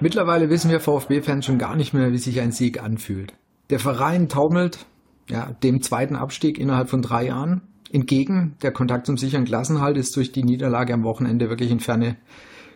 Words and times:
Mittlerweile 0.00 0.48
wissen 0.48 0.70
wir 0.70 0.78
VfB-Fans 0.78 1.44
schon 1.44 1.58
gar 1.58 1.74
nicht 1.74 1.92
mehr, 1.92 2.12
wie 2.12 2.18
sich 2.18 2.40
ein 2.40 2.52
Sieg 2.52 2.80
anfühlt. 2.80 3.34
Der 3.70 3.80
Verein 3.80 4.28
taumelt 4.28 4.86
ja, 5.28 5.50
dem 5.64 5.82
zweiten 5.82 6.14
Abstieg 6.14 6.56
innerhalb 6.56 6.88
von 6.88 7.02
drei 7.02 7.26
Jahren 7.26 7.62
entgegen. 7.92 8.54
Der 8.62 8.70
Kontakt 8.70 9.06
zum 9.06 9.18
sicheren 9.18 9.44
Klassenhalt 9.44 9.96
ist 9.96 10.14
durch 10.14 10.30
die 10.30 10.44
Niederlage 10.44 10.94
am 10.94 11.02
Wochenende 11.02 11.50
wirklich 11.50 11.72
in 11.72 11.80
Ferne 11.80 12.16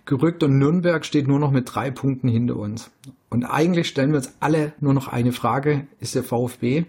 gerückt 0.05 0.43
und 0.43 0.59
Nürnberg 0.59 1.05
steht 1.05 1.29
nur 1.29 1.39
noch 1.39 1.51
mit 1.51 1.73
drei 1.75 1.91
Punkten 1.91 2.29
hinter 2.29 2.57
uns. 2.57 2.91
Und 3.31 3.45
eigentlich 3.45 3.89
stellen 3.89 4.11
wir 4.11 4.19
uns 4.19 4.35
alle 4.41 4.73
nur 4.81 4.95
noch 4.95 5.09
eine 5.09 5.33
Frage, 5.33 5.87
ist 6.01 6.15
der 6.15 6.25
VfB 6.25 6.85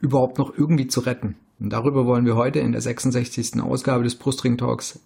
überhaupt 0.00 0.38
noch 0.38 0.56
irgendwie 0.56 0.86
zu 0.86 1.00
retten? 1.00 1.36
Und 1.58 1.70
darüber 1.70 2.06
wollen 2.06 2.26
wir 2.26 2.36
heute 2.36 2.60
in 2.60 2.72
der 2.72 2.80
66. 2.80 3.60
Ausgabe 3.62 4.04
des 4.04 4.16
Brustring 4.16 4.58
Talks 4.58 5.00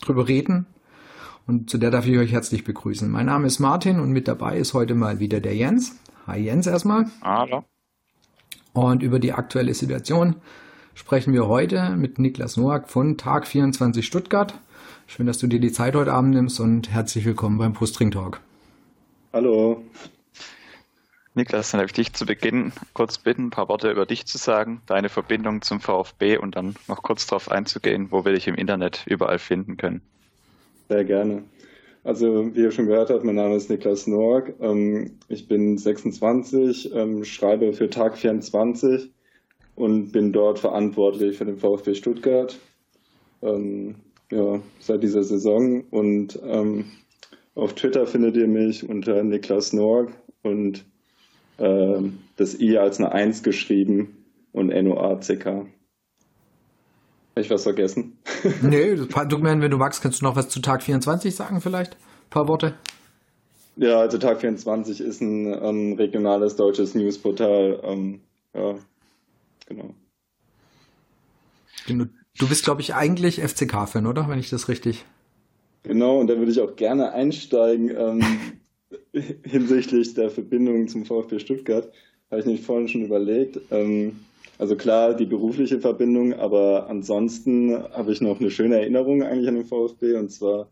drüber 0.00 0.28
reden 0.28 0.66
und 1.48 1.70
zu 1.70 1.78
der 1.78 1.90
darf 1.90 2.06
ich 2.06 2.18
euch 2.18 2.32
herzlich 2.32 2.62
begrüßen. 2.62 3.10
Mein 3.10 3.24
Name 3.24 3.46
ist 3.46 3.58
Martin 3.58 4.00
und 4.00 4.12
mit 4.12 4.28
dabei 4.28 4.58
ist 4.58 4.74
heute 4.74 4.94
mal 4.94 5.18
wieder 5.18 5.40
der 5.40 5.56
Jens. 5.56 5.96
Hi 6.26 6.38
Jens 6.38 6.66
erstmal. 6.66 7.06
Hallo. 7.22 7.64
Und 8.74 9.02
über 9.02 9.18
die 9.18 9.32
aktuelle 9.32 9.72
Situation 9.72 10.36
sprechen 10.94 11.32
wir 11.32 11.48
heute 11.48 11.96
mit 11.96 12.18
Niklas 12.18 12.58
Noack 12.58 12.90
von 12.90 13.16
Tag 13.16 13.46
24 13.46 14.06
Stuttgart. 14.06 14.54
Schön, 15.10 15.26
dass 15.26 15.38
du 15.38 15.46
dir 15.46 15.58
die 15.58 15.72
Zeit 15.72 15.94
heute 15.94 16.12
Abend 16.12 16.34
nimmst 16.34 16.60
und 16.60 16.90
herzlich 16.90 17.24
willkommen 17.24 17.56
beim 17.56 17.72
Brustring 17.72 18.10
Talk. 18.10 18.42
Hallo. 19.32 19.82
Niklas, 21.34 21.70
dann 21.70 21.80
darf 21.80 21.86
ich 21.86 21.94
dich 21.94 22.12
zu 22.12 22.26
Beginn 22.26 22.72
kurz 22.92 23.16
bitten, 23.16 23.46
ein 23.46 23.50
paar 23.50 23.70
Worte 23.70 23.90
über 23.90 24.04
dich 24.04 24.26
zu 24.26 24.36
sagen, 24.36 24.82
deine 24.84 25.08
Verbindung 25.08 25.62
zum 25.62 25.80
VfB 25.80 26.36
und 26.36 26.56
dann 26.56 26.74
noch 26.88 27.02
kurz 27.02 27.26
darauf 27.26 27.50
einzugehen, 27.50 28.08
wo 28.10 28.26
wir 28.26 28.32
dich 28.32 28.48
im 28.48 28.54
Internet 28.54 29.06
überall 29.06 29.38
finden 29.38 29.78
können. 29.78 30.02
Sehr 30.90 31.06
gerne. 31.06 31.42
Also, 32.04 32.54
wie 32.54 32.60
ihr 32.60 32.70
schon 32.70 32.86
gehört 32.86 33.08
habt, 33.08 33.24
mein 33.24 33.36
Name 33.36 33.56
ist 33.56 33.70
Niklas 33.70 34.06
Norg. 34.06 34.52
Ähm, 34.60 35.12
ich 35.28 35.48
bin 35.48 35.78
26, 35.78 36.92
ähm, 36.94 37.24
schreibe 37.24 37.72
für 37.72 37.88
Tag 37.88 38.18
24 38.18 39.10
und 39.74 40.12
bin 40.12 40.34
dort 40.34 40.58
verantwortlich 40.58 41.38
für 41.38 41.46
den 41.46 41.56
VfB 41.56 41.94
Stuttgart. 41.94 42.58
Ähm, 43.40 43.94
ja, 44.30 44.60
seit 44.80 45.02
dieser 45.02 45.24
Saison. 45.24 45.82
Und 45.90 46.38
auf 47.54 47.74
Twitter 47.74 48.06
findet 48.06 48.36
ihr 48.36 48.48
mich 48.48 48.88
unter 48.88 49.22
Niklas 49.22 49.72
Norg 49.72 50.12
und 50.42 50.84
das 51.56 52.60
I 52.60 52.78
als 52.78 52.98
eine 52.98 53.10
1 53.10 53.42
geschrieben 53.42 54.24
und 54.52 54.70
N-O-A-C-K. 54.70 55.66
Habe 57.38 57.44
ich 57.44 57.50
was 57.50 57.62
vergessen? 57.62 58.18
nee, 58.62 58.96
du, 58.96 59.06
wenn 59.42 59.70
du 59.70 59.76
magst, 59.76 60.02
kannst 60.02 60.20
du 60.20 60.24
noch 60.24 60.34
was 60.34 60.48
zu 60.48 60.60
Tag 60.60 60.82
24 60.82 61.34
sagen 61.34 61.60
vielleicht? 61.60 61.92
Ein 61.94 62.30
paar 62.30 62.48
Worte? 62.48 62.74
Ja, 63.76 64.00
also 64.00 64.18
Tag 64.18 64.40
24 64.40 65.00
ist 65.00 65.20
ein 65.20 65.46
ähm, 65.46 65.92
regionales 65.92 66.56
deutsches 66.56 66.96
Newsportal. 66.96 67.80
Ähm, 67.84 68.20
ja, 68.54 68.74
genau. 69.66 69.94
Du 72.38 72.48
bist, 72.48 72.64
glaube 72.64 72.80
ich, 72.80 72.94
eigentlich 72.94 73.40
FCK-Fan, 73.40 74.06
oder? 74.06 74.28
Wenn 74.28 74.38
ich 74.38 74.50
das 74.50 74.68
richtig. 74.68 75.04
Genau, 75.82 76.18
und 76.20 76.28
da 76.28 76.38
würde 76.38 76.52
ich 76.52 76.60
auch 76.60 76.76
gerne 76.76 77.12
einsteigen 77.12 77.90
ähm, 77.96 78.24
hinsichtlich 79.42 80.14
der 80.14 80.30
Verbindung 80.30 80.88
zum 80.88 81.04
VfB 81.04 81.38
Stuttgart. 81.38 81.90
Habe 82.30 82.40
ich 82.40 82.46
nicht 82.46 82.64
vorhin 82.64 82.88
schon 82.88 83.04
überlegt. 83.04 83.58
Ähm, 83.70 84.20
also 84.58 84.76
klar, 84.76 85.14
die 85.14 85.26
berufliche 85.26 85.80
Verbindung, 85.80 86.34
aber 86.34 86.88
ansonsten 86.88 87.72
habe 87.92 88.12
ich 88.12 88.20
noch 88.20 88.40
eine 88.40 88.50
schöne 88.50 88.76
Erinnerung 88.76 89.22
eigentlich 89.22 89.48
an 89.48 89.54
den 89.54 89.64
VfB 89.64 90.14
und 90.14 90.30
zwar 90.30 90.68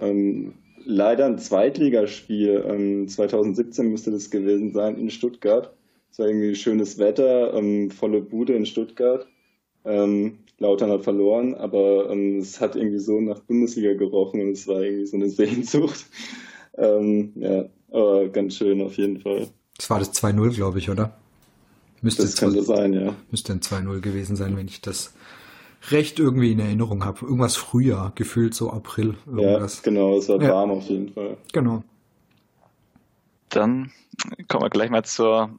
ähm, 0.00 0.54
leider 0.84 1.26
ein 1.26 1.38
Zweitligaspiel. 1.38 2.64
Ähm, 2.66 3.08
2017 3.08 3.88
müsste 3.88 4.10
das 4.10 4.30
gewesen 4.30 4.72
sein 4.72 4.96
in 4.96 5.10
Stuttgart. 5.10 5.72
Es 6.10 6.18
war 6.18 6.26
irgendwie 6.26 6.54
schönes 6.56 6.98
Wetter, 6.98 7.54
ähm, 7.54 7.90
volle 7.90 8.20
Bude 8.20 8.54
in 8.54 8.66
Stuttgart. 8.66 9.26
Ähm, 9.84 10.38
Lautern 10.60 10.90
hat 10.90 11.02
verloren, 11.02 11.54
aber 11.54 12.10
ähm, 12.10 12.38
es 12.38 12.60
hat 12.60 12.76
irgendwie 12.76 12.98
so 12.98 13.20
nach 13.20 13.40
Bundesliga 13.40 13.94
gerochen 13.94 14.42
und 14.42 14.52
es 14.52 14.68
war 14.68 14.82
irgendwie 14.82 15.06
so 15.06 15.16
eine 15.16 15.28
Sehnsucht. 15.28 16.06
Ähm, 16.78 17.32
ja, 17.34 17.64
aber 17.90 18.28
ganz 18.28 18.54
schön 18.54 18.80
auf 18.80 18.96
jeden 18.96 19.20
Fall. 19.20 19.48
Das 19.76 19.90
war 19.90 19.98
das 19.98 20.14
2-0, 20.14 20.54
glaube 20.54 20.78
ich, 20.78 20.88
oder? 20.88 21.18
Müsste 22.00 22.22
das 22.22 22.36
könnte 22.36 22.62
sein, 22.62 22.92
ja. 22.92 23.14
Müsste 23.30 23.52
ein 23.52 23.60
2-0 23.60 24.00
gewesen 24.00 24.36
sein, 24.36 24.56
wenn 24.56 24.68
ich 24.68 24.80
das 24.80 25.12
recht 25.90 26.20
irgendwie 26.20 26.52
in 26.52 26.60
Erinnerung 26.60 27.04
habe. 27.04 27.26
Irgendwas 27.26 27.56
früher, 27.56 28.12
gefühlt 28.14 28.54
so 28.54 28.70
April. 28.70 29.16
Irgendwas. 29.26 29.78
Ja, 29.78 29.82
genau, 29.82 30.16
es 30.16 30.28
war 30.28 30.40
ja. 30.40 30.54
warm 30.54 30.70
auf 30.70 30.84
jeden 30.84 31.12
Fall. 31.12 31.36
Genau. 31.52 31.82
Dann 33.48 33.90
kommen 34.48 34.64
wir 34.64 34.70
gleich 34.70 34.90
mal 34.90 35.04
zur 35.04 35.58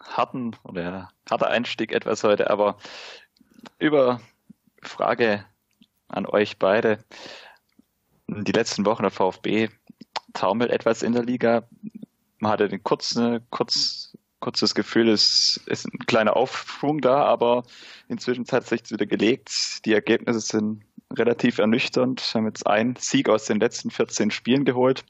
harten 0.00 0.56
oder 0.64 1.08
harter 1.30 1.48
Einstieg 1.48 1.92
etwas 1.92 2.24
heute, 2.24 2.50
aber 2.50 2.76
über 3.78 4.20
Frage 4.88 5.44
an 6.08 6.26
euch 6.26 6.58
beide. 6.58 7.04
Die 8.26 8.52
letzten 8.52 8.84
Wochen 8.84 9.02
der 9.02 9.10
VfB 9.10 9.68
taumelt 10.32 10.70
etwas 10.70 11.02
in 11.02 11.12
der 11.12 11.24
Liga. 11.24 11.68
Man 12.38 12.52
hatte 12.52 12.68
den 12.68 12.82
kurzen, 12.82 13.46
kurz 13.50 14.16
kurzes 14.40 14.74
Gefühl, 14.74 15.08
es 15.08 15.60
ist 15.66 15.86
ein 15.86 15.98
kleiner 16.06 16.36
Aufschwung 16.36 17.00
da, 17.00 17.24
aber 17.24 17.64
inzwischen 18.08 18.46
hat 18.50 18.64
es 18.64 18.68
sich 18.68 18.90
wieder 18.90 19.06
gelegt. 19.06 19.84
Die 19.84 19.92
Ergebnisse 19.92 20.40
sind 20.40 20.84
relativ 21.12 21.58
ernüchternd. 21.58 22.20
Wir 22.20 22.38
haben 22.38 22.46
jetzt 22.46 22.66
einen 22.66 22.96
Sieg 22.96 23.28
aus 23.28 23.46
den 23.46 23.60
letzten 23.60 23.90
14 23.90 24.30
Spielen 24.30 24.64
geholt. 24.64 25.04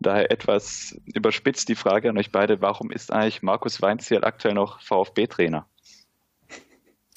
Daher 0.00 0.30
etwas 0.30 0.96
überspitzt 1.14 1.68
die 1.68 1.74
Frage 1.74 2.08
an 2.08 2.18
euch 2.18 2.32
beide, 2.32 2.60
warum 2.60 2.90
ist 2.90 3.12
eigentlich 3.12 3.42
Markus 3.42 3.82
Weinziel 3.82 4.24
aktuell 4.24 4.54
noch 4.54 4.80
VfB-Trainer? 4.80 5.66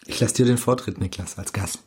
Ich 0.10 0.20
lasse 0.20 0.34
dir 0.34 0.46
den 0.46 0.58
Vortritt, 0.58 1.00
Niklas, 1.00 1.38
als 1.38 1.54
Gast. 1.54 1.84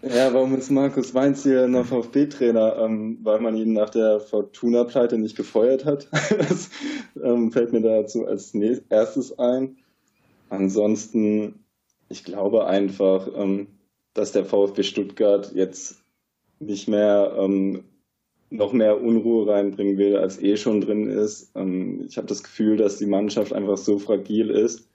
Ja, 0.00 0.32
warum 0.32 0.54
ist 0.54 0.70
Markus 0.70 1.12
Weinz 1.12 1.42
hier 1.42 1.66
noch 1.66 1.86
VfB-Trainer? 1.86 2.76
Ähm, 2.78 3.18
weil 3.22 3.40
man 3.40 3.56
ihn 3.56 3.72
nach 3.72 3.90
der 3.90 4.20
Fortuna-Pleite 4.20 5.18
nicht 5.18 5.36
gefeuert 5.36 5.84
hat. 5.84 6.08
das 6.38 6.70
ähm, 7.20 7.50
fällt 7.50 7.72
mir 7.72 7.80
dazu 7.80 8.26
als 8.26 8.54
erstes 8.54 9.38
ein. 9.38 9.78
Ansonsten, 10.50 11.64
ich 12.08 12.22
glaube 12.22 12.66
einfach, 12.66 13.28
ähm, 13.34 13.66
dass 14.14 14.30
der 14.30 14.44
VfB 14.44 14.84
Stuttgart 14.84 15.52
jetzt 15.52 15.96
nicht 16.60 16.86
mehr 16.86 17.34
ähm, 17.36 17.82
noch 18.50 18.72
mehr 18.72 19.02
Unruhe 19.02 19.48
reinbringen 19.48 19.98
will, 19.98 20.16
als 20.16 20.40
eh 20.40 20.56
schon 20.56 20.80
drin 20.80 21.10
ist. 21.10 21.50
Ähm, 21.56 22.04
ich 22.06 22.18
habe 22.18 22.28
das 22.28 22.44
Gefühl, 22.44 22.76
dass 22.76 22.98
die 22.98 23.06
Mannschaft 23.06 23.52
einfach 23.52 23.78
so 23.78 23.98
fragil 23.98 24.50
ist, 24.50 24.88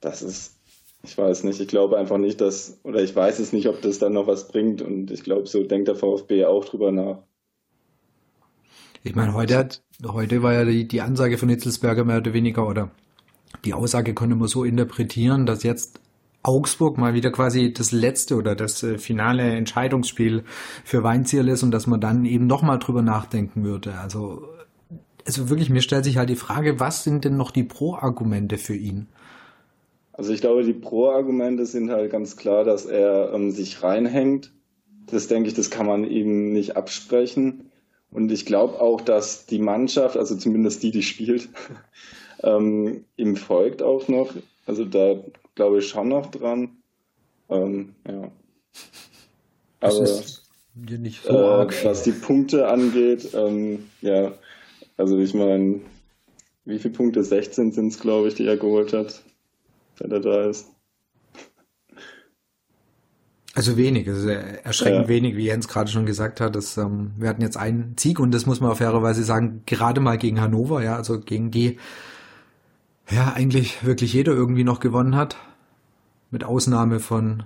dass 0.00 0.22
es 0.22 0.57
ich 1.02 1.16
weiß 1.16 1.44
nicht. 1.44 1.60
Ich 1.60 1.68
glaube 1.68 1.98
einfach 1.98 2.18
nicht, 2.18 2.40
dass, 2.40 2.80
oder 2.82 3.02
ich 3.02 3.14
weiß 3.14 3.38
es 3.38 3.52
nicht, 3.52 3.68
ob 3.68 3.80
das 3.82 3.98
dann 3.98 4.12
noch 4.12 4.26
was 4.26 4.48
bringt. 4.48 4.82
Und 4.82 5.10
ich 5.10 5.22
glaube, 5.22 5.46
so 5.46 5.62
denkt 5.62 5.88
der 5.88 5.96
VfB 5.96 6.44
auch 6.44 6.64
drüber 6.64 6.92
nach. 6.92 7.18
Ich 9.04 9.14
meine, 9.14 9.32
heute 9.32 9.56
hat, 9.56 9.82
heute 10.04 10.42
war 10.42 10.52
ja 10.52 10.64
die, 10.64 10.88
die 10.88 11.00
Ansage 11.00 11.38
von 11.38 11.48
Hitzelsberger 11.48 12.04
mehr 12.04 12.18
oder 12.18 12.32
weniger, 12.32 12.66
oder 12.68 12.90
die 13.64 13.74
Aussage 13.74 14.12
konnte 14.12 14.34
man 14.34 14.48
so 14.48 14.64
interpretieren, 14.64 15.46
dass 15.46 15.62
jetzt 15.62 16.00
Augsburg 16.42 16.98
mal 16.98 17.14
wieder 17.14 17.30
quasi 17.30 17.72
das 17.72 17.92
letzte 17.92 18.36
oder 18.36 18.54
das 18.54 18.82
äh, 18.82 18.98
finale 18.98 19.42
Entscheidungsspiel 19.42 20.44
für 20.84 21.02
Weinziel 21.02 21.48
ist 21.48 21.62
und 21.62 21.70
dass 21.70 21.86
man 21.86 22.00
dann 22.00 22.24
eben 22.24 22.46
nochmal 22.46 22.78
drüber 22.78 23.02
nachdenken 23.02 23.64
würde. 23.64 23.98
Also, 23.98 24.48
also 25.24 25.48
wirklich, 25.48 25.70
mir 25.70 25.82
stellt 25.82 26.04
sich 26.04 26.16
halt 26.16 26.30
die 26.30 26.36
Frage, 26.36 26.80
was 26.80 27.04
sind 27.04 27.24
denn 27.24 27.36
noch 27.36 27.50
die 27.50 27.64
Pro-Argumente 27.64 28.58
für 28.58 28.76
ihn? 28.76 29.08
Also 30.18 30.32
ich 30.32 30.40
glaube, 30.40 30.64
die 30.64 30.72
Pro-Argumente 30.72 31.64
sind 31.64 31.92
halt 31.92 32.10
ganz 32.10 32.36
klar, 32.36 32.64
dass 32.64 32.86
er 32.86 33.32
ähm, 33.32 33.52
sich 33.52 33.84
reinhängt. 33.84 34.52
Das 35.06 35.28
denke 35.28 35.48
ich, 35.48 35.54
das 35.54 35.70
kann 35.70 35.86
man 35.86 36.04
ihm 36.04 36.52
nicht 36.52 36.76
absprechen. 36.76 37.70
Und 38.10 38.32
ich 38.32 38.44
glaube 38.44 38.80
auch, 38.80 39.00
dass 39.00 39.46
die 39.46 39.60
Mannschaft, 39.60 40.16
also 40.16 40.34
zumindest 40.34 40.82
die, 40.82 40.90
die 40.90 41.04
spielt, 41.04 41.48
ähm, 42.42 43.04
ihm 43.16 43.36
folgt 43.36 43.80
auch 43.80 44.08
noch. 44.08 44.34
Also 44.66 44.84
da 44.84 45.22
glaube 45.54 45.78
ich 45.78 45.88
schon 45.88 46.08
noch 46.08 46.26
dran. 46.32 46.78
Ähm, 47.48 47.94
ja. 48.08 48.32
Aber 49.78 49.92
so 49.92 50.02
äh, 51.28 51.84
was 51.84 52.02
die 52.02 52.10
Punkte 52.10 52.66
angeht, 52.66 53.34
ähm, 53.34 53.88
ja, 54.00 54.32
also 54.96 55.16
ich 55.16 55.32
meine, 55.32 55.80
wie 56.64 56.80
viele 56.80 56.94
Punkte? 56.94 57.22
16 57.22 57.70
sind 57.70 57.92
es, 57.92 58.00
glaube 58.00 58.26
ich, 58.26 58.34
die 58.34 58.46
er 58.46 58.56
geholt 58.56 58.92
hat 58.92 59.22
wenn 60.00 60.10
er 60.10 60.20
da 60.20 60.44
ist. 60.44 60.68
Also 63.54 63.76
wenig, 63.76 64.08
also 64.08 64.28
erschreckend 64.28 65.02
ja. 65.02 65.08
wenig, 65.08 65.36
wie 65.36 65.46
Jens 65.46 65.66
gerade 65.66 65.90
schon 65.90 66.06
gesagt 66.06 66.40
hat. 66.40 66.54
Dass, 66.54 66.76
ähm, 66.76 67.12
wir 67.16 67.28
hatten 67.28 67.42
jetzt 67.42 67.56
einen 67.56 67.96
Sieg 67.98 68.20
und 68.20 68.32
das 68.32 68.46
muss 68.46 68.60
man 68.60 68.70
auf 68.70 68.78
fairerweise 68.78 69.24
sagen, 69.24 69.62
gerade 69.66 70.00
mal 70.00 70.16
gegen 70.16 70.40
Hannover, 70.40 70.82
ja, 70.82 70.94
also 70.94 71.18
gegen 71.18 71.50
die 71.50 71.78
ja 73.10 73.32
eigentlich 73.32 73.84
wirklich 73.84 74.12
jeder 74.12 74.32
irgendwie 74.32 74.64
noch 74.64 74.80
gewonnen 74.80 75.16
hat. 75.16 75.36
Mit 76.30 76.44
Ausnahme 76.44 77.00
von 77.00 77.44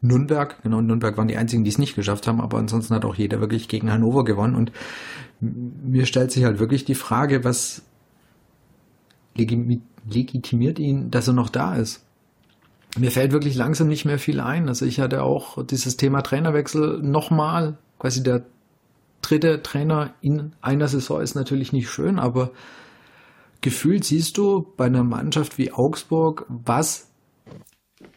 Nürnberg. 0.00 0.60
Genau, 0.62 0.80
Nürnberg 0.80 1.16
waren 1.16 1.28
die 1.28 1.36
einzigen, 1.36 1.64
die 1.64 1.70
es 1.70 1.78
nicht 1.78 1.94
geschafft 1.94 2.26
haben, 2.26 2.40
aber 2.40 2.58
ansonsten 2.58 2.94
hat 2.94 3.04
auch 3.04 3.14
jeder 3.14 3.40
wirklich 3.40 3.68
gegen 3.68 3.92
Hannover 3.92 4.24
gewonnen. 4.24 4.56
Und 4.56 4.72
mir 5.40 6.06
stellt 6.06 6.32
sich 6.32 6.44
halt 6.44 6.58
wirklich 6.58 6.84
die 6.84 6.94
Frage, 6.94 7.44
was 7.44 7.82
legitimiert 9.36 9.82
ihn, 10.78 11.10
dass 11.10 11.28
er 11.28 11.34
noch 11.34 11.48
da 11.48 11.74
ist? 11.74 12.04
mir 12.98 13.10
fällt 13.10 13.32
wirklich 13.32 13.54
langsam 13.54 13.88
nicht 13.88 14.04
mehr 14.04 14.18
viel 14.18 14.40
ein. 14.40 14.68
Also 14.68 14.84
ich 14.84 15.00
hatte 15.00 15.22
auch 15.22 15.64
dieses 15.64 15.96
Thema 15.96 16.22
Trainerwechsel 16.22 17.00
nochmal, 17.02 17.78
quasi 17.98 18.22
der 18.22 18.44
dritte 19.22 19.62
Trainer 19.62 20.14
in 20.20 20.52
einer 20.60 20.88
Saison 20.88 21.20
ist 21.20 21.34
natürlich 21.34 21.72
nicht 21.72 21.88
schön, 21.88 22.18
aber 22.18 22.50
gefühlt 23.60 24.04
siehst 24.04 24.36
du 24.36 24.66
bei 24.76 24.86
einer 24.86 25.04
Mannschaft 25.04 25.56
wie 25.58 25.72
Augsburg, 25.72 26.44
was 26.48 27.08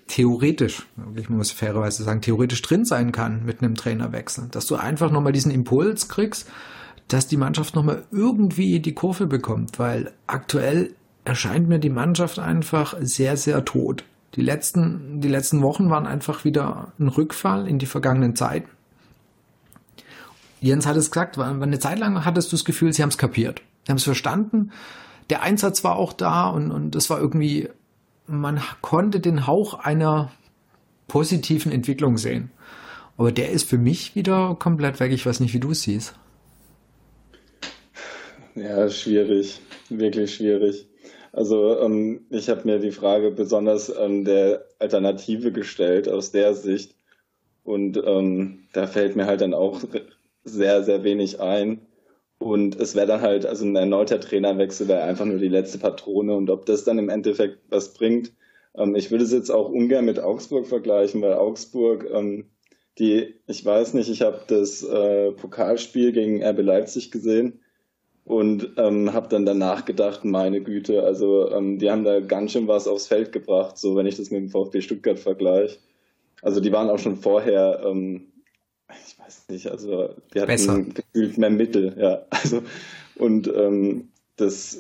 theoretisch, 0.08 0.86
ich 1.16 1.30
muss 1.30 1.52
fairerweise 1.52 2.04
sagen, 2.04 2.22
theoretisch 2.22 2.62
drin 2.62 2.86
sein 2.86 3.12
kann 3.12 3.46
mit 3.46 3.62
einem 3.62 3.76
Trainerwechsel. 3.76 4.50
Dass 4.52 4.66
du 4.66 4.76
einfach 4.76 5.12
nochmal 5.12 5.32
diesen 5.32 5.52
Impuls 5.52 6.10
kriegst, 6.10 6.50
dass 7.08 7.28
die 7.28 7.38
Mannschaft 7.38 7.76
nochmal 7.76 8.04
irgendwie 8.12 8.80
die 8.80 8.94
Kurve 8.94 9.28
bekommt, 9.28 9.80
weil 9.80 10.12
aktuell 10.28 10.96
erscheint 11.26 11.68
mir 11.68 11.80
die 11.80 11.90
Mannschaft 11.90 12.40
einfach 12.40 12.96
sehr, 13.02 13.36
sehr 13.36 13.66
tot. 13.66 14.04
Die 14.36 14.42
letzten, 14.42 15.22
die 15.22 15.28
letzten 15.28 15.62
Wochen 15.62 15.90
waren 15.90 16.06
einfach 16.06 16.46
wieder 16.46 16.94
ein 17.00 17.08
Rückfall 17.08 17.68
in 17.68 17.80
die 17.80 17.86
vergangenen 17.86 18.36
Zeiten. 18.36 18.70
Jens 20.62 20.86
hat 20.86 20.98
es 20.98 21.12
gesagt, 21.12 21.38
weil 21.38 21.62
eine 21.62 21.80
Zeit 21.80 22.00
lang 22.00 22.26
hattest 22.26 22.52
du 22.52 22.56
das 22.56 22.66
Gefühl, 22.66 22.94
sie 22.94 23.02
haben 23.02 23.10
es 23.10 23.18
kapiert. 23.18 23.62
Sie 23.84 23.92
haben 23.92 23.98
es 23.98 24.04
verstanden. 24.04 24.72
Der 25.30 25.42
Einsatz 25.42 25.84
war 25.84 25.96
auch 25.96 26.14
da 26.14 26.50
und, 26.50 26.72
und 26.72 26.96
das 26.96 27.10
war 27.10 27.20
irgendwie, 27.20 27.70
man 28.28 28.62
konnte 28.82 29.20
den 29.20 29.48
Hauch 29.48 29.74
einer 29.74 30.32
positiven 31.08 31.72
Entwicklung 31.72 32.18
sehen. 32.18 32.52
Aber 33.18 33.32
der 33.32 33.52
ist 33.52 33.70
für 33.70 33.78
mich 33.78 34.16
wieder 34.16 34.56
komplett 34.60 35.00
weg. 35.00 35.12
Ich 35.12 35.26
weiß 35.26 35.40
nicht, 35.40 35.54
wie 35.54 35.60
du 35.60 35.72
es 35.72 35.84
siehst. 35.84 36.16
Ja, 38.56 38.90
schwierig. 38.90 39.62
Wirklich 39.90 40.36
schwierig. 40.36 40.88
Also 41.36 41.78
ähm, 41.82 42.28
ich 42.30 42.50
habe 42.50 42.62
mir 42.64 42.80
die 42.80 42.94
Frage 42.94 43.30
besonders 43.30 43.92
an 43.92 44.24
der 44.24 44.66
Alternative 44.80 45.52
gestellt 45.52 46.08
aus 46.08 46.32
der 46.32 46.54
Sicht. 46.54 46.96
Und 47.66 48.02
ähm, 48.06 48.70
da 48.72 48.88
fällt 48.88 49.18
mir 49.18 49.26
halt 49.26 49.42
dann 49.42 49.54
auch 49.54 49.82
sehr, 50.46 50.84
sehr 50.84 51.04
wenig 51.04 51.42
ein. 51.42 51.88
Und 52.38 52.80
es 52.80 52.96
wäre 52.96 53.08
dann 53.08 53.22
halt, 53.22 53.46
also 53.46 53.66
ein 53.66 53.76
erneuter 53.76 54.22
Trainerwechsel 54.22 54.88
wäre 54.88 55.04
einfach 55.04 55.26
nur 55.26 55.40
die 55.40 55.50
letzte 55.50 55.78
Patrone. 55.78 56.34
Und 56.34 56.50
ob 56.50 56.66
das 56.68 56.86
dann 56.86 57.00
im 57.00 57.10
Endeffekt 57.10 57.60
was 57.68 57.94
bringt, 57.94 58.32
ähm, 58.74 58.96
ich 58.96 59.12
würde 59.12 59.26
es 59.26 59.34
jetzt 59.34 59.50
auch 59.50 59.70
ungern 59.70 60.06
mit 60.06 60.22
Augsburg 60.22 60.68
vergleichen, 60.68 61.22
weil 61.22 61.34
Augsburg, 61.34 62.10
ähm, 62.14 62.46
die, 62.98 63.36
ich 63.46 63.66
weiß 63.66 63.94
nicht, 63.94 64.10
ich 64.10 64.22
habe 64.22 64.40
das 64.48 64.84
äh, 64.84 65.34
Pokalspiel 65.34 66.14
gegen 66.14 66.42
RB 66.42 66.62
Leipzig 66.62 67.12
gesehen 67.12 67.60
und 68.26 68.72
ähm, 68.78 69.14
habe 69.14 69.30
dann 69.30 69.46
danach 69.46 69.86
gedacht, 69.86 70.26
meine 70.26 70.62
Güte, 70.62 71.04
also 71.04 71.52
ähm, 71.52 71.78
die 71.78 71.92
haben 71.92 72.04
da 72.04 72.20
ganz 72.20 72.52
schön 72.52 72.68
was 72.68 72.88
aufs 72.88 73.08
Feld 73.08 73.32
gebracht, 73.32 73.78
so 73.78 73.96
wenn 73.96 74.08
ich 74.08 74.18
das 74.18 74.32
mit 74.32 74.42
dem 74.42 74.50
VfB 74.50 74.82
Stuttgart 74.82 75.20
vergleiche. 75.20 75.78
Also 76.42 76.60
die 76.60 76.72
waren 76.72 76.90
auch 76.90 76.98
schon 77.00 77.18
vorher, 77.18 77.84
ähm, 77.86 78.32
ich 79.08 79.18
weiß 79.20 79.48
nicht, 79.50 79.68
also 79.68 80.10
die 80.34 80.42
hatten 80.42 80.48
Besser. 80.48 80.82
gefühlt 80.82 81.38
mehr 81.38 81.52
Mittel, 81.52 81.96
ja. 81.98 82.26
Also 82.32 82.64
und 83.16 83.48
ähm, 83.48 84.10
das 84.38 84.80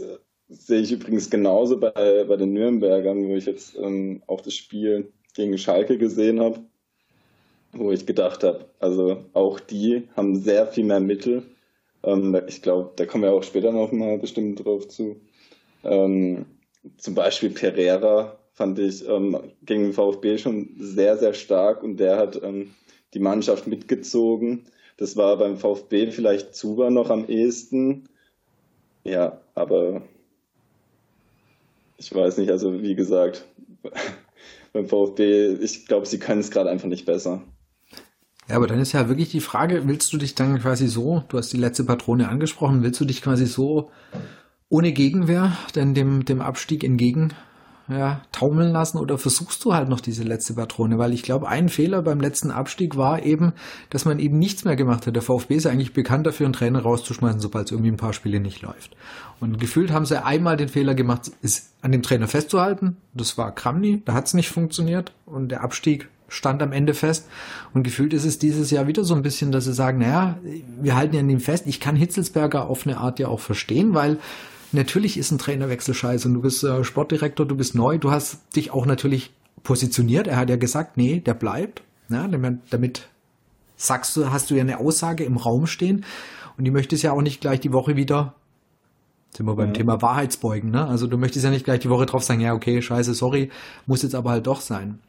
sehe 0.49 0.81
ich 0.81 0.91
übrigens 0.91 1.29
genauso 1.29 1.79
bei, 1.79 2.23
bei 2.27 2.35
den 2.37 2.53
Nürnbergern, 2.53 3.27
wo 3.27 3.35
ich 3.35 3.45
jetzt 3.45 3.77
ähm, 3.77 4.23
auch 4.25 4.41
das 4.41 4.55
Spiel 4.55 5.11
gegen 5.35 5.57
Schalke 5.57 5.97
gesehen 5.99 6.39
habe, 6.39 6.59
wo 7.73 7.91
ich 7.91 8.07
gedacht 8.07 8.43
habe, 8.43 8.65
also 8.79 9.23
auch 9.33 9.59
die 9.59 10.07
haben 10.15 10.35
sehr 10.35 10.65
viel 10.65 10.85
mehr 10.85 10.99
Mittel 10.99 11.43
ähm, 12.05 12.39
ich 12.47 12.61
glaube, 12.61 12.91
da 12.95 13.05
kommen 13.05 13.23
wir 13.23 13.33
auch 13.33 13.43
später 13.43 13.71
noch 13.71 13.91
mal 13.91 14.17
bestimmt 14.17 14.63
drauf 14.63 14.87
zu. 14.87 15.21
Ähm, 15.83 16.45
zum 16.97 17.15
Beispiel 17.15 17.49
Pereira 17.49 18.37
fand 18.53 18.79
ich 18.79 19.07
ähm, 19.07 19.37
gegen 19.63 19.83
den 19.83 19.93
VfB 19.93 20.37
schon 20.37 20.69
sehr, 20.79 21.17
sehr 21.17 21.33
stark 21.33 21.83
und 21.83 21.97
der 21.97 22.17
hat 22.17 22.41
ähm, 22.41 22.73
die 23.13 23.19
Mannschaft 23.19 23.67
mitgezogen. 23.67 24.65
Das 24.97 25.17
war 25.17 25.37
beim 25.37 25.57
VfB 25.57 26.11
vielleicht 26.11 26.55
Zuber 26.55 26.89
noch 26.89 27.09
am 27.09 27.27
ehesten. 27.27 28.07
Ja, 29.03 29.41
aber 29.55 30.03
ich 31.97 32.13
weiß 32.13 32.37
nicht, 32.37 32.49
also 32.49 32.81
wie 32.81 32.95
gesagt, 32.95 33.45
beim 34.73 34.87
VfB, 34.87 35.53
ich 35.61 35.85
glaube, 35.85 36.05
sie 36.05 36.19
können 36.19 36.41
es 36.41 36.51
gerade 36.51 36.69
einfach 36.69 36.87
nicht 36.87 37.05
besser. 37.05 37.41
Ja, 38.47 38.57
aber 38.57 38.67
dann 38.67 38.79
ist 38.79 38.93
ja 38.93 39.09
wirklich 39.09 39.29
die 39.29 39.39
Frage, 39.39 39.87
willst 39.87 40.13
du 40.13 40.17
dich 40.17 40.35
dann 40.35 40.59
quasi 40.59 40.87
so, 40.87 41.23
du 41.29 41.37
hast 41.37 41.51
die 41.51 41.57
letzte 41.57 41.83
Patrone 41.83 42.29
angesprochen, 42.29 42.83
willst 42.83 42.99
du 42.99 43.05
dich 43.05 43.21
quasi 43.21 43.45
so 43.45 43.89
ohne 44.69 44.91
Gegenwehr 44.91 45.57
denn 45.75 45.93
dem, 45.93 46.25
dem 46.25 46.41
Abstieg 46.41 46.83
entgegen 46.83 47.33
ja, 47.87 48.21
taumeln 48.31 48.71
lassen 48.71 48.97
oder 48.97 49.17
versuchst 49.17 49.63
du 49.63 49.73
halt 49.73 49.89
noch 49.89 49.99
diese 49.99 50.23
letzte 50.23 50.55
Patrone? 50.55 50.97
Weil 50.97 51.13
ich 51.13 51.23
glaube, 51.23 51.47
ein 51.47 51.69
Fehler 51.69 52.01
beim 52.01 52.19
letzten 52.19 52.51
Abstieg 52.51 52.97
war 52.97 53.23
eben, 53.23 53.53
dass 53.89 54.05
man 54.05 54.19
eben 54.19 54.39
nichts 54.39 54.65
mehr 54.65 54.75
gemacht 54.75 55.05
hat. 55.05 55.15
Der 55.15 55.21
VfB 55.21 55.55
ist 55.55 55.67
eigentlich 55.67 55.93
bekannt 55.93 56.25
dafür, 56.25 56.45
einen 56.45 56.53
Trainer 56.53 56.81
rauszuschmeißen, 56.81 57.39
sobald 57.39 57.67
es 57.67 57.71
irgendwie 57.71 57.91
ein 57.91 57.97
paar 57.97 58.13
Spiele 58.13 58.39
nicht 58.39 58.61
läuft. 58.61 58.95
Und 59.39 59.59
gefühlt 59.59 59.91
haben 59.91 60.05
sie 60.05 60.23
einmal 60.23 60.57
den 60.57 60.69
Fehler 60.69 60.95
gemacht, 60.95 61.31
ist 61.41 61.73
an 61.81 61.91
dem 61.91 62.01
Trainer 62.01 62.27
festzuhalten. 62.27 62.97
Das 63.13 63.37
war 63.37 63.53
Kramny, 63.53 64.01
da 64.05 64.13
hat 64.13 64.25
es 64.25 64.33
nicht 64.33 64.49
funktioniert 64.49 65.11
und 65.25 65.49
der 65.49 65.63
Abstieg 65.63 66.09
stand 66.35 66.61
am 66.61 66.71
Ende 66.71 66.93
fest. 66.93 67.27
Und 67.73 67.83
gefühlt 67.83 68.13
ist 68.13 68.25
es 68.25 68.39
dieses 68.39 68.71
Jahr 68.71 68.87
wieder 68.87 69.03
so 69.03 69.15
ein 69.15 69.21
bisschen, 69.21 69.51
dass 69.51 69.65
sie 69.65 69.73
sagen, 69.73 69.99
naja, 69.99 70.37
wir 70.81 70.95
halten 70.95 71.15
ja 71.15 71.21
an 71.21 71.27
dem 71.27 71.39
fest. 71.39 71.65
Ich 71.67 71.79
kann 71.79 71.95
Hitzelsberger 71.95 72.67
auf 72.67 72.85
eine 72.85 72.97
Art 72.97 73.19
ja 73.19 73.27
auch 73.27 73.39
verstehen, 73.39 73.93
weil 73.93 74.19
natürlich 74.71 75.17
ist 75.17 75.31
ein 75.31 75.37
Trainerwechsel 75.37 75.93
scheiße 75.93 76.27
und 76.27 76.33
du 76.33 76.41
bist 76.41 76.63
äh, 76.63 76.83
Sportdirektor, 76.83 77.45
du 77.45 77.55
bist 77.55 77.75
neu, 77.75 77.97
du 77.97 78.11
hast 78.11 78.39
dich 78.55 78.71
auch 78.71 78.85
natürlich 78.85 79.31
positioniert. 79.63 80.27
Er 80.27 80.37
hat 80.37 80.49
ja 80.49 80.57
gesagt, 80.57 80.97
nee, 80.97 81.19
der 81.19 81.33
bleibt. 81.33 81.81
Ja, 82.09 82.27
damit 82.69 83.07
sagst 83.77 84.15
du, 84.15 84.29
hast 84.29 84.51
du 84.51 84.55
ja 84.55 84.61
eine 84.61 84.79
Aussage 84.79 85.23
im 85.23 85.37
Raum 85.37 85.65
stehen 85.65 86.05
und 86.57 86.65
die 86.65 86.71
möchtest 86.71 87.01
ja 87.03 87.13
auch 87.13 87.21
nicht 87.21 87.41
gleich 87.41 87.59
die 87.59 87.73
Woche 87.73 87.95
wieder 87.95 88.35
sind 89.35 89.47
wir 89.47 89.55
beim 89.55 89.67
ja. 89.67 89.73
Thema 89.73 90.01
Wahrheitsbeugen, 90.01 90.71
ne? 90.71 90.87
Also 90.87 91.07
du 91.07 91.17
möchtest 91.17 91.43
ja 91.43 91.51
nicht 91.51 91.65
gleich 91.65 91.81
die 91.81 91.89
Woche 91.89 92.05
drauf 92.05 92.23
sagen, 92.23 92.39
ja, 92.39 92.53
okay, 92.53 92.81
scheiße, 92.81 93.13
sorry, 93.13 93.49
muss 93.85 94.01
jetzt 94.03 94.15
aber 94.15 94.31
halt 94.31 94.47
doch 94.47 94.61
sein. 94.61 94.99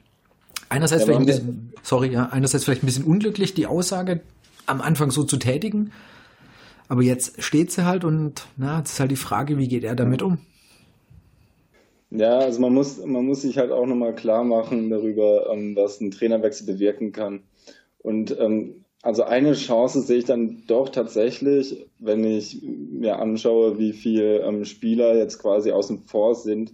Einerseits 0.68 1.02
ja, 1.02 1.06
vielleicht 1.06 1.20
ein 1.20 1.26
bisschen, 1.26 1.73
sorry, 1.82 2.08
ja, 2.08 2.28
einerseits 2.30 2.64
vielleicht 2.64 2.82
ein 2.82 2.87
bisschen 2.87 3.04
unglücklich, 3.04 3.54
die 3.54 3.66
Aussage 3.66 4.20
am 4.66 4.80
Anfang 4.80 5.11
so 5.11 5.25
zu 5.25 5.37
tätigen. 5.37 5.92
Aber 6.88 7.02
jetzt 7.02 7.42
steht 7.42 7.73
sie 7.73 7.85
halt 7.85 8.04
und 8.04 8.46
na, 8.56 8.80
es 8.82 8.92
ist 8.92 9.00
halt 9.00 9.11
die 9.11 9.16
Frage, 9.16 9.58
wie 9.58 9.68
geht 9.68 9.85
er 9.85 9.94
damit 9.94 10.23
um? 10.23 10.38
Ja, 12.11 12.38
also 12.38 12.61
man 12.61 12.73
muss, 12.73 13.04
man 13.04 13.26
muss 13.26 13.42
sich 13.42 13.58
halt 13.58 13.73
auch 13.73 13.87
nochmal 13.87 14.14
klar 14.14 14.44
machen 14.44 14.90
darüber, 14.90 15.50
ähm, 15.52 15.75
was 15.75 16.00
ein 16.00 16.12
Trainerwechsel 16.12 16.66
bewirken 16.66 17.12
kann. 17.12 17.40
Und 17.99 18.38
ähm, 18.38 18.85
also 19.02 19.25
eine 19.25 19.54
Chance 19.54 20.02
sehe 20.02 20.18
ich 20.18 20.25
dann 20.25 20.62
doch 20.66 20.88
tatsächlich, 20.88 21.87
wenn 21.99 22.25
ich 22.25 22.62
mir 22.62 23.18
anschaue, 23.18 23.78
wie 23.78 23.92
viele 23.92 24.40
ähm, 24.40 24.64
Spieler 24.64 25.16
jetzt 25.16 25.40
quasi 25.40 25.73
außen 25.73 26.02
vor 26.06 26.35
sind, 26.35 26.73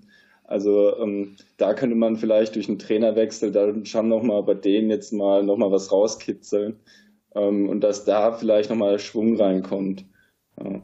also 0.53 0.97
ähm, 0.99 1.37
da 1.57 1.73
könnte 1.73 1.97
man 1.97 2.17
vielleicht 2.17 2.57
durch 2.57 2.69
einen 2.69 2.79
Trainerwechsel 2.79 3.53
dann 3.53 3.87
schon 3.87 4.09
nochmal 4.09 4.43
bei 4.43 4.53
denen 4.53 4.91
jetzt 4.91 5.13
mal 5.13 5.43
nochmal 5.43 5.73
was 5.73 5.91
rauskitzeln 5.91 6.77
ähm, 7.35 7.71
und 7.71 7.81
dass 7.81 8.05
da 8.05 8.33
vielleicht 8.33 8.69
nochmal 8.69 8.99
Schwung 8.99 9.41
reinkommt. 9.41 10.05
Ja. 10.63 10.83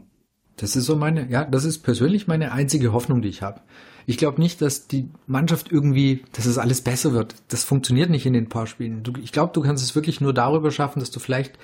Das 0.56 0.75
ist 0.75 0.87
so 0.87 0.96
meine, 0.96 1.30
ja, 1.30 1.44
das 1.44 1.66
ist 1.66 1.80
persönlich 1.80 2.26
meine 2.26 2.52
einzige 2.52 2.94
Hoffnung, 2.94 3.20
die 3.20 3.28
ich 3.28 3.42
habe. 3.42 3.60
Ich 4.06 4.16
glaube 4.16 4.40
nicht, 4.40 4.62
dass 4.62 4.88
die 4.88 5.10
Mannschaft 5.26 5.70
irgendwie, 5.70 6.25
dass 6.32 6.46
es 6.46 6.56
alles 6.56 6.80
besser 6.80 7.12
wird. 7.12 7.34
Das 7.48 7.64
funktioniert 7.64 8.08
nicht 8.08 8.25
in 8.25 8.32
den 8.32 8.48
paar 8.48 8.66
Spielen. 8.66 9.02
Du, 9.02 9.12
ich 9.22 9.32
glaube, 9.32 9.52
du 9.52 9.60
kannst 9.60 9.84
es 9.84 9.94
wirklich 9.94 10.22
nur 10.22 10.32
darüber 10.32 10.70
schaffen, 10.70 11.00
dass 11.00 11.10
du 11.10 11.20
vielleicht 11.20 11.58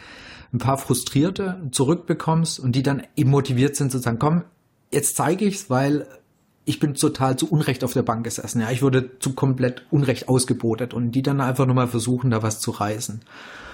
ein 0.53 0.59
paar 0.59 0.77
Frustrierte 0.77 1.63
zurückbekommst 1.71 2.61
und 2.61 2.77
die 2.77 2.83
dann 2.83 3.03
eben 3.17 3.31
motiviert 3.31 3.77
sind 3.77 3.91
zu 3.91 3.99
sagen, 3.99 4.19
komm, 4.19 4.45
jetzt 4.93 5.17
zeige 5.17 5.47
ich's, 5.47 5.71
weil 5.71 6.07
ich 6.65 6.81
bin 6.81 6.95
total 6.95 7.37
zu 7.37 7.51
Unrecht 7.51 7.85
auf 7.85 7.93
der 7.93 8.03
Bank 8.03 8.25
gesessen. 8.25 8.61
Ja, 8.61 8.71
ich 8.71 8.83
wurde 8.83 9.19
zu 9.19 9.35
komplett 9.35 9.83
Unrecht 9.91 10.29
ausgebotet 10.29 10.95
und 10.95 11.13
die 11.13 11.23
dann 11.23 11.41
einfach 11.41 11.67
nochmal 11.67 11.89
versuchen, 11.89 12.31
da 12.31 12.43
was 12.43 12.61
zu 12.61 12.71
reißen. 12.71 13.21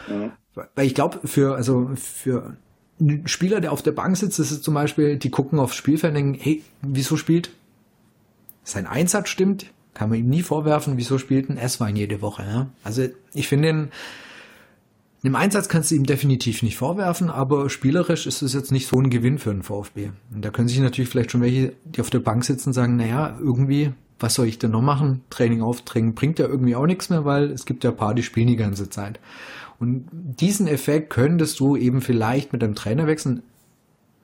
Ja. 0.08 0.32
Weil 0.74 0.86
ich 0.86 0.94
glaube, 0.94 1.20
für, 1.26 1.54
also 1.54 1.90
für 1.94 2.56
einen 2.98 3.28
Spieler, 3.28 3.60
der 3.60 3.72
auf 3.72 3.82
der 3.82 3.92
Bank 3.92 4.16
sitzt, 4.16 4.38
ist 4.38 4.50
es 4.50 4.62
zum 4.62 4.74
Beispiel, 4.74 5.16
die 5.16 5.30
gucken 5.30 5.58
aufs 5.58 5.76
Spielfeld 5.76 6.10
und 6.10 6.14
denken, 6.16 6.38
hey, 6.40 6.62
wieso 6.82 7.16
spielt? 7.16 7.50
Sein 8.64 8.86
Einsatz 8.86 9.28
stimmt, 9.28 9.66
Kann 9.94 10.08
man 10.08 10.18
ihm 10.18 10.28
nie 10.28 10.42
vorwerfen, 10.42 10.96
wieso 10.96 11.18
spielt 11.18 11.48
ein 11.48 11.58
S-Wein 11.58 11.96
jede 11.96 12.22
Woche. 12.22 12.42
Ja? 12.42 12.68
Also 12.84 13.06
ich 13.34 13.48
finde 13.48 13.68
ihn, 13.68 13.88
im 15.22 15.36
Einsatz 15.36 15.68
kannst 15.68 15.90
du 15.90 15.96
ihm 15.96 16.04
definitiv 16.04 16.62
nicht 16.62 16.78
vorwerfen, 16.78 17.28
aber 17.28 17.68
spielerisch 17.68 18.26
ist 18.26 18.40
es 18.40 18.54
jetzt 18.54 18.72
nicht 18.72 18.86
so 18.86 18.98
ein 18.98 19.10
Gewinn 19.10 19.38
für 19.38 19.50
den 19.50 19.62
VfB. 19.62 20.10
Und 20.34 20.44
da 20.44 20.50
können 20.50 20.68
sich 20.68 20.78
natürlich 20.78 21.10
vielleicht 21.10 21.30
schon 21.30 21.42
welche, 21.42 21.74
die 21.84 22.00
auf 22.00 22.10
der 22.10 22.20
Bank 22.20 22.44
sitzen, 22.44 22.72
sagen, 22.72 22.96
naja, 22.96 23.36
irgendwie, 23.38 23.92
was 24.18 24.34
soll 24.34 24.46
ich 24.46 24.58
denn 24.58 24.70
noch 24.70 24.80
machen? 24.80 25.22
Training 25.28 25.60
aufdrängen 25.60 26.14
bringt 26.14 26.38
ja 26.38 26.46
irgendwie 26.46 26.74
auch 26.74 26.86
nichts 26.86 27.10
mehr, 27.10 27.24
weil 27.24 27.50
es 27.50 27.66
gibt 27.66 27.84
ja 27.84 27.90
ein 27.90 27.96
paar, 27.96 28.14
die 28.14 28.22
spielen 28.22 28.46
die 28.46 28.56
ganze 28.56 28.88
Zeit. 28.88 29.20
Und 29.78 30.08
diesen 30.12 30.66
Effekt 30.66 31.10
könntest 31.10 31.60
du 31.60 31.76
eben 31.76 32.00
vielleicht 32.00 32.52
mit 32.52 32.62
einem 32.62 32.74
Trainerwechsel 32.74 33.42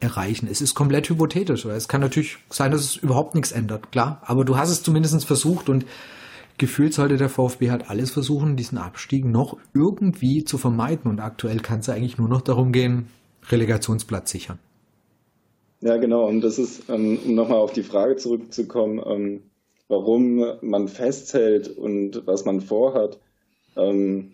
erreichen. 0.00 0.48
Es 0.50 0.60
ist 0.60 0.74
komplett 0.74 1.08
hypothetisch. 1.08 1.64
Es 1.64 1.88
kann 1.88 2.02
natürlich 2.02 2.38
sein, 2.50 2.70
dass 2.70 2.82
es 2.82 2.96
überhaupt 2.96 3.34
nichts 3.34 3.52
ändert, 3.52 3.90
klar. 3.92 4.20
Aber 4.24 4.44
du 4.44 4.56
hast 4.56 4.70
es 4.70 4.82
zumindest 4.82 5.24
versucht 5.24 5.68
und 5.68 5.86
gefühlt 6.58 6.94
sollte 6.94 7.16
der 7.16 7.28
VfB 7.28 7.70
halt 7.70 7.90
alles 7.90 8.10
versuchen, 8.10 8.56
diesen 8.56 8.78
Abstieg 8.78 9.24
noch 9.24 9.56
irgendwie 9.74 10.44
zu 10.44 10.58
vermeiden. 10.58 11.10
Und 11.10 11.20
aktuell 11.20 11.60
kann 11.60 11.80
es 11.80 11.88
eigentlich 11.88 12.18
nur 12.18 12.28
noch 12.28 12.42
darum 12.42 12.72
gehen, 12.72 13.08
Relegationsplatz 13.50 14.30
sichern. 14.30 14.58
Ja, 15.80 15.96
genau. 15.96 16.26
Und 16.26 16.40
das 16.40 16.58
ist, 16.58 16.88
ähm, 16.88 17.18
um 17.24 17.34
nochmal 17.34 17.58
auf 17.58 17.72
die 17.72 17.82
Frage 17.82 18.16
zurückzukommen, 18.16 19.00
ähm, 19.06 19.42
warum 19.88 20.44
man 20.62 20.88
festhält 20.88 21.68
und 21.68 22.26
was 22.26 22.44
man 22.44 22.60
vorhat. 22.60 23.20
Ähm, 23.76 24.32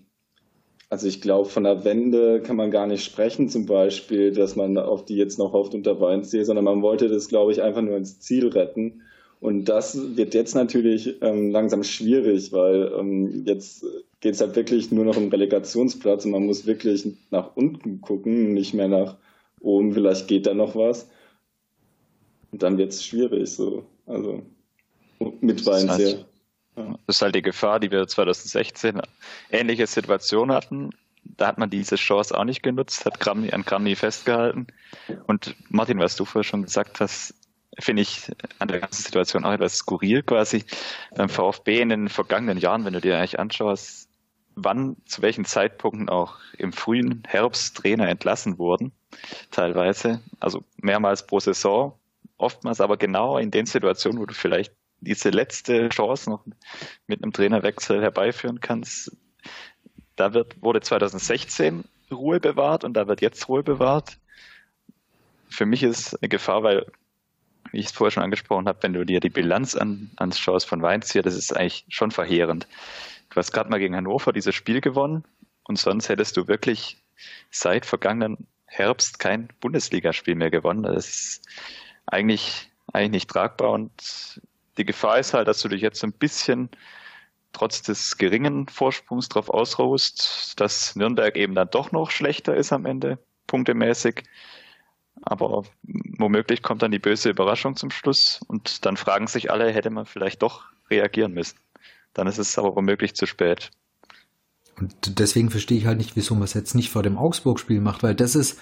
also 0.88 1.08
ich 1.08 1.22
glaube, 1.22 1.48
von 1.48 1.64
der 1.64 1.84
Wende 1.84 2.42
kann 2.42 2.56
man 2.56 2.70
gar 2.70 2.86
nicht 2.86 3.04
sprechen, 3.04 3.48
zum 3.48 3.66
Beispiel, 3.66 4.32
dass 4.32 4.56
man 4.56 4.76
auf 4.76 5.04
die 5.04 5.16
jetzt 5.16 5.38
noch 5.38 5.52
hofft 5.52 5.74
unter 5.74 6.00
Weinziel, 6.00 6.44
sondern 6.44 6.66
man 6.66 6.82
wollte 6.82 7.08
das, 7.08 7.28
glaube 7.28 7.50
ich, 7.50 7.62
einfach 7.62 7.80
nur 7.80 7.96
ins 7.96 8.20
Ziel 8.20 8.48
retten. 8.48 9.02
Und 9.42 9.64
das 9.64 10.16
wird 10.16 10.34
jetzt 10.34 10.54
natürlich 10.54 11.20
ähm, 11.20 11.50
langsam 11.50 11.82
schwierig, 11.82 12.52
weil 12.52 12.92
ähm, 12.96 13.42
jetzt 13.44 13.84
geht 14.20 14.34
es 14.34 14.40
halt 14.40 14.54
wirklich 14.54 14.92
nur 14.92 15.04
noch 15.04 15.16
um 15.16 15.30
Relegationsplatz 15.30 16.24
und 16.24 16.30
man 16.30 16.46
muss 16.46 16.64
wirklich 16.64 17.08
nach 17.32 17.56
unten 17.56 18.00
gucken, 18.00 18.54
nicht 18.54 18.72
mehr 18.72 18.86
nach 18.86 19.16
oben. 19.58 19.94
Vielleicht 19.94 20.28
geht 20.28 20.46
da 20.46 20.54
noch 20.54 20.76
was. 20.76 21.10
Und 22.52 22.62
dann 22.62 22.78
wird 22.78 22.92
es 22.92 23.04
schwierig, 23.04 23.50
so. 23.50 23.84
Also 24.06 24.42
mit 25.40 25.66
Weinziel. 25.66 26.24
Das 26.76 27.16
ist 27.16 27.22
halt 27.22 27.34
die 27.34 27.42
Gefahr, 27.42 27.80
die 27.80 27.90
wir 27.90 28.06
2016 28.06 29.02
ähnliche 29.50 29.88
Situation 29.88 30.52
hatten. 30.52 30.90
Da 31.24 31.48
hat 31.48 31.58
man 31.58 31.68
diese 31.68 31.96
Chance 31.96 32.38
auch 32.38 32.44
nicht 32.44 32.62
genutzt, 32.62 33.06
hat 33.06 33.18
Grammy 33.18 33.50
an 33.50 33.64
Grammy 33.64 33.96
festgehalten. 33.96 34.68
Und 35.26 35.56
Martin, 35.68 35.98
was 35.98 36.14
du 36.14 36.24
vorher 36.24 36.48
schon 36.48 36.62
gesagt 36.62 37.00
hast, 37.00 37.34
finde 37.78 38.02
ich 38.02 38.30
an 38.58 38.68
der 38.68 38.80
ganzen 38.80 39.02
Situation 39.02 39.44
auch 39.44 39.52
etwas 39.52 39.76
skurril 39.76 40.22
quasi. 40.22 40.64
Beim 41.14 41.28
VfB 41.28 41.80
in 41.80 41.88
den 41.88 42.08
vergangenen 42.08 42.58
Jahren, 42.58 42.84
wenn 42.84 42.92
du 42.92 43.00
dir 43.00 43.18
eigentlich 43.18 43.38
anschaust, 43.38 44.08
wann, 44.54 44.96
zu 45.06 45.22
welchen 45.22 45.44
Zeitpunkten 45.44 46.08
auch 46.08 46.36
im 46.58 46.72
frühen 46.72 47.22
Herbst 47.26 47.76
Trainer 47.76 48.08
entlassen 48.08 48.58
wurden, 48.58 48.92
teilweise, 49.50 50.20
also 50.40 50.64
mehrmals 50.76 51.26
pro 51.26 51.40
Saison, 51.40 51.98
oftmals 52.36 52.80
aber 52.80 52.96
genau 52.96 53.38
in 53.38 53.50
den 53.50 53.66
Situationen, 53.66 54.20
wo 54.20 54.26
du 54.26 54.34
vielleicht 54.34 54.72
diese 55.00 55.30
letzte 55.30 55.88
Chance 55.88 56.30
noch 56.30 56.44
mit 57.06 57.22
einem 57.22 57.32
Trainerwechsel 57.32 58.02
herbeiführen 58.02 58.60
kannst. 58.60 59.16
Da 60.16 60.34
wird, 60.34 60.62
wurde 60.62 60.80
2016 60.80 61.84
Ruhe 62.10 62.40
bewahrt 62.40 62.84
und 62.84 62.94
da 62.94 63.08
wird 63.08 63.20
jetzt 63.20 63.48
Ruhe 63.48 63.62
bewahrt. 63.62 64.18
Für 65.48 65.66
mich 65.66 65.82
ist 65.82 66.14
eine 66.22 66.28
Gefahr, 66.28 66.62
weil, 66.62 66.86
wie 67.72 67.78
ich 67.78 67.86
es 67.86 67.92
vorher 67.92 68.12
schon 68.12 68.22
angesprochen 68.22 68.68
habe, 68.68 68.82
wenn 68.82 68.92
du 68.92 69.04
dir 69.04 69.20
die 69.20 69.30
Bilanz 69.30 69.74
an, 69.74 70.10
anschaust 70.16 70.68
von 70.68 70.82
Weinzier, 70.82 71.22
das 71.22 71.34
ist 71.34 71.56
eigentlich 71.56 71.84
schon 71.88 72.10
verheerend. 72.10 72.68
Du 73.30 73.36
hast 73.36 73.52
gerade 73.52 73.70
mal 73.70 73.78
gegen 73.78 73.96
Hannover 73.96 74.32
dieses 74.32 74.54
Spiel 74.54 74.80
gewonnen 74.80 75.24
und 75.64 75.78
sonst 75.78 76.08
hättest 76.08 76.36
du 76.36 76.48
wirklich 76.48 77.02
seit 77.50 77.86
vergangenen 77.86 78.46
Herbst 78.66 79.18
kein 79.18 79.48
Bundesligaspiel 79.60 80.34
mehr 80.34 80.50
gewonnen. 80.50 80.82
Das 80.82 81.08
ist 81.08 81.48
eigentlich, 82.06 82.70
eigentlich 82.92 83.10
nicht 83.10 83.30
tragbar 83.30 83.70
und 83.70 84.40
die 84.76 84.84
Gefahr 84.84 85.18
ist 85.18 85.34
halt, 85.34 85.48
dass 85.48 85.60
du 85.60 85.68
dich 85.68 85.82
jetzt 85.82 86.02
ein 86.04 86.12
bisschen 86.12 86.70
trotz 87.52 87.82
des 87.82 88.16
geringen 88.16 88.66
Vorsprungs 88.68 89.28
darauf 89.28 89.50
ausruhst, 89.50 90.58
dass 90.60 90.96
Nürnberg 90.96 91.36
eben 91.36 91.54
dann 91.54 91.68
doch 91.70 91.92
noch 91.92 92.10
schlechter 92.10 92.56
ist 92.56 92.72
am 92.72 92.86
Ende, 92.86 93.18
punktemäßig. 93.46 94.24
Aber 95.20 95.64
womöglich 96.18 96.62
kommt 96.62 96.82
dann 96.82 96.90
die 96.90 96.98
böse 96.98 97.30
Überraschung 97.30 97.76
zum 97.76 97.90
Schluss 97.90 98.40
und 98.48 98.84
dann 98.86 98.96
fragen 98.96 99.26
sich 99.26 99.50
alle, 99.50 99.70
hätte 99.72 99.90
man 99.90 100.06
vielleicht 100.06 100.42
doch 100.42 100.64
reagieren 100.90 101.32
müssen. 101.32 101.58
Dann 102.14 102.26
ist 102.26 102.38
es 102.38 102.58
aber 102.58 102.74
womöglich 102.74 103.14
zu 103.14 103.26
spät. 103.26 103.70
Und 104.78 105.18
deswegen 105.18 105.50
verstehe 105.50 105.78
ich 105.78 105.86
halt 105.86 105.98
nicht, 105.98 106.16
wieso 106.16 106.34
man 106.34 106.44
es 106.44 106.54
jetzt 106.54 106.74
nicht 106.74 106.90
vor 106.90 107.02
dem 107.02 107.18
Augsburg-Spiel 107.18 107.80
macht, 107.80 108.02
weil 108.02 108.14
das 108.14 108.34
ist, 108.34 108.58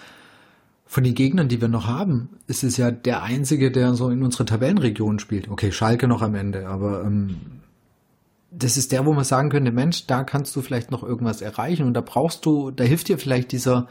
von 0.90 1.04
den 1.04 1.14
Gegnern, 1.14 1.46
die 1.46 1.60
wir 1.60 1.68
noch 1.68 1.86
haben, 1.86 2.30
ist 2.48 2.64
es 2.64 2.76
ja 2.76 2.90
der 2.90 3.22
einzige, 3.22 3.70
der 3.70 3.94
so 3.94 4.10
in 4.10 4.24
unserer 4.24 4.44
Tabellenregion 4.44 5.20
spielt. 5.20 5.48
Okay, 5.48 5.70
Schalke 5.70 6.08
noch 6.08 6.20
am 6.20 6.34
Ende, 6.34 6.66
aber 6.66 7.04
ähm, 7.04 7.36
das 8.50 8.76
ist 8.76 8.90
der, 8.90 9.06
wo 9.06 9.12
man 9.12 9.22
sagen 9.22 9.50
könnte, 9.50 9.70
Mensch, 9.70 10.08
da 10.08 10.24
kannst 10.24 10.56
du 10.56 10.62
vielleicht 10.62 10.90
noch 10.90 11.04
irgendwas 11.04 11.42
erreichen 11.42 11.86
und 11.86 11.94
da 11.94 12.00
brauchst 12.00 12.44
du, 12.44 12.72
da 12.72 12.82
hilft 12.82 13.06
dir 13.06 13.18
vielleicht 13.18 13.52
dieser 13.52 13.86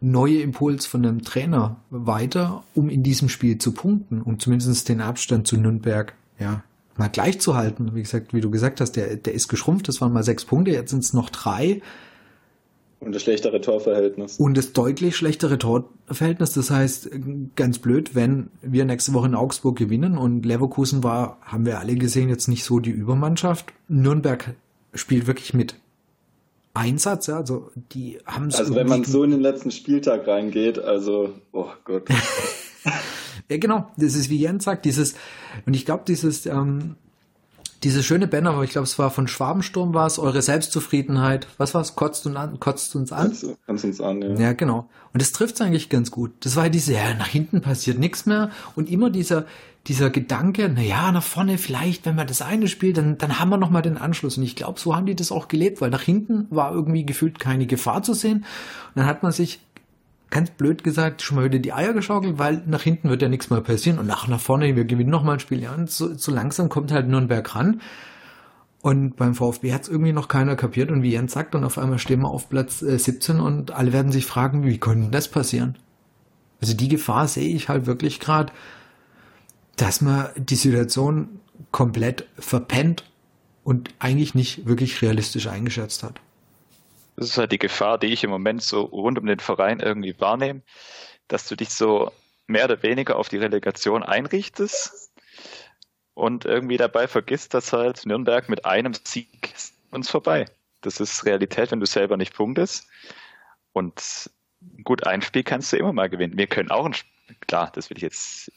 neue 0.00 0.40
Impuls 0.40 0.86
von 0.86 1.04
einem 1.04 1.22
Trainer 1.22 1.76
weiter, 1.90 2.62
um 2.74 2.88
in 2.88 3.02
diesem 3.02 3.28
Spiel 3.28 3.58
zu 3.58 3.72
punkten 3.72 4.22
und 4.22 4.42
zumindest 4.42 4.88
den 4.88 5.00
Abstand 5.00 5.46
zu 5.46 5.56
Nürnberg, 5.56 6.14
ja, 6.38 6.62
mal 6.96 7.08
gleich 7.08 7.40
zu 7.40 7.56
halten. 7.56 7.94
Wie 7.94 8.02
gesagt, 8.02 8.34
wie 8.34 8.40
du 8.40 8.50
gesagt 8.50 8.80
hast, 8.80 8.92
der, 8.92 9.16
der 9.16 9.34
ist 9.34 9.48
geschrumpft, 9.48 9.88
das 9.88 10.00
waren 10.00 10.12
mal 10.12 10.22
sechs 10.22 10.44
Punkte, 10.44 10.70
jetzt 10.70 10.90
sind 10.90 11.02
es 11.02 11.12
noch 11.12 11.30
drei. 11.30 11.80
Und 12.98 13.14
das 13.14 13.22
schlechtere 13.22 13.60
Torverhältnis. 13.60 14.38
Und 14.38 14.56
das 14.56 14.72
deutlich 14.72 15.16
schlechtere 15.16 15.58
Torverhältnis. 15.58 16.52
Das 16.52 16.70
heißt, 16.70 17.10
ganz 17.54 17.78
blöd, 17.78 18.14
wenn 18.14 18.48
wir 18.62 18.86
nächste 18.86 19.12
Woche 19.12 19.26
in 19.26 19.34
Augsburg 19.34 19.76
gewinnen 19.76 20.16
und 20.16 20.46
Leverkusen 20.46 21.04
war, 21.04 21.38
haben 21.42 21.66
wir 21.66 21.78
alle 21.78 21.94
gesehen, 21.96 22.30
jetzt 22.30 22.48
nicht 22.48 22.64
so 22.64 22.80
die 22.80 22.90
Übermannschaft. 22.90 23.72
Nürnberg 23.88 24.54
spielt 24.94 25.26
wirklich 25.26 25.52
mit 25.52 25.76
Einsatz, 26.76 27.26
ja, 27.26 27.36
also 27.36 27.70
die 27.92 28.18
haben. 28.26 28.52
Also 28.52 28.74
wenn 28.74 28.88
man 28.88 29.04
so 29.04 29.24
in 29.24 29.30
den 29.30 29.40
letzten 29.40 29.70
Spieltag 29.70 30.26
reingeht, 30.26 30.78
also, 30.78 31.34
oh 31.52 31.70
Gott. 31.84 32.08
ja, 33.48 33.56
genau, 33.56 33.90
das 33.96 34.14
ist 34.14 34.30
wie 34.30 34.36
Jens 34.36 34.64
sagt, 34.64 34.84
dieses, 34.84 35.14
und 35.64 35.74
ich 35.74 35.84
glaube, 35.84 36.04
dieses, 36.06 36.46
ähm, 36.46 36.96
diese 37.86 38.02
schöne 38.02 38.26
Banner, 38.26 38.60
ich 38.62 38.70
glaube, 38.70 38.84
es 38.84 38.98
war 38.98 39.12
von 39.12 39.28
Schwabensturm 39.28 39.94
war 39.94 40.08
es, 40.08 40.18
eure 40.18 40.42
Selbstzufriedenheit, 40.42 41.46
was 41.56 41.72
war 41.72 41.82
es, 41.82 41.94
kotzt, 41.94 42.26
und 42.26 42.36
an, 42.36 42.58
kotzt 42.58 42.96
uns 42.96 43.12
an? 43.12 43.28
Kotzt 43.64 43.84
uns 43.84 44.00
an, 44.00 44.22
ja. 44.22 44.34
Ja, 44.34 44.52
genau. 44.54 44.88
Und 45.12 45.22
das 45.22 45.30
trifft 45.30 45.54
es 45.54 45.60
eigentlich 45.60 45.88
ganz 45.88 46.10
gut. 46.10 46.32
Das 46.40 46.56
war 46.56 46.64
ja 46.64 46.68
diese, 46.68 46.94
ja, 46.94 47.14
nach 47.14 47.28
hinten 47.28 47.60
passiert 47.60 48.00
nichts 48.00 48.26
mehr 48.26 48.50
und 48.74 48.90
immer 48.90 49.08
dieser, 49.08 49.46
dieser 49.86 50.10
Gedanke, 50.10 50.68
na 50.68 50.82
ja, 50.82 51.12
nach 51.12 51.22
vorne 51.22 51.58
vielleicht, 51.58 52.06
wenn 52.06 52.16
man 52.16 52.26
das 52.26 52.42
eine 52.42 52.66
spielt, 52.66 52.96
dann, 52.96 53.18
dann 53.18 53.38
haben 53.38 53.50
wir 53.50 53.56
nochmal 53.56 53.82
den 53.82 53.98
Anschluss. 53.98 54.36
Und 54.36 54.42
ich 54.42 54.56
glaube, 54.56 54.80
so 54.80 54.96
haben 54.96 55.06
die 55.06 55.14
das 55.14 55.30
auch 55.30 55.46
gelebt, 55.46 55.80
weil 55.80 55.90
nach 55.90 56.02
hinten 56.02 56.48
war 56.50 56.72
irgendwie 56.72 57.06
gefühlt 57.06 57.38
keine 57.38 57.68
Gefahr 57.68 58.02
zu 58.02 58.14
sehen. 58.14 58.38
Und 58.38 58.96
dann 58.96 59.06
hat 59.06 59.22
man 59.22 59.30
sich 59.30 59.60
ganz 60.36 60.50
blöd 60.50 60.84
gesagt, 60.84 61.22
schon 61.22 61.36
mal 61.36 61.46
wieder 61.46 61.58
die 61.58 61.72
Eier 61.72 61.94
geschaukelt, 61.94 62.38
weil 62.38 62.62
nach 62.66 62.82
hinten 62.82 63.08
wird 63.08 63.22
ja 63.22 63.28
nichts 63.30 63.48
mehr 63.48 63.62
passieren 63.62 63.98
und 63.98 64.06
nach, 64.06 64.28
nach 64.28 64.38
vorne, 64.38 64.76
wir 64.76 64.84
gewinnen 64.84 65.08
nochmal 65.08 65.36
ein 65.36 65.40
Spiel. 65.40 65.62
Ja, 65.62 65.72
und 65.72 65.90
so, 65.90 66.12
so 66.12 66.30
langsam 66.30 66.68
kommt 66.68 66.92
halt 66.92 67.08
Nürnberg 67.08 67.54
ran. 67.54 67.80
Und 68.82 69.16
beim 69.16 69.34
VfB 69.34 69.72
hat 69.72 69.84
es 69.84 69.88
irgendwie 69.88 70.12
noch 70.12 70.28
keiner 70.28 70.54
kapiert 70.54 70.90
und 70.90 71.02
wie 71.02 71.12
Jens 71.12 71.32
sagt, 71.32 71.54
und 71.54 71.64
auf 71.64 71.78
einmal 71.78 71.98
stehen 71.98 72.20
wir 72.20 72.28
auf 72.28 72.50
Platz 72.50 72.82
äh, 72.82 72.98
17 72.98 73.40
und 73.40 73.70
alle 73.70 73.94
werden 73.94 74.12
sich 74.12 74.26
fragen, 74.26 74.64
wie 74.64 74.76
konnte 74.76 75.08
das 75.10 75.28
passieren? 75.28 75.78
Also 76.60 76.74
die 76.74 76.88
Gefahr 76.88 77.28
sehe 77.28 77.56
ich 77.56 77.70
halt 77.70 77.86
wirklich 77.86 78.20
gerade, 78.20 78.52
dass 79.76 80.02
man 80.02 80.28
die 80.36 80.54
Situation 80.54 81.40
komplett 81.70 82.28
verpennt 82.38 83.10
und 83.64 83.88
eigentlich 84.00 84.34
nicht 84.34 84.66
wirklich 84.66 85.00
realistisch 85.00 85.46
eingeschätzt 85.46 86.02
hat. 86.02 86.20
Das 87.16 87.28
ist 87.28 87.38
halt 87.38 87.52
die 87.52 87.58
Gefahr, 87.58 87.98
die 87.98 88.08
ich 88.08 88.24
im 88.24 88.30
Moment 88.30 88.62
so 88.62 88.82
rund 88.82 89.18
um 89.18 89.26
den 89.26 89.40
Verein 89.40 89.80
irgendwie 89.80 90.18
wahrnehme, 90.20 90.62
dass 91.28 91.48
du 91.48 91.56
dich 91.56 91.70
so 91.70 92.12
mehr 92.46 92.66
oder 92.66 92.82
weniger 92.82 93.16
auf 93.16 93.28
die 93.28 93.38
Relegation 93.38 94.02
einrichtest 94.02 95.10
und 96.14 96.44
irgendwie 96.44 96.76
dabei 96.76 97.08
vergisst, 97.08 97.54
dass 97.54 97.72
halt 97.72 98.06
Nürnberg 98.06 98.48
mit 98.48 98.64
einem 98.64 98.92
Sieg 98.94 99.54
uns 99.90 100.10
vorbei. 100.10 100.46
Das 100.82 101.00
ist 101.00 101.24
Realität, 101.24 101.70
wenn 101.70 101.80
du 101.80 101.86
selber 101.86 102.16
nicht 102.16 102.34
punktest. 102.34 102.86
Und 103.72 104.30
gut, 104.84 105.06
ein 105.06 105.22
Spiel 105.22 105.42
kannst 105.42 105.72
du 105.72 105.76
immer 105.76 105.92
mal 105.92 106.08
gewinnen. 106.08 106.36
Wir 106.36 106.46
können 106.46 106.70
auch 106.70 106.86
ein, 106.86 106.94
klar, 107.46 107.70
das 107.74 107.90
will 107.90 107.96
ich 107.96 108.02
jetzt, 108.02 108.52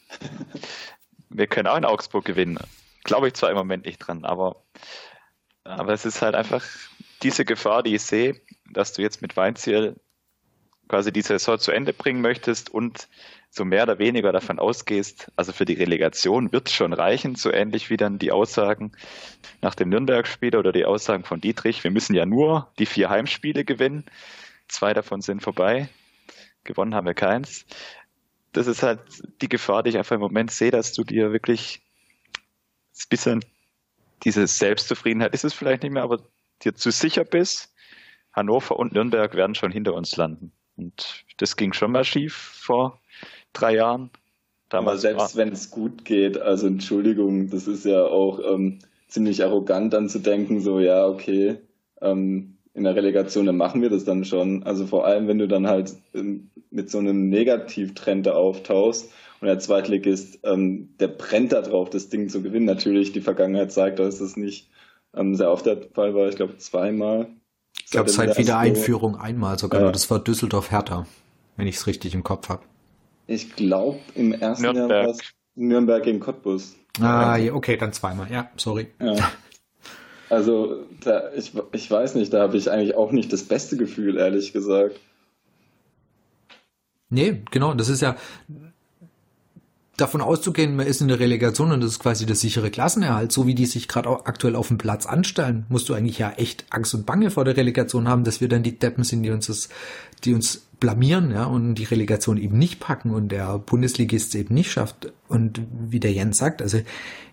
wir 1.30 1.48
können 1.48 1.68
auch 1.68 1.78
in 1.78 1.86
Augsburg 1.86 2.26
gewinnen. 2.26 2.60
Glaube 3.04 3.28
ich 3.28 3.34
zwar 3.34 3.50
im 3.50 3.58
Moment 3.58 3.86
nicht 3.86 4.00
dran, 4.00 4.26
aber, 4.26 4.64
aber 5.64 5.94
es 5.94 6.06
ist 6.06 6.22
halt 6.22 6.36
einfach 6.36 6.64
diese 7.24 7.46
Gefahr, 7.46 7.84
die 7.84 7.96
ich 7.96 8.02
sehe, 8.02 8.40
dass 8.72 8.94
du 8.94 9.02
jetzt 9.02 9.22
mit 9.22 9.36
Weinziel 9.38 9.96
quasi 10.88 11.14
die 11.14 11.22
Saison 11.22 11.60
zu 11.60 11.72
Ende 11.72 11.94
bringen 11.94 12.22
möchtest 12.22 12.70
und 12.70 13.08
so 13.52 13.66
mehr 13.66 13.84
oder 13.84 14.00
weniger 14.00 14.32
davon 14.32 14.60
ausgehst, 14.60 15.32
also 15.36 15.52
für 15.52 15.66
die 15.66 15.74
Relegation 15.74 16.52
wird 16.52 16.68
es 16.68 16.74
schon 16.74 16.94
reichen, 16.94 17.36
so 17.36 17.52
ähnlich 17.52 17.90
wie 17.90 17.98
dann 17.98 18.20
die 18.20 18.32
Aussagen 18.32 18.92
nach 19.62 19.76
dem 19.76 19.90
Nürnberg-Spiel 19.90 20.56
oder 20.56 20.72
die 20.72 20.86
Aussagen 20.86 21.24
von 21.24 21.42
Dietrich. 21.42 21.84
Wir 21.84 21.92
müssen 21.92 22.16
ja 22.16 22.26
nur 22.26 22.72
die 22.80 22.86
vier 22.86 23.10
Heimspiele 23.10 23.66
gewinnen. 23.66 24.06
Zwei 24.68 24.94
davon 24.94 25.22
sind 25.22 25.42
vorbei. 25.42 25.90
Gewonnen 26.64 26.94
haben 26.94 27.08
wir 27.08 27.16
keins. 27.16 27.66
Das 28.52 28.68
ist 28.68 28.84
halt 28.84 29.00
die 29.42 29.50
Gefahr, 29.50 29.84
die 29.84 29.92
ich 29.92 29.98
einfach 29.98 30.16
im 30.16 30.22
Moment 30.22 30.52
sehe, 30.52 30.72
dass 30.72 30.94
du 30.94 31.04
dir 31.04 31.32
wirklich 31.32 31.82
ein 32.36 33.10
bisschen 33.10 33.46
diese 34.24 34.46
Selbstzufriedenheit 34.48 35.34
ist 35.34 35.46
es 35.46 35.54
vielleicht 35.54 35.84
nicht 35.84 35.94
mehr, 35.94 36.04
aber 36.04 36.20
dir 36.64 36.76
zu 36.76 36.92
sicher 36.92 37.24
bist, 37.24 37.74
Hannover 38.34 38.78
und 38.78 38.94
Nürnberg 38.94 39.36
werden 39.36 39.56
schon 39.56 39.72
hinter 39.72 39.94
uns 39.94 40.16
landen. 40.16 40.52
Und 40.78 41.26
das 41.38 41.56
ging 41.56 41.74
schon 41.74 41.92
mal 41.92 42.04
schief 42.04 42.34
vor 42.34 43.00
drei 43.54 43.76
Jahren. 43.76 44.12
Damals 44.70 45.04
Aber 45.04 45.20
selbst 45.20 45.36
wenn 45.36 45.52
es 45.52 45.72
gut 45.72 46.06
geht, 46.06 46.40
also 46.40 46.68
Entschuldigung, 46.68 47.50
das 47.50 47.68
ist 47.68 47.86
ja 47.86 48.04
auch 48.04 48.40
ähm, 48.40 48.80
ziemlich 49.08 49.44
arrogant 49.44 49.94
dann 49.94 50.10
zu 50.10 50.20
denken, 50.20 50.62
so 50.62 50.80
ja, 50.80 51.08
okay, 51.08 51.58
ähm, 52.02 52.58
in 52.76 52.84
der 52.84 52.96
Relegation, 52.96 53.48
dann 53.48 53.58
machen 53.58 53.82
wir 53.82 53.90
das 53.90 54.06
dann 54.06 54.24
schon. 54.24 54.64
Also 54.64 54.86
vor 54.86 55.06
allem, 55.06 55.28
wenn 55.28 55.40
du 55.40 55.48
dann 55.48 55.68
halt 55.68 55.96
ähm, 56.14 56.50
mit 56.70 56.90
so 56.90 57.00
einem 57.00 57.30
Negativtrend 57.30 58.28
da 58.28 58.34
auftauchst 58.34 59.12
und 59.42 59.48
der 59.48 59.60
Zweitligist, 59.60 60.40
ähm, 60.44 60.94
der 61.00 61.08
brennt 61.08 61.52
da 61.52 61.62
drauf, 61.62 61.90
das 61.90 62.10
Ding 62.10 62.30
zu 62.30 62.44
gewinnen. 62.44 62.66
Natürlich, 62.66 63.12
die 63.12 63.22
Vergangenheit 63.22 63.72
zeigt, 63.72 64.00
dass 64.00 64.22
es 64.22 64.38
nicht 64.38 64.70
ähm, 65.16 65.36
sehr 65.36 65.52
oft 65.52 65.66
der 65.66 65.82
Fall 65.94 66.14
war. 66.14 66.30
Ich 66.30 66.36
glaube, 66.36 66.58
zweimal. 66.58 67.28
Ich 67.86 67.92
glaube, 67.92 68.10
seit 68.10 68.38
Wiedereinführung 68.38 69.16
einmal 69.16 69.58
sogar. 69.58 69.82
Ja. 69.82 69.92
Das 69.92 70.10
war 70.10 70.20
Düsseldorf-Hertha, 70.20 71.06
wenn 71.56 71.68
ich 71.68 71.76
es 71.76 71.88
richtig 71.88 72.14
im 72.14 72.24
Kopf 72.24 72.50
habe. 72.50 72.64
Ich 73.28 73.56
glaube, 73.56 74.00
im 74.16 74.34
ersten 74.34 74.64
Nürnberg. 74.64 74.90
Jahr 74.90 75.06
war 75.06 75.12
es 75.12 75.20
Nürnberg 75.56 76.04
gegen 76.04 76.20
Cottbus. 76.20 76.76
Ah, 77.00 77.38
ja, 77.38 77.54
okay, 77.54 77.78
dann 77.78 77.94
zweimal. 77.94 78.32
Ja, 78.32 78.50
sorry. 78.56 78.88
Ja. 79.00 79.16
Also, 80.32 80.86
da, 81.04 81.34
ich, 81.34 81.54
ich 81.72 81.90
weiß 81.90 82.14
nicht, 82.14 82.32
da 82.32 82.42
habe 82.42 82.56
ich 82.56 82.70
eigentlich 82.70 82.94
auch 82.94 83.12
nicht 83.12 83.34
das 83.34 83.46
beste 83.46 83.78
Gefühl, 83.78 84.16
ehrlich 84.16 84.54
gesagt. 84.54 85.00
Nee, 87.10 87.42
genau, 87.50 87.74
das 87.74 87.90
ist 87.90 88.02
ja 88.02 88.16
davon 90.02 90.22
auszugehen, 90.22 90.76
man 90.76 90.88
ist 90.88 91.02
in 91.02 91.08
der 91.08 91.20
Relegation 91.20 91.72
und 91.72 91.82
das 91.82 91.92
ist 91.92 92.00
quasi 92.00 92.26
der 92.26 92.36
sichere 92.36 92.72
Klassenerhalt, 92.72 93.32
so 93.32 93.48
wie 93.48 93.56
die 93.56 93.66
sich 93.66 93.88
gerade 93.88 94.10
aktuell 94.26 94.56
auf 94.56 94.68
dem 94.68 94.78
Platz 94.78 95.06
anstellen, 95.06 95.66
musst 95.70 95.90
du 95.90 95.94
eigentlich 95.94 96.20
ja 96.20 96.32
echt 96.32 96.66
Angst 96.70 96.94
und 96.94 97.06
Bange 97.06 97.32
vor 97.32 97.46
der 97.46 97.58
Relegation 97.58 98.08
haben, 98.08 98.24
dass 98.24 98.42
wir 98.42 98.48
dann 98.48 98.64
die 98.64 98.78
Deppen 98.78 99.04
sind, 99.04 99.24
die 99.24 99.32
uns 99.32 99.48
das, 99.48 99.70
die 100.24 100.34
uns 100.34 100.69
blamieren, 100.80 101.32
ja, 101.32 101.46
und 101.46 101.76
die 101.76 101.84
Relegation 101.84 102.38
eben 102.38 102.58
nicht 102.58 102.80
packen 102.80 103.12
und 103.12 103.32
der 103.32 103.60
Bundesligist 103.60 104.34
eben 104.36 104.54
nicht 104.54 104.72
schafft. 104.72 105.12
Und 105.28 105.62
wie 105.72 106.00
der 106.00 106.14
Jens 106.14 106.38
sagt, 106.38 106.62
also 106.62 106.80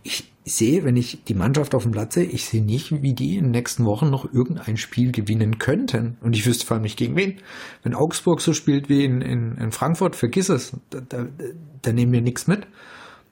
ich 0.02 0.32
sehe, 0.44 0.84
wenn 0.84 0.96
ich 0.96 1.24
die 1.24 1.34
Mannschaft 1.34 1.74
auf 1.74 1.82
dem 1.82 1.92
Platz 1.92 2.14
sehe, 2.14 2.24
ich 2.24 2.44
sehe 2.44 2.62
nicht, 2.62 3.02
wie 3.02 3.14
die 3.14 3.36
in 3.36 3.46
den 3.46 3.50
nächsten 3.50 3.84
Wochen 3.84 4.10
noch 4.10 4.32
irgendein 4.32 4.76
Spiel 4.76 5.12
gewinnen 5.12 5.58
könnten. 5.58 6.16
Und 6.20 6.36
ich 6.36 6.46
wüsste 6.46 6.66
vor 6.66 6.76
allem 6.76 6.84
nicht 6.84 6.96
gegen 6.96 7.16
wen. 7.16 7.38
Wenn 7.82 7.94
Augsburg 7.94 8.40
so 8.40 8.52
spielt 8.52 8.88
wie 8.88 9.04
in, 9.04 9.22
in, 9.22 9.56
in 9.56 9.72
Frankfurt, 9.72 10.14
vergiss 10.14 10.48
es. 10.48 10.72
Da, 10.90 11.00
da, 11.00 11.26
da 11.82 11.92
nehmen 11.92 12.12
wir 12.12 12.22
nichts 12.22 12.46
mit. 12.46 12.66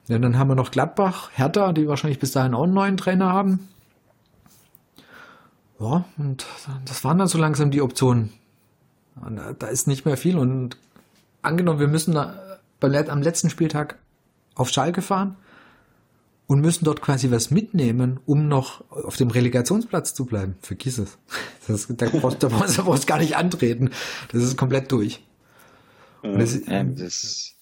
Ja, 0.07 0.19
dann 0.19 0.37
haben 0.37 0.49
wir 0.49 0.55
noch 0.55 0.71
Gladbach, 0.71 1.31
Hertha, 1.33 1.71
die 1.71 1.87
wahrscheinlich 1.87 2.19
bis 2.19 2.31
dahin 2.31 2.53
auch 2.53 2.63
einen 2.63 2.73
neuen 2.73 2.97
Trainer 2.97 3.31
haben. 3.31 3.67
Ja, 5.79 6.05
und 6.17 6.45
das 6.85 7.03
waren 7.03 7.17
dann 7.17 7.27
so 7.27 7.37
langsam 7.37 7.71
die 7.71 7.81
Optionen. 7.81 8.31
Und 9.21 9.39
da 9.59 9.67
ist 9.67 9.87
nicht 9.87 10.05
mehr 10.05 10.17
viel. 10.17 10.37
Und 10.37 10.77
angenommen, 11.41 11.79
wir 11.79 11.87
müssen 11.87 12.17
am 12.17 13.21
letzten 13.21 13.49
Spieltag 13.49 13.97
auf 14.55 14.69
Schalke 14.69 15.01
fahren 15.01 15.37
und 16.47 16.61
müssen 16.61 16.85
dort 16.85 17.01
quasi 17.01 17.31
was 17.31 17.49
mitnehmen, 17.49 18.19
um 18.25 18.47
noch 18.47 18.89
auf 18.91 19.17
dem 19.17 19.29
Relegationsplatz 19.29 20.13
zu 20.13 20.25
bleiben. 20.25 20.55
Vergiss 20.61 20.97
es. 20.97 21.17
Das, 21.67 21.87
da, 21.89 22.07
brauchst, 22.09 22.43
da 22.43 22.47
brauchst 22.47 22.77
du 22.77 23.07
gar 23.07 23.17
nicht 23.17 23.35
antreten. 23.35 23.89
Das 24.31 24.43
ist 24.43 24.57
komplett 24.57 24.91
durch. 24.91 25.23
Das, 26.21 26.65
ja, 26.67 26.83
das, 26.83 27.55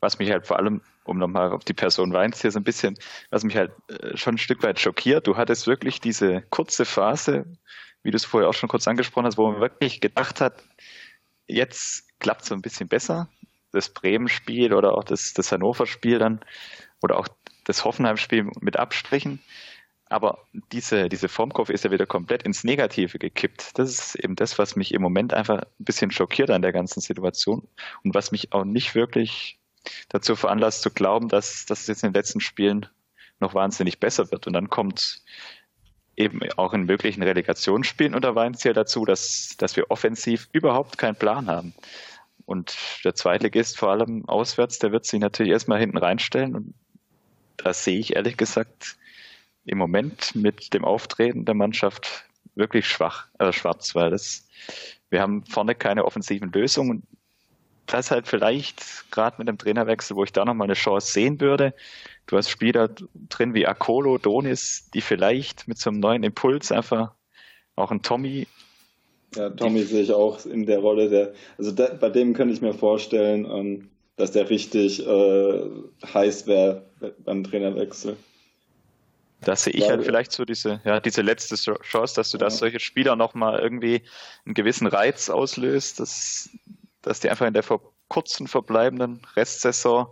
was 0.00 0.18
mich 0.18 0.30
halt 0.30 0.46
vor 0.46 0.58
allem, 0.58 0.80
um 1.04 1.18
nochmal 1.18 1.52
auf 1.52 1.64
die 1.64 1.74
Person 1.74 2.12
Weins 2.12 2.40
hier 2.40 2.50
so 2.50 2.60
ein 2.60 2.64
bisschen, 2.64 2.96
was 3.30 3.44
mich 3.44 3.56
halt 3.56 3.72
äh, 3.88 4.16
schon 4.16 4.34
ein 4.34 4.38
Stück 4.38 4.62
weit 4.62 4.78
schockiert, 4.78 5.26
du 5.26 5.36
hattest 5.36 5.66
wirklich 5.66 6.00
diese 6.00 6.42
kurze 6.50 6.84
Phase, 6.84 7.46
wie 8.02 8.10
du 8.10 8.16
es 8.16 8.24
vorher 8.24 8.48
auch 8.48 8.54
schon 8.54 8.68
kurz 8.68 8.86
angesprochen 8.88 9.26
hast, 9.26 9.38
wo 9.38 9.50
man 9.50 9.60
wirklich 9.60 10.00
gedacht 10.00 10.40
hat, 10.40 10.62
jetzt 11.46 12.04
klappt 12.20 12.42
es 12.42 12.48
so 12.48 12.54
ein 12.54 12.62
bisschen 12.62 12.88
besser. 12.88 13.28
Das 13.72 13.90
Bremen-Spiel 13.90 14.72
oder 14.72 14.94
auch 14.96 15.04
das, 15.04 15.34
das 15.34 15.52
Hannover-Spiel 15.52 16.18
dann 16.18 16.40
oder 17.02 17.18
auch 17.18 17.28
das 17.64 17.84
Hoffenheim-Spiel 17.84 18.50
mit 18.60 18.76
Abstrichen. 18.76 19.40
Aber 20.10 20.38
diese, 20.72 21.10
diese 21.10 21.28
Formkurve 21.28 21.72
ist 21.72 21.84
ja 21.84 21.90
wieder 21.90 22.06
komplett 22.06 22.42
ins 22.42 22.64
Negative 22.64 23.18
gekippt. 23.18 23.78
Das 23.78 23.90
ist 23.90 24.14
eben 24.14 24.36
das, 24.36 24.58
was 24.58 24.74
mich 24.74 24.94
im 24.94 25.02
Moment 25.02 25.34
einfach 25.34 25.58
ein 25.58 25.84
bisschen 25.84 26.10
schockiert 26.10 26.50
an 26.50 26.62
der 26.62 26.72
ganzen 26.72 27.00
Situation 27.00 27.68
und 28.04 28.14
was 28.14 28.32
mich 28.32 28.52
auch 28.52 28.64
nicht 28.64 28.94
wirklich 28.94 29.58
dazu 30.08 30.34
veranlasst 30.34 30.82
zu 30.82 30.90
glauben, 30.90 31.28
dass, 31.28 31.66
dass 31.66 31.82
es 31.82 31.86
jetzt 31.88 32.04
in 32.04 32.10
den 32.10 32.14
letzten 32.14 32.40
Spielen 32.40 32.86
noch 33.38 33.54
wahnsinnig 33.54 34.00
besser 34.00 34.30
wird. 34.30 34.46
Und 34.46 34.54
dann 34.54 34.70
kommt 34.70 35.22
eben 36.18 36.40
auch 36.56 36.74
in 36.74 36.84
möglichen 36.84 37.22
Relegationsspielen 37.22 38.14
unter 38.14 38.34
Weinziel 38.34 38.72
dazu, 38.72 39.04
dass, 39.04 39.54
dass 39.56 39.76
wir 39.76 39.90
offensiv 39.90 40.48
überhaupt 40.52 40.98
keinen 40.98 41.16
Plan 41.16 41.46
haben. 41.46 41.72
Und 42.44 42.76
der 43.04 43.14
Zweitligist, 43.14 43.78
vor 43.78 43.90
allem 43.90 44.28
auswärts, 44.28 44.78
der 44.78 44.90
wird 44.90 45.04
sich 45.04 45.20
natürlich 45.20 45.52
erstmal 45.52 45.78
hinten 45.78 45.98
reinstellen. 45.98 46.54
Und 46.56 46.74
da 47.58 47.72
sehe 47.72 47.98
ich 47.98 48.16
ehrlich 48.16 48.36
gesagt 48.36 48.96
im 49.64 49.78
Moment 49.78 50.34
mit 50.34 50.72
dem 50.74 50.84
Auftreten 50.84 51.44
der 51.44 51.54
Mannschaft 51.54 52.24
wirklich 52.54 52.88
schwach, 52.88 53.28
also 53.38 53.52
schwarz, 53.52 53.94
weil 53.94 54.10
das, 54.10 54.48
wir 55.10 55.20
haben 55.20 55.44
vorne 55.44 55.74
keine 55.74 56.04
offensiven 56.04 56.50
Lösungen. 56.50 57.02
Das 57.88 58.10
halt 58.10 58.28
vielleicht 58.28 59.10
gerade 59.10 59.36
mit 59.38 59.48
dem 59.48 59.58
Trainerwechsel, 59.58 60.16
wo 60.16 60.24
ich 60.24 60.32
da 60.32 60.44
nochmal 60.44 60.66
eine 60.66 60.74
Chance 60.74 61.12
sehen 61.12 61.40
würde, 61.40 61.74
Du 62.28 62.36
hast 62.36 62.50
Spieler 62.50 62.90
drin 63.30 63.54
wie 63.54 63.66
Akolo, 63.66 64.18
Donis, 64.18 64.90
die 64.92 65.00
vielleicht 65.00 65.66
mit 65.66 65.78
so 65.78 65.88
einem 65.88 65.98
neuen 65.98 66.22
Impuls 66.22 66.70
einfach 66.70 67.12
auch 67.74 67.90
ein 67.90 68.02
Tommy. 68.02 68.46
Ja, 69.34 69.48
Tommy 69.48 69.82
sehe 69.82 70.02
ich 70.02 70.12
auch 70.12 70.44
in 70.44 70.66
der 70.66 70.80
Rolle 70.80 71.08
der, 71.08 71.32
also 71.56 71.72
da, 71.72 71.88
bei 71.94 72.10
dem 72.10 72.34
könnte 72.34 72.52
ich 72.52 72.60
mir 72.60 72.74
vorstellen, 72.74 73.46
ähm, 73.50 73.88
dass 74.16 74.32
der 74.32 74.50
richtig 74.50 75.06
äh, 75.06 75.60
heiß 76.04 76.46
wäre 76.46 76.84
beim 77.24 77.44
Trainerwechsel. 77.44 78.16
Da 79.40 79.56
sehe 79.56 79.72
ich 79.72 79.88
halt 79.88 80.04
vielleicht 80.04 80.32
so 80.32 80.44
diese, 80.44 80.82
ja, 80.84 81.00
diese 81.00 81.22
letzte 81.22 81.54
Chance, 81.82 82.14
dass 82.16 82.30
du 82.30 82.36
ja. 82.36 82.44
dass 82.44 82.58
solche 82.58 82.80
Spieler 82.80 83.16
nochmal 83.16 83.58
irgendwie 83.58 84.02
einen 84.44 84.54
gewissen 84.54 84.86
Reiz 84.86 85.30
auslöst, 85.30 86.00
dass, 86.00 86.50
dass 87.08 87.20
die 87.20 87.30
einfach 87.30 87.46
in 87.46 87.54
der 87.54 87.64
kurzen 88.08 88.46
verbleibenden 88.46 89.22
Restsaison 89.34 90.08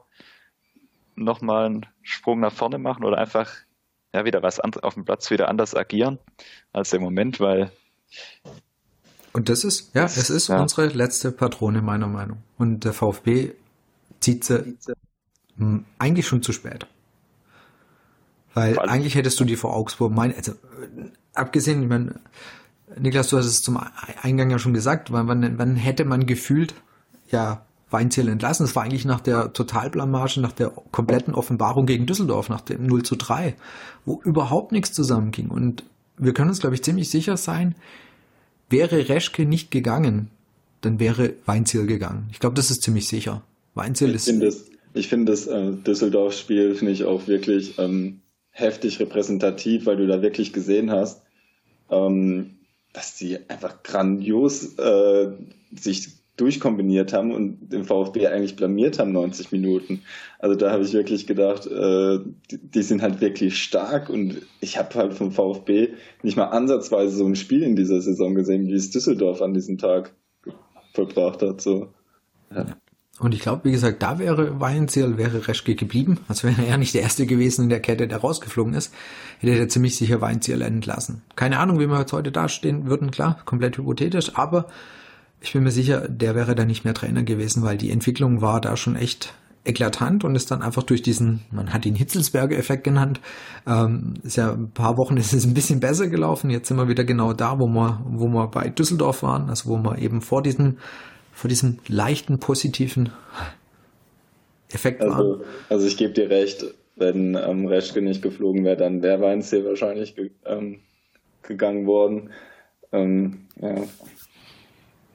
nochmal 1.14 1.66
einen 1.66 1.86
Sprung 2.02 2.40
nach 2.40 2.52
vorne 2.52 2.78
machen 2.78 3.04
oder 3.04 3.18
einfach 3.18 3.50
ja, 4.14 4.24
wieder 4.24 4.42
was 4.42 4.60
auf 4.60 4.94
dem 4.94 5.04
Platz 5.04 5.30
wieder 5.30 5.48
anders 5.48 5.74
agieren 5.74 6.18
als 6.72 6.92
im 6.92 7.02
Moment, 7.02 7.38
weil. 7.38 7.70
Und 9.32 9.50
das 9.50 9.64
ist, 9.64 9.94
ja, 9.94 10.04
es 10.04 10.30
ist 10.30 10.48
ja. 10.48 10.60
unsere 10.60 10.86
letzte 10.86 11.32
Patrone 11.32 11.82
meiner 11.82 12.06
Meinung. 12.06 12.38
Und 12.56 12.84
der 12.84 12.94
VfB 12.94 13.52
zieht 14.20 14.44
sie 14.44 14.78
eigentlich 15.98 16.26
schon 16.26 16.42
zu 16.42 16.52
spät. 16.52 16.86
Weil 18.54 18.78
eigentlich 18.78 19.16
hättest 19.16 19.38
du 19.38 19.44
die 19.44 19.56
vor 19.56 19.76
Augsburg, 19.76 20.12
mein, 20.12 20.34
also 20.34 20.52
abgesehen, 21.34 21.82
ich 21.82 21.88
meine, 21.90 22.20
Niklas, 22.98 23.28
du 23.28 23.36
hast 23.36 23.44
es 23.44 23.62
zum 23.62 23.78
Eingang 24.22 24.48
ja 24.48 24.58
schon 24.58 24.72
gesagt, 24.72 25.12
wann, 25.12 25.28
wann, 25.28 25.58
wann 25.58 25.76
hätte 25.76 26.06
man 26.06 26.24
gefühlt, 26.24 26.74
ja, 27.30 27.66
Weinziel 27.90 28.28
entlassen. 28.28 28.64
Es 28.64 28.74
war 28.74 28.82
eigentlich 28.82 29.04
nach 29.04 29.20
der 29.20 29.52
Totalblamage, 29.52 30.40
nach 30.40 30.52
der 30.52 30.70
kompletten 30.90 31.34
Offenbarung 31.34 31.86
gegen 31.86 32.06
Düsseldorf, 32.06 32.48
nach 32.48 32.60
dem 32.60 32.86
0 32.86 33.04
zu 33.04 33.16
3, 33.16 33.54
wo 34.04 34.20
überhaupt 34.24 34.72
nichts 34.72 34.92
zusammenging. 34.92 35.48
Und 35.48 35.84
wir 36.18 36.34
können 36.34 36.50
uns, 36.50 36.60
glaube 36.60 36.74
ich, 36.74 36.82
ziemlich 36.82 37.10
sicher 37.10 37.36
sein, 37.36 37.74
wäre 38.68 39.08
Reschke 39.08 39.46
nicht 39.46 39.70
gegangen, 39.70 40.30
dann 40.80 40.98
wäre 40.98 41.34
Weinziel 41.46 41.86
gegangen. 41.86 42.28
Ich 42.32 42.40
glaube, 42.40 42.56
das 42.56 42.70
ist 42.70 42.82
ziemlich 42.82 43.06
sicher. 43.06 43.42
Weinziel 43.74 44.10
ich 44.10 44.16
ist. 44.16 44.24
Find 44.24 44.42
das, 44.42 44.64
ich 44.94 45.08
finde 45.08 45.32
das 45.32 45.46
äh, 45.46 45.72
Düsseldorf-Spiel 45.72 46.74
finde 46.74 46.92
ich 46.92 47.04
auch 47.04 47.28
wirklich 47.28 47.78
ähm, 47.78 48.20
heftig 48.50 48.98
repräsentativ, 48.98 49.86
weil 49.86 49.96
du 49.96 50.06
da 50.06 50.22
wirklich 50.22 50.52
gesehen 50.52 50.90
hast, 50.90 51.22
ähm, 51.90 52.56
dass 52.92 53.14
die 53.14 53.38
einfach 53.48 53.82
grandios 53.82 54.76
äh, 54.78 55.30
sich 55.78 56.08
durchkombiniert 56.36 57.12
haben 57.12 57.32
und 57.32 57.72
den 57.72 57.84
VfB 57.84 58.26
eigentlich 58.26 58.56
blamiert 58.56 58.98
haben 58.98 59.12
90 59.12 59.52
Minuten. 59.52 60.02
Also 60.38 60.54
da 60.54 60.70
habe 60.70 60.82
ich 60.82 60.92
wirklich 60.92 61.26
gedacht, 61.26 61.66
äh, 61.66 62.18
die, 62.50 62.58
die, 62.58 62.82
sind 62.82 63.00
halt 63.02 63.20
wirklich 63.20 63.62
stark 63.62 64.10
und 64.10 64.42
ich 64.60 64.76
habe 64.76 64.94
halt 64.96 65.14
vom 65.14 65.32
VfB 65.32 65.94
nicht 66.22 66.36
mal 66.36 66.46
ansatzweise 66.46 67.16
so 67.16 67.24
ein 67.24 67.36
Spiel 67.36 67.62
in 67.62 67.74
dieser 67.74 68.02
Saison 68.02 68.34
gesehen, 68.34 68.66
wie 68.66 68.74
es 68.74 68.90
Düsseldorf 68.90 69.40
an 69.40 69.54
diesem 69.54 69.78
Tag 69.78 70.14
vollbracht 70.92 71.42
hat. 71.42 71.60
So. 71.60 71.88
Ja. 72.54 72.66
Und 73.18 73.32
ich 73.32 73.40
glaube, 73.40 73.64
wie 73.64 73.72
gesagt, 73.72 74.02
da 74.02 74.18
wäre 74.18 74.60
Weinziel, 74.60 75.16
wäre 75.16 75.48
Reschke 75.48 75.74
geblieben. 75.74 76.18
Also 76.28 76.48
wäre 76.48 76.66
er 76.66 76.76
nicht 76.76 76.92
der 76.92 77.00
Erste 77.00 77.24
gewesen 77.24 77.62
in 77.62 77.68
der 77.70 77.80
Kette, 77.80 78.08
der 78.08 78.18
rausgeflogen 78.18 78.74
ist, 78.74 78.92
hätte 79.38 79.54
er 79.54 79.68
ziemlich 79.68 79.96
sicher 79.96 80.20
Weinziel 80.20 80.60
entlassen. 80.60 81.22
Keine 81.34 81.58
Ahnung, 81.58 81.78
wie 81.80 81.86
wir 81.86 81.98
jetzt 81.98 82.12
heute 82.12 82.30
dastehen 82.30 82.86
würden, 82.86 83.10
klar, 83.10 83.40
komplett 83.46 83.78
hypothetisch, 83.78 84.32
aber 84.36 84.66
ich 85.40 85.52
bin 85.52 85.62
mir 85.62 85.70
sicher, 85.70 86.08
der 86.08 86.34
wäre 86.34 86.54
da 86.54 86.64
nicht 86.64 86.84
mehr 86.84 86.94
Trainer 86.94 87.22
gewesen, 87.22 87.62
weil 87.62 87.76
die 87.76 87.90
Entwicklung 87.90 88.40
war 88.40 88.60
da 88.60 88.76
schon 88.76 88.96
echt 88.96 89.34
eklatant 89.66 90.24
und 90.24 90.34
ist 90.36 90.50
dann 90.50 90.62
einfach 90.62 90.82
durch 90.82 91.02
diesen, 91.02 91.40
man 91.50 91.72
hat 91.72 91.84
ihn 91.86 91.94
Hitzelsberger-Effekt 91.94 92.84
genannt, 92.84 93.20
ähm, 93.66 94.14
ist 94.22 94.36
ja 94.36 94.52
ein 94.52 94.70
paar 94.70 94.96
Wochen 94.96 95.16
ist 95.18 95.32
es 95.32 95.44
ein 95.44 95.54
bisschen 95.54 95.80
besser 95.80 96.08
gelaufen. 96.08 96.50
Jetzt 96.50 96.68
sind 96.68 96.76
wir 96.76 96.88
wieder 96.88 97.04
genau 97.04 97.32
da, 97.32 97.58
wo 97.58 97.66
wir, 97.66 98.00
wo 98.08 98.28
wir 98.28 98.46
bei 98.48 98.68
Düsseldorf 98.68 99.22
waren, 99.22 99.50
also 99.50 99.68
wo 99.68 99.76
wir 99.76 99.98
eben 99.98 100.20
vor 100.22 100.42
diesem, 100.42 100.78
vor 101.32 101.48
diesem 101.48 101.78
leichten 101.88 102.38
positiven 102.38 103.10
Effekt 104.70 105.02
also, 105.02 105.14
waren. 105.14 105.40
Also 105.68 105.86
ich 105.86 105.96
gebe 105.96 106.12
dir 106.12 106.30
recht, 106.30 106.64
wenn 106.96 107.34
ähm, 107.34 107.66
Reschke 107.66 108.00
nicht 108.00 108.22
geflogen 108.22 108.64
wäre, 108.64 108.76
dann 108.76 109.02
wäre 109.02 109.20
Weinziel 109.20 109.64
wahrscheinlich 109.64 110.16
ge 110.16 110.30
ähm, 110.44 110.80
gegangen 111.42 111.86
worden. 111.86 112.30
Ähm, 112.92 113.46
ja. 113.60 113.74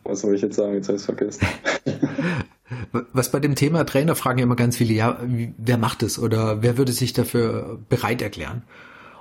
Was 0.03 0.21
soll 0.21 0.35
ich 0.35 0.41
jetzt 0.41 0.55
sagen? 0.55 0.73
Jetzt 0.73 0.87
habe 0.87 0.95
ich 0.95 1.01
es 1.01 1.05
vergessen. 1.05 1.47
Was 3.13 3.31
bei 3.31 3.39
dem 3.39 3.55
Thema 3.55 3.85
Trainer 3.85 4.15
fragen 4.15 4.39
ja 4.39 4.43
immer 4.43 4.55
ganz 4.55 4.77
viele, 4.77 4.93
ja, 4.93 5.19
wer 5.57 5.77
macht 5.77 6.03
es 6.03 6.17
oder 6.17 6.61
wer 6.61 6.77
würde 6.77 6.93
sich 6.93 7.13
dafür 7.13 7.79
bereit 7.89 8.21
erklären? 8.21 8.63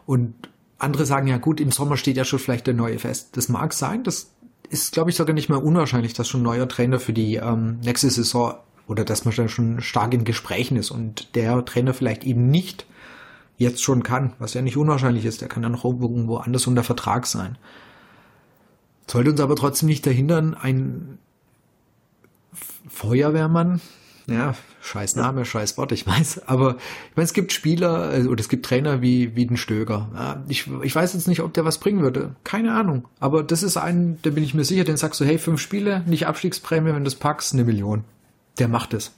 Und 0.06 0.34
andere 0.78 1.04
sagen 1.04 1.26
ja 1.26 1.36
gut, 1.36 1.60
im 1.60 1.72
Sommer 1.72 1.96
steht 1.96 2.16
ja 2.16 2.24
schon 2.24 2.38
vielleicht 2.38 2.66
der 2.66 2.74
neue 2.74 2.98
fest. 2.98 3.36
Das 3.36 3.48
mag 3.48 3.72
sein, 3.72 4.02
das 4.02 4.32
ist, 4.68 4.92
glaube 4.92 5.10
ich, 5.10 5.16
sogar 5.16 5.34
nicht 5.34 5.48
mehr 5.48 5.62
unwahrscheinlich, 5.62 6.14
dass 6.14 6.28
schon 6.28 6.40
ein 6.40 6.44
neuer 6.44 6.68
Trainer 6.68 7.00
für 7.00 7.12
die 7.12 7.36
ähm, 7.36 7.80
nächste 7.80 8.08
Saison 8.08 8.54
oder 8.86 9.04
dass 9.04 9.24
man 9.24 9.48
schon 9.48 9.80
stark 9.80 10.14
in 10.14 10.24
Gesprächen 10.24 10.76
ist 10.76 10.90
und 10.90 11.34
der 11.34 11.64
Trainer 11.64 11.94
vielleicht 11.94 12.24
eben 12.24 12.50
nicht 12.50 12.86
jetzt 13.56 13.82
schon 13.82 14.02
kann, 14.02 14.32
was 14.38 14.54
ja 14.54 14.62
nicht 14.62 14.76
unwahrscheinlich 14.76 15.26
ist, 15.26 15.42
der 15.42 15.48
kann 15.48 15.62
ja 15.62 15.68
noch 15.68 15.84
irgendwo 15.84 16.36
anders 16.36 16.66
unter 16.66 16.82
Vertrag 16.82 17.26
sein. 17.26 17.58
Sollte 19.06 19.30
uns 19.30 19.40
aber 19.40 19.56
trotzdem 19.56 19.88
nicht 19.88 20.06
dahinter 20.06 20.56
ein 20.60 21.18
Feuerwehrmann, 22.88 23.80
ja, 24.26 24.54
scheiß 24.80 25.16
Name, 25.16 25.44
scheiß 25.44 25.76
Wort, 25.76 25.90
ich 25.92 26.06
weiß, 26.06 26.46
aber 26.46 26.76
ich 27.10 27.16
meine, 27.16 27.24
es 27.24 27.32
gibt 27.32 27.52
Spieler 27.52 28.16
äh, 28.16 28.26
oder 28.26 28.40
es 28.40 28.48
gibt 28.48 28.64
Trainer 28.64 29.02
wie, 29.02 29.34
wie 29.34 29.46
den 29.46 29.56
Stöger. 29.56 30.08
Ja, 30.14 30.44
ich, 30.48 30.68
ich 30.82 30.94
weiß 30.94 31.14
jetzt 31.14 31.26
nicht, 31.26 31.40
ob 31.40 31.52
der 31.52 31.64
was 31.64 31.78
bringen 31.78 32.02
würde. 32.02 32.36
Keine 32.44 32.72
Ahnung. 32.74 33.08
Aber 33.18 33.42
das 33.42 33.62
ist 33.62 33.76
ein, 33.76 34.18
da 34.22 34.30
bin 34.30 34.44
ich 34.44 34.54
mir 34.54 34.64
sicher, 34.64 34.84
den 34.84 34.96
sagst 34.96 35.20
du, 35.20 35.24
hey, 35.24 35.38
fünf 35.38 35.60
Spiele, 35.60 36.04
nicht 36.06 36.26
Abstiegsprämie, 36.26 36.92
wenn 36.92 37.04
du 37.04 37.08
es 37.08 37.16
packst, 37.16 37.54
eine 37.54 37.64
Million. 37.64 38.04
Der 38.58 38.68
macht 38.68 38.94
es. 38.94 39.16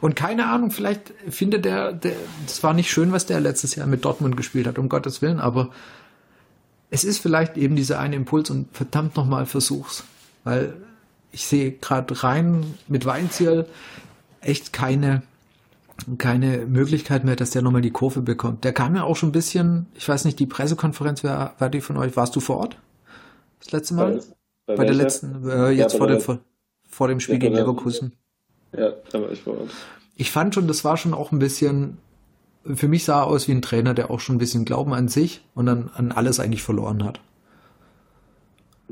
Und 0.00 0.16
keine 0.16 0.48
Ahnung, 0.48 0.70
vielleicht 0.70 1.12
findet 1.28 1.64
der, 1.64 1.92
der, 1.92 2.14
das 2.46 2.62
war 2.62 2.74
nicht 2.74 2.90
schön, 2.90 3.12
was 3.12 3.26
der 3.26 3.40
letztes 3.40 3.74
Jahr 3.74 3.86
mit 3.86 4.04
Dortmund 4.04 4.36
gespielt 4.36 4.66
hat, 4.66 4.78
um 4.78 4.88
Gottes 4.88 5.22
Willen, 5.22 5.40
aber 5.40 5.70
es 6.90 7.04
ist 7.04 7.18
vielleicht 7.18 7.56
eben 7.56 7.76
dieser 7.76 7.98
eine 7.98 8.16
Impuls 8.16 8.50
und 8.50 8.74
verdammt 8.74 9.16
nochmal 9.16 9.46
versuch's. 9.46 10.04
Weil 10.44 10.74
ich 11.30 11.46
sehe 11.46 11.72
gerade 11.72 12.22
rein 12.22 12.74
mit 12.86 13.04
Weinziel 13.04 13.66
echt 14.40 14.72
keine, 14.72 15.22
keine 16.16 16.66
Möglichkeit 16.66 17.24
mehr, 17.24 17.36
dass 17.36 17.50
der 17.50 17.62
nochmal 17.62 17.82
die 17.82 17.90
Kurve 17.90 18.22
bekommt. 18.22 18.64
Der 18.64 18.72
kam 18.72 18.96
ja 18.96 19.04
auch 19.04 19.16
schon 19.16 19.30
ein 19.30 19.32
bisschen, 19.32 19.86
ich 19.94 20.08
weiß 20.08 20.24
nicht, 20.24 20.38
die 20.38 20.46
Pressekonferenz, 20.46 21.22
wer 21.22 21.54
war 21.58 21.68
die 21.68 21.80
von 21.80 21.96
euch? 21.96 22.16
Warst 22.16 22.34
du 22.36 22.40
vor 22.40 22.58
Ort? 22.58 22.76
Das 23.60 23.72
letzte 23.72 23.94
Mal? 23.94 24.22
Bei, 24.66 24.76
bei 24.76 24.84
der 24.84 24.94
letzten, 24.94 25.48
äh, 25.48 25.70
jetzt 25.70 25.92
ja, 25.92 25.98
vor, 25.98 26.06
dem, 26.06 26.20
vor, 26.20 26.38
vor, 26.86 27.08
dem 27.08 27.20
Spiel 27.20 27.34
ja, 27.34 27.40
gegen 27.40 27.54
Leverkusen. 27.54 28.12
Ja, 28.72 28.92
da 29.10 29.20
war 29.20 29.30
ich 29.30 29.42
vor 29.42 29.58
Ort. 29.58 29.70
Ich 30.14 30.30
fand 30.30 30.54
schon, 30.54 30.68
das 30.68 30.84
war 30.84 30.96
schon 30.96 31.14
auch 31.14 31.32
ein 31.32 31.38
bisschen, 31.38 31.98
für 32.74 32.88
mich 32.88 33.04
sah 33.04 33.22
er 33.22 33.26
aus 33.26 33.48
wie 33.48 33.52
ein 33.52 33.62
Trainer, 33.62 33.94
der 33.94 34.10
auch 34.10 34.20
schon 34.20 34.36
ein 34.36 34.38
bisschen 34.38 34.64
Glauben 34.64 34.92
an 34.92 35.08
sich 35.08 35.42
und 35.54 35.66
dann 35.66 35.90
an 35.94 36.12
alles 36.12 36.40
eigentlich 36.40 36.62
verloren 36.62 37.04
hat. 37.04 37.20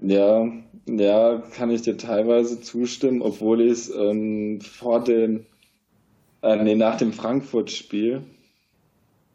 Ja, 0.03 0.47
ja, 0.87 1.43
kann 1.55 1.71
ich 1.71 1.83
dir 1.83 1.97
teilweise 1.97 2.61
zustimmen, 2.61 3.23
obwohl 3.23 3.61
ich 3.61 3.73
es 3.73 3.95
ähm, 3.95 4.61
vor 4.61 5.03
dem, 5.03 5.47
äh, 6.43 6.62
nee, 6.62 6.75
nach 6.75 6.97
dem 6.97 7.12
Frankfurt-Spiel 7.12 8.23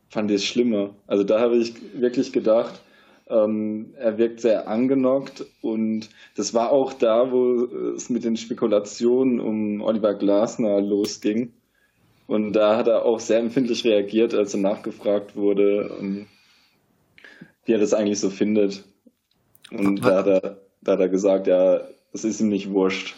fand 0.09 0.29
ich 0.29 0.37
es 0.37 0.45
schlimmer. 0.45 0.91
Also 1.07 1.23
da 1.23 1.39
habe 1.39 1.57
ich 1.57 1.73
wirklich 1.99 2.31
gedacht, 2.31 2.81
ähm, 3.27 3.93
er 3.97 4.17
wirkt 4.17 4.41
sehr 4.41 4.67
angenockt 4.67 5.45
und 5.61 6.09
das 6.35 6.53
war 6.53 6.71
auch 6.71 6.93
da, 6.93 7.31
wo 7.31 7.63
es 7.95 8.09
mit 8.09 8.23
den 8.23 8.37
Spekulationen 8.37 9.39
um 9.39 9.81
Oliver 9.81 10.13
Glasner 10.13 10.81
losging. 10.81 11.53
Und 12.31 12.53
da 12.53 12.77
hat 12.77 12.87
er 12.87 13.03
auch 13.03 13.19
sehr 13.19 13.39
empfindlich 13.39 13.83
reagiert, 13.83 14.33
als 14.33 14.53
er 14.53 14.61
nachgefragt 14.61 15.35
wurde, 15.35 15.93
ähm, 15.99 16.27
wie 17.65 17.73
er 17.73 17.77
das 17.77 17.93
eigentlich 17.93 18.21
so 18.21 18.29
findet. 18.29 18.85
Und 19.69 19.97
da 19.97 20.19
hat, 20.19 20.27
er, 20.27 20.61
da 20.79 20.93
hat 20.93 21.01
er 21.01 21.09
gesagt, 21.09 21.47
ja, 21.47 21.81
es 22.13 22.23
ist 22.23 22.39
ihm 22.39 22.47
nicht 22.47 22.69
wurscht. 22.69 23.15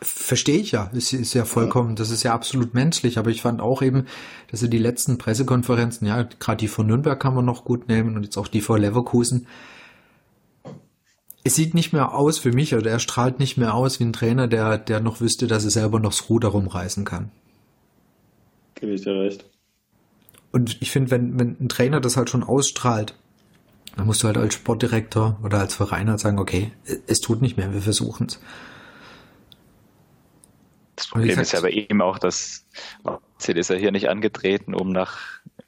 Verstehe 0.00 0.56
ich 0.56 0.72
ja. 0.72 0.90
Es 0.96 1.12
ist 1.12 1.34
ja 1.34 1.44
vollkommen, 1.44 1.96
das 1.96 2.10
ist 2.10 2.22
ja 2.22 2.32
absolut 2.32 2.72
menschlich. 2.72 3.18
Aber 3.18 3.28
ich 3.28 3.42
fand 3.42 3.60
auch 3.60 3.82
eben, 3.82 4.06
dass 4.50 4.62
er 4.62 4.68
die 4.68 4.78
letzten 4.78 5.18
Pressekonferenzen, 5.18 6.06
ja, 6.06 6.22
gerade 6.22 6.60
die 6.60 6.68
von 6.68 6.86
Nürnberg 6.86 7.20
kann 7.20 7.34
man 7.34 7.44
noch 7.44 7.66
gut 7.66 7.88
nehmen 7.88 8.16
und 8.16 8.22
jetzt 8.22 8.38
auch 8.38 8.48
die 8.48 8.62
von 8.62 8.80
Leverkusen. 8.80 9.48
Es 11.44 11.56
sieht 11.56 11.74
nicht 11.74 11.92
mehr 11.92 12.14
aus 12.14 12.38
für 12.38 12.52
mich, 12.52 12.74
oder 12.74 12.90
er 12.90 13.00
strahlt 13.00 13.38
nicht 13.38 13.58
mehr 13.58 13.74
aus 13.74 14.00
wie 14.00 14.04
ein 14.04 14.14
Trainer, 14.14 14.48
der, 14.48 14.78
der 14.78 15.00
noch 15.00 15.20
wüsste, 15.20 15.46
dass 15.46 15.64
er 15.64 15.70
selber 15.70 16.00
noch 16.00 16.12
das 16.12 16.30
Ruder 16.30 16.48
rumreißen 16.48 17.04
kann. 17.04 17.32
Gebe 18.80 18.92
ich 18.92 19.02
dir 19.02 19.20
recht. 19.20 19.44
Und 20.52 20.80
ich 20.80 20.90
finde, 20.90 21.10
wenn, 21.10 21.38
wenn 21.38 21.56
ein 21.60 21.68
Trainer 21.68 22.00
das 22.00 22.16
halt 22.16 22.30
schon 22.30 22.42
ausstrahlt, 22.42 23.14
dann 23.96 24.06
musst 24.06 24.22
du 24.22 24.26
halt 24.26 24.36
als 24.36 24.54
Sportdirektor 24.54 25.38
oder 25.44 25.58
als 25.58 25.74
Verein 25.74 26.08
halt 26.08 26.20
sagen, 26.20 26.38
okay, 26.38 26.72
es 27.06 27.20
tut 27.20 27.42
nicht 27.42 27.56
mehr, 27.56 27.72
wir 27.72 27.82
versuchen 27.82 28.26
es. 28.26 28.40
Das 30.96 31.08
Problem 31.08 31.38
ist 31.38 31.52
ja 31.52 31.60
aber 31.60 31.70
eben 31.70 32.02
auch, 32.02 32.18
dass 32.18 32.66
Marcel 33.02 33.56
ist 33.56 33.70
ja 33.70 33.76
hier 33.76 33.90
nicht 33.90 34.08
angetreten, 34.08 34.74
um 34.74 34.92
nach 34.92 35.18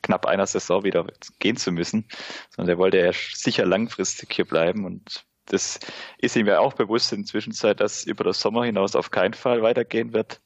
knapp 0.02 0.26
einer 0.26 0.46
Saison 0.46 0.84
wieder 0.84 1.06
gehen 1.38 1.56
zu 1.56 1.72
müssen, 1.72 2.06
sondern 2.50 2.76
er 2.76 2.78
wollte 2.78 2.98
ja 2.98 3.12
sicher 3.12 3.64
langfristig 3.64 4.32
hier 4.32 4.44
bleiben 4.44 4.84
und 4.84 5.24
das 5.46 5.80
ist 6.18 6.36
ihm 6.36 6.46
ja 6.46 6.60
auch 6.60 6.74
bewusst 6.74 7.12
in 7.12 7.20
der 7.22 7.26
Zwischenzeit, 7.26 7.80
dass 7.80 8.04
über 8.04 8.24
das 8.24 8.40
Sommer 8.40 8.64
hinaus 8.64 8.94
auf 8.94 9.10
keinen 9.10 9.34
Fall 9.34 9.62
weitergehen 9.62 10.12
wird. 10.12 10.40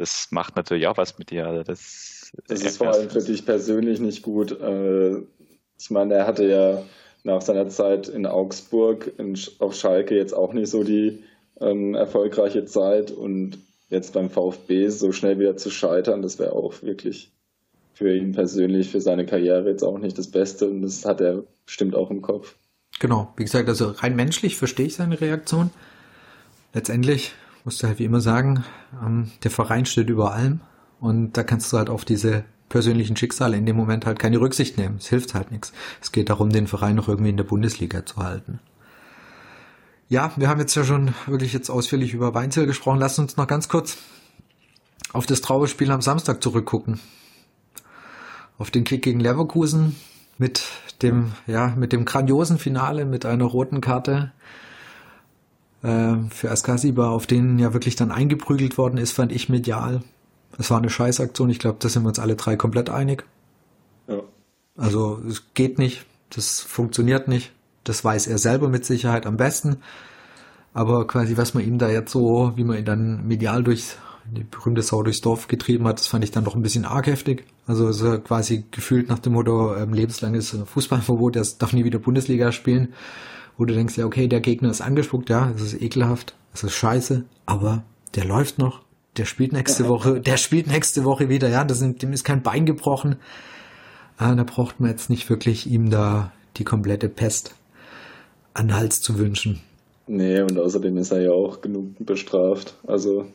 Das 0.00 0.28
macht 0.30 0.56
natürlich 0.56 0.86
auch 0.86 0.96
was 0.96 1.18
mit 1.18 1.30
dir. 1.30 1.46
Also 1.46 1.62
das, 1.62 2.32
das 2.48 2.62
ist 2.62 2.78
vor 2.78 2.92
allem 2.92 3.10
für 3.10 3.22
dich 3.22 3.44
persönlich 3.44 4.00
nicht 4.00 4.22
gut. 4.22 4.58
Äh, 4.60 5.18
ich 5.78 5.90
meine, 5.90 6.14
er 6.14 6.26
hatte 6.26 6.46
ja 6.46 6.82
nach 7.22 7.42
seiner 7.42 7.68
Zeit 7.68 8.08
in 8.08 8.26
Augsburg 8.26 9.12
in, 9.18 9.38
auf 9.58 9.74
Schalke 9.74 10.16
jetzt 10.16 10.32
auch 10.32 10.52
nicht 10.52 10.70
so 10.70 10.84
die 10.84 11.22
ähm, 11.60 11.94
erfolgreiche 11.94 12.64
Zeit 12.64 13.10
und 13.10 13.58
jetzt 13.88 14.12
beim 14.12 14.30
VfB 14.30 14.88
so 14.88 15.12
schnell 15.12 15.38
wieder 15.38 15.56
zu 15.56 15.70
scheitern, 15.70 16.22
das 16.22 16.38
wäre 16.38 16.52
auch 16.52 16.82
wirklich 16.82 17.32
für 17.92 18.16
ihn 18.16 18.32
persönlich, 18.32 18.88
für 18.88 19.00
seine 19.00 19.26
Karriere 19.26 19.68
jetzt 19.68 19.82
auch 19.82 19.98
nicht 19.98 20.16
das 20.16 20.30
Beste 20.30 20.68
und 20.68 20.80
das 20.82 21.04
hat 21.04 21.20
er 21.20 21.44
bestimmt 21.66 21.94
auch 21.94 22.10
im 22.10 22.22
Kopf. 22.22 22.54
Genau, 22.98 23.32
wie 23.36 23.44
gesagt, 23.44 23.68
also 23.68 23.90
rein 23.90 24.16
menschlich 24.16 24.56
verstehe 24.56 24.86
ich 24.86 24.94
seine 24.94 25.20
Reaktion. 25.20 25.70
Letztendlich 26.72 27.32
musst 27.64 27.82
du 27.82 27.86
halt 27.86 27.98
wie 27.98 28.04
immer 28.04 28.20
sagen, 28.20 28.64
ähm, 29.02 29.30
der 29.42 29.50
Verein 29.50 29.86
steht 29.86 30.10
über 30.10 30.32
allem 30.32 30.60
und 31.00 31.32
da 31.36 31.42
kannst 31.42 31.72
du 31.72 31.78
halt 31.78 31.90
auf 31.90 32.04
diese 32.04 32.44
persönlichen 32.68 33.16
Schicksale 33.16 33.56
in 33.56 33.66
dem 33.66 33.76
Moment 33.76 34.06
halt 34.06 34.18
keine 34.18 34.40
Rücksicht 34.40 34.78
nehmen. 34.78 34.96
Es 34.98 35.08
hilft 35.08 35.34
halt 35.34 35.50
nichts. 35.50 35.72
Es 36.00 36.12
geht 36.12 36.30
darum, 36.30 36.50
den 36.50 36.66
Verein 36.66 36.96
noch 36.96 37.08
irgendwie 37.08 37.30
in 37.30 37.36
der 37.36 37.44
Bundesliga 37.44 38.06
zu 38.06 38.16
halten. 38.16 38.60
Ja, 40.08 40.32
wir 40.36 40.48
haben 40.48 40.60
jetzt 40.60 40.74
ja 40.74 40.84
schon 40.84 41.14
wirklich 41.26 41.52
jetzt 41.52 41.70
ausführlich 41.70 42.14
über 42.14 42.34
Weinzel 42.34 42.66
gesprochen. 42.66 42.98
Lass 42.98 43.18
uns 43.18 43.36
noch 43.36 43.46
ganz 43.46 43.68
kurz 43.68 43.98
auf 45.12 45.26
das 45.26 45.40
Trauerspiel 45.40 45.90
am 45.90 46.00
Samstag 46.00 46.42
zurückgucken. 46.42 47.00
Auf 48.58 48.70
den 48.70 48.84
Kick 48.84 49.02
gegen 49.02 49.20
Leverkusen 49.20 49.96
mit 50.38 50.64
dem, 51.02 51.32
ja, 51.46 51.74
mit 51.76 51.92
dem 51.92 52.04
grandiosen 52.04 52.58
Finale 52.58 53.04
mit 53.04 53.26
einer 53.26 53.44
roten 53.44 53.80
Karte 53.80 54.32
äh, 55.82 56.14
für 56.30 56.50
Askasiba, 56.50 57.10
auf 57.10 57.26
den 57.26 57.58
ja 57.58 57.72
wirklich 57.72 57.96
dann 57.96 58.10
eingeprügelt 58.10 58.78
worden 58.78 58.98
ist, 58.98 59.12
fand 59.12 59.32
ich 59.32 59.48
medial. 59.48 60.02
Es 60.58 60.70
war 60.70 60.78
eine 60.78 60.90
Scheißaktion. 60.90 61.50
Ich 61.50 61.58
glaube, 61.58 61.78
da 61.80 61.88
sind 61.88 62.02
wir 62.02 62.08
uns 62.08 62.18
alle 62.18 62.36
drei 62.36 62.56
komplett 62.56 62.90
einig. 62.90 63.24
Ja. 64.08 64.20
Also 64.76 65.20
es 65.28 65.54
geht 65.54 65.78
nicht. 65.78 66.04
Das 66.30 66.60
funktioniert 66.60 67.28
nicht. 67.28 67.52
Das 67.84 68.04
weiß 68.04 68.26
er 68.26 68.38
selber 68.38 68.68
mit 68.68 68.84
Sicherheit 68.84 69.26
am 69.26 69.36
besten. 69.36 69.78
Aber 70.72 71.06
quasi, 71.06 71.36
was 71.36 71.54
man 71.54 71.64
ihm 71.64 71.78
da 71.78 71.88
jetzt 71.88 72.12
so, 72.12 72.52
wie 72.56 72.64
man 72.64 72.78
ihn 72.78 72.84
dann 72.84 73.26
medial 73.26 73.64
durch 73.64 73.96
die 74.30 74.44
berühmte 74.44 74.82
Sau 74.82 75.02
durchs 75.02 75.20
Dorf 75.20 75.48
getrieben 75.48 75.86
hat, 75.88 75.98
das 75.98 76.06
fand 76.06 76.22
ich 76.22 76.30
dann 76.30 76.44
doch 76.44 76.54
ein 76.54 76.62
bisschen 76.62 76.84
arg 76.84 77.06
heftig. 77.06 77.44
Also 77.66 77.90
so 77.90 78.18
quasi 78.20 78.64
gefühlt 78.70 79.08
nach 79.08 79.18
dem 79.18 79.32
Motto, 79.32 79.74
ähm, 79.74 79.92
lebenslanges 79.92 80.56
Fußballverbot, 80.64 81.36
er 81.36 81.46
darf 81.58 81.72
nie 81.72 81.84
wieder 81.84 81.98
Bundesliga 81.98 82.52
spielen. 82.52 82.92
Wo 83.60 83.66
du 83.66 83.74
denkst, 83.74 83.98
ja, 83.98 84.06
okay, 84.06 84.26
der 84.26 84.40
Gegner 84.40 84.70
ist 84.70 84.80
angespuckt, 84.80 85.28
ja, 85.28 85.52
es 85.54 85.60
ist 85.60 85.82
ekelhaft, 85.82 86.34
es 86.54 86.64
ist 86.64 86.72
scheiße, 86.72 87.24
aber 87.44 87.84
der 88.14 88.24
läuft 88.24 88.58
noch, 88.58 88.80
der 89.18 89.26
spielt 89.26 89.52
nächste 89.52 89.86
Woche, 89.86 90.18
der 90.18 90.38
spielt 90.38 90.66
nächste 90.66 91.04
Woche 91.04 91.28
wieder, 91.28 91.50
ja, 91.50 91.62
das 91.64 91.78
sind, 91.78 92.00
dem 92.00 92.14
ist 92.14 92.24
kein 92.24 92.42
Bein 92.42 92.64
gebrochen. 92.64 93.16
Ah, 94.16 94.34
da 94.34 94.44
braucht 94.44 94.80
man 94.80 94.90
jetzt 94.90 95.10
nicht 95.10 95.28
wirklich 95.28 95.70
ihm 95.70 95.90
da 95.90 96.32
die 96.56 96.64
komplette 96.64 97.10
Pest 97.10 97.54
an 98.54 98.68
den 98.68 98.76
Hals 98.76 99.02
zu 99.02 99.18
wünschen. 99.18 99.60
Nee, 100.06 100.40
und 100.40 100.58
außerdem 100.58 100.96
ist 100.96 101.12
er 101.12 101.20
ja 101.20 101.30
auch 101.32 101.60
genug 101.60 101.94
bestraft. 101.98 102.78
Also 102.86 103.26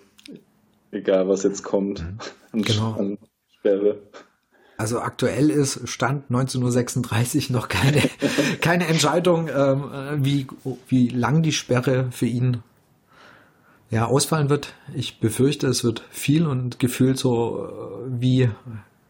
egal, 0.89 1.27
was 1.27 1.43
jetzt 1.43 1.63
kommt 1.63 2.01
mhm. 2.01 2.17
an, 2.51 2.61
genau. 2.63 2.93
an 2.93 3.17
Sperre. 3.59 3.99
Also 4.77 4.99
aktuell 4.99 5.49
ist 5.49 5.87
Stand 5.87 6.29
19.36 6.29 7.47
Uhr 7.47 7.53
noch 7.55 7.67
keine, 7.69 8.01
keine 8.61 8.87
Entscheidung, 8.87 9.47
ähm, 9.47 9.85
wie, 10.17 10.47
wie 10.87 11.07
lang 11.07 11.43
die 11.43 11.53
Sperre 11.53 12.07
für 12.11 12.25
ihn 12.25 12.57
ja, 13.89 14.05
ausfallen 14.05 14.49
wird. 14.49 14.73
Ich 14.93 15.19
befürchte, 15.19 15.67
es 15.67 15.83
wird 15.83 16.03
viel 16.09 16.45
und 16.45 16.79
gefühlt 16.79 17.17
so 17.17 17.67
äh, 17.67 18.21
wie 18.21 18.49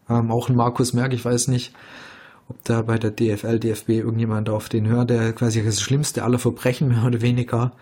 ähm, 0.08 0.30
auch 0.30 0.48
ein 0.48 0.56
Markus 0.56 0.92
Merck, 0.92 1.12
ich 1.12 1.24
weiß 1.24 1.48
nicht, 1.48 1.72
ob 2.48 2.62
da 2.64 2.82
bei 2.82 2.98
der 2.98 3.10
DFL, 3.10 3.58
DFB 3.58 3.88
irgendjemand 3.90 4.48
auf 4.48 4.68
den 4.68 4.86
hört, 4.86 5.10
der 5.10 5.32
quasi 5.32 5.64
das 5.64 5.80
Schlimmste 5.80 6.22
aller 6.22 6.38
Verbrechen 6.38 6.88
mehr 6.88 7.04
oder 7.04 7.20
weniger. 7.20 7.72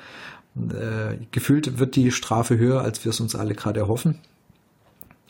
Äh, 0.57 1.18
gefühlt 1.33 1.79
wird 1.79 1.97
die 1.97 2.11
Strafe 2.11 2.57
höher, 2.57 2.81
als 2.81 3.05
wir 3.05 3.11
es 3.11 3.20
uns 3.20 3.35
alle 3.35 3.55
gerade 3.55 3.81
erhoffen. 3.81 4.20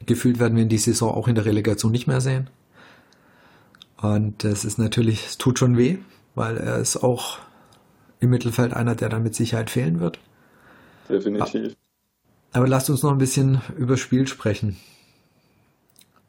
Gefühlt 0.06 0.38
werden 0.38 0.56
wir 0.56 0.62
in 0.62 0.68
die 0.68 0.78
Saison 0.78 1.10
auch 1.10 1.28
in 1.28 1.34
der 1.34 1.44
Relegation 1.44 1.92
nicht 1.92 2.06
mehr 2.06 2.20
sehen. 2.20 2.48
Und 4.00 4.44
es 4.44 4.64
ist 4.64 4.78
natürlich, 4.78 5.26
es 5.26 5.38
tut 5.38 5.58
schon 5.58 5.78
weh, 5.78 5.98
weil 6.34 6.56
er 6.56 6.78
ist 6.78 6.96
auch 6.96 7.38
im 8.20 8.30
Mittelfeld 8.30 8.74
einer, 8.74 8.94
der 8.94 9.08
dann 9.08 9.22
mit 9.22 9.34
Sicherheit 9.34 9.70
fehlen 9.70 10.00
wird. 10.00 10.18
Definitiv. 11.08 11.74
Aber 12.52 12.68
lasst 12.68 12.90
uns 12.90 13.02
noch 13.02 13.12
ein 13.12 13.18
bisschen 13.18 13.60
über 13.76 13.96
Spiel 13.96 14.26
sprechen. 14.26 14.76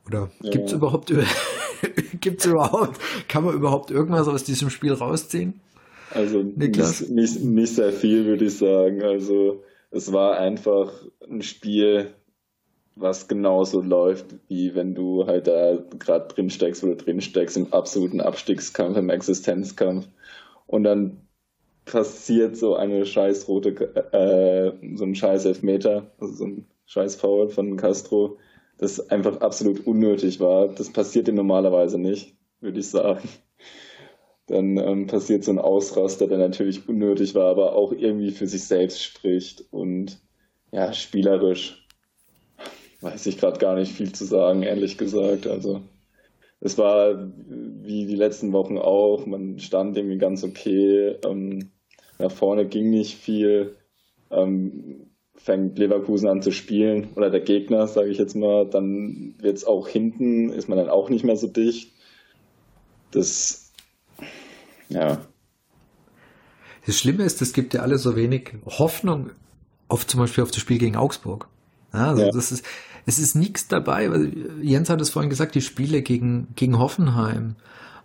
Oder 0.08 0.32
ja. 0.42 0.52
gibt 0.52 0.68
es 0.68 0.74
überhaupt, 0.74 1.14
gibt's 2.22 2.46
überhaupt, 2.46 3.00
kann 3.28 3.44
man 3.44 3.56
überhaupt 3.56 3.92
irgendwas 3.92 4.28
aus 4.28 4.44
diesem 4.44 4.70
Spiel 4.70 4.94
rausziehen? 4.94 5.60
Also? 6.12 6.44
Nicht, 6.44 7.10
nicht, 7.10 7.44
nicht 7.44 7.76
sehr 7.76 7.92
viel, 7.92 8.26
würde 8.26 8.46
ich 8.46 8.58
sagen. 8.58 9.02
Also 9.04 9.64
es 9.92 10.12
war 10.12 10.38
einfach 10.38 10.92
ein 11.30 11.42
Spiel, 11.42 12.14
was 12.96 13.28
genauso 13.28 13.82
läuft, 13.82 14.26
wie 14.48 14.74
wenn 14.74 14.96
du 14.96 15.28
halt 15.28 15.48
da 15.48 15.78
gerade 16.00 16.34
drin 16.34 16.50
steckst, 16.50 16.82
wo 16.82 16.88
du 16.88 16.96
drin 16.96 17.22
steckst, 17.22 17.58
im 17.58 17.74
absoluten 17.74 18.22
Abstiegskampf, 18.22 18.98
im 18.98 19.10
Existenzkampf. 19.10 20.08
Und 20.68 20.84
dann 20.84 21.18
passiert 21.84 22.58
so 22.58 22.76
eine 22.76 23.06
scheiß 23.06 23.48
rote, 23.48 23.70
äh, 24.14 24.96
so 24.96 25.04
ein 25.04 25.16
scheiß 25.16 25.46
Elfmeter, 25.46 26.12
also 26.20 26.34
so 26.34 26.46
ein 26.46 26.68
scheiß 26.86 27.16
Foul 27.16 27.50
von 27.50 27.78
Castro, 27.78 28.38
das 28.78 29.10
einfach 29.10 29.42
absolut 29.42 29.86
unnötig 29.86 30.40
war. 30.40 30.70
Das 30.70 30.92
passiert 30.92 31.28
ihm 31.28 31.36
normalerweise 31.36 32.00
nicht, 32.00 32.36
würde 32.62 32.80
ich 32.80 32.90
sagen. 32.90 33.28
Dann 34.48 34.78
ähm, 34.78 35.08
passiert 35.08 35.44
so 35.44 35.52
ein 35.52 35.60
Ausraster, 35.60 36.28
der 36.28 36.38
natürlich 36.38 36.88
unnötig 36.88 37.36
war, 37.36 37.50
aber 37.50 37.74
auch 37.74 37.92
irgendwie 37.92 38.32
für 38.32 38.48
sich 38.48 38.64
selbst 38.64 39.04
spricht 39.04 39.66
und 39.72 40.20
ja, 40.72 40.94
spielerisch 40.94 41.85
weiß 43.06 43.28
ich 43.28 43.38
gerade 43.38 43.60
gar 43.60 43.76
nicht 43.76 43.92
viel 43.92 44.12
zu 44.12 44.26
sagen, 44.26 44.64
ehrlich 44.64 44.98
gesagt. 44.98 45.48
Also 45.48 45.82
es 46.60 46.78
war 46.78 47.32
wie 47.48 48.06
die 48.06 48.16
letzten 48.16 48.52
Wochen 48.52 48.78
auch, 48.78 49.26
man 49.26 49.60
stand 49.60 49.96
irgendwie 49.96 50.18
ganz 50.18 50.44
okay, 50.44 51.16
ähm, 51.26 51.72
nach 52.18 52.32
vorne 52.32 52.66
ging 52.66 52.90
nicht 52.90 53.16
viel. 53.16 53.76
Ähm, 54.32 55.12
fängt 55.36 55.78
Leverkusen 55.78 56.28
an 56.28 56.42
zu 56.42 56.50
spielen 56.50 57.10
oder 57.16 57.30
der 57.30 57.42
Gegner, 57.42 57.88
sage 57.88 58.10
ich 58.10 58.18
jetzt 58.18 58.36
mal, 58.36 58.68
dann 58.68 59.36
wird 59.38 59.58
es 59.58 59.66
auch 59.66 59.88
hinten, 59.88 60.50
ist 60.50 60.68
man 60.68 60.78
dann 60.78 60.90
auch 60.90 61.10
nicht 61.10 61.24
mehr 61.24 61.36
so 61.36 61.48
dicht. 61.48 61.94
Das, 63.12 63.72
ja. 64.90 65.20
Das 66.88 66.98
Schlimme 66.98 67.24
ist, 67.26 67.44
es 67.44 67.54
gibt 67.54 67.76
ja 67.76 67.82
alle 67.82 68.00
so 68.00 68.16
wenig 68.16 68.54
Hoffnung 68.66 69.30
auf 69.88 70.08
zum 70.08 70.20
Beispiel 70.22 70.44
auf 70.44 70.50
das 70.50 70.62
Spiel 70.62 70.80
gegen 70.80 70.96
Augsburg. 70.96 71.48
Ja, 71.94 72.10
also 72.10 72.24
ja. 72.24 72.32
das 72.32 72.52
ist, 72.52 72.66
es 73.06 73.20
ist 73.20 73.36
nichts 73.36 73.68
dabei. 73.68 74.10
Jens 74.62 74.90
hat 74.90 75.02
es 75.02 75.10
vorhin 75.10 75.30
gesagt, 75.30 75.56
die 75.56 75.62
Spiele 75.62 76.02
gegen, 76.02 76.48
gegen 76.56 76.80
Hoffenheim, 76.80 77.56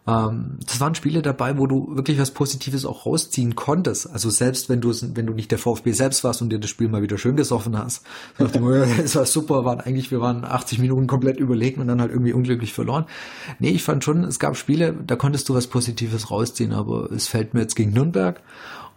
ähm, 0.07 0.59
das 0.67 0.81
waren 0.81 0.95
Spiele 0.95 1.23
dabei, 1.23 1.59
wo 1.59 1.67
du 1.67 1.95
wirklich 1.95 2.19
was 2.19 2.31
Positives 2.31 2.85
auch 2.85 3.07
rausziehen 3.07 3.55
konntest. 3.55 4.11
Also 4.11 4.31
selbst 4.31 4.69
wenn 4.69 4.81
du 4.81 4.91
wenn 5.15 5.27
du 5.27 5.35
nicht 5.35 5.51
der 5.51 5.59
VfB 5.59 5.93
selbst 5.93 6.25
warst 6.25 6.43
und 6.43 6.51
dir 6.51 6.59
das 6.59 6.71
Spiel 6.71 6.89
mal 6.89 7.03
wieder 7.03 7.19
schön 7.19 7.37
gesoffen 7.37 7.77
hast, 7.79 8.05
es 8.39 9.15
war 9.15 9.27
super, 9.27 9.65
waren 9.65 9.81
eigentlich, 9.81 10.11
wir 10.11 10.21
waren 10.21 10.45
80 10.45 10.79
Minuten 10.79 11.07
komplett 11.07 11.39
überlegen 11.39 11.81
und 11.81 11.89
dann 11.89 12.01
halt 12.01 12.11
irgendwie 12.11 12.33
unglücklich 12.33 12.73
verloren. 12.73 13.05
Nee, 13.59 13.71
ich 13.71 13.83
fand 13.83 14.03
schon, 14.03 14.25
es 14.25 14.39
gab 14.39 14.57
Spiele, 14.57 14.95
da 15.07 15.17
konntest 15.17 15.49
du 15.49 15.55
was 15.55 15.67
Positives 15.67 16.31
rausziehen, 16.31 16.73
aber 16.73 17.11
es 17.13 17.29
fällt 17.29 17.55
mir 17.55 17.61
jetzt 17.61 17.77
gegen 17.77 17.93
Nürnberg 17.93 18.41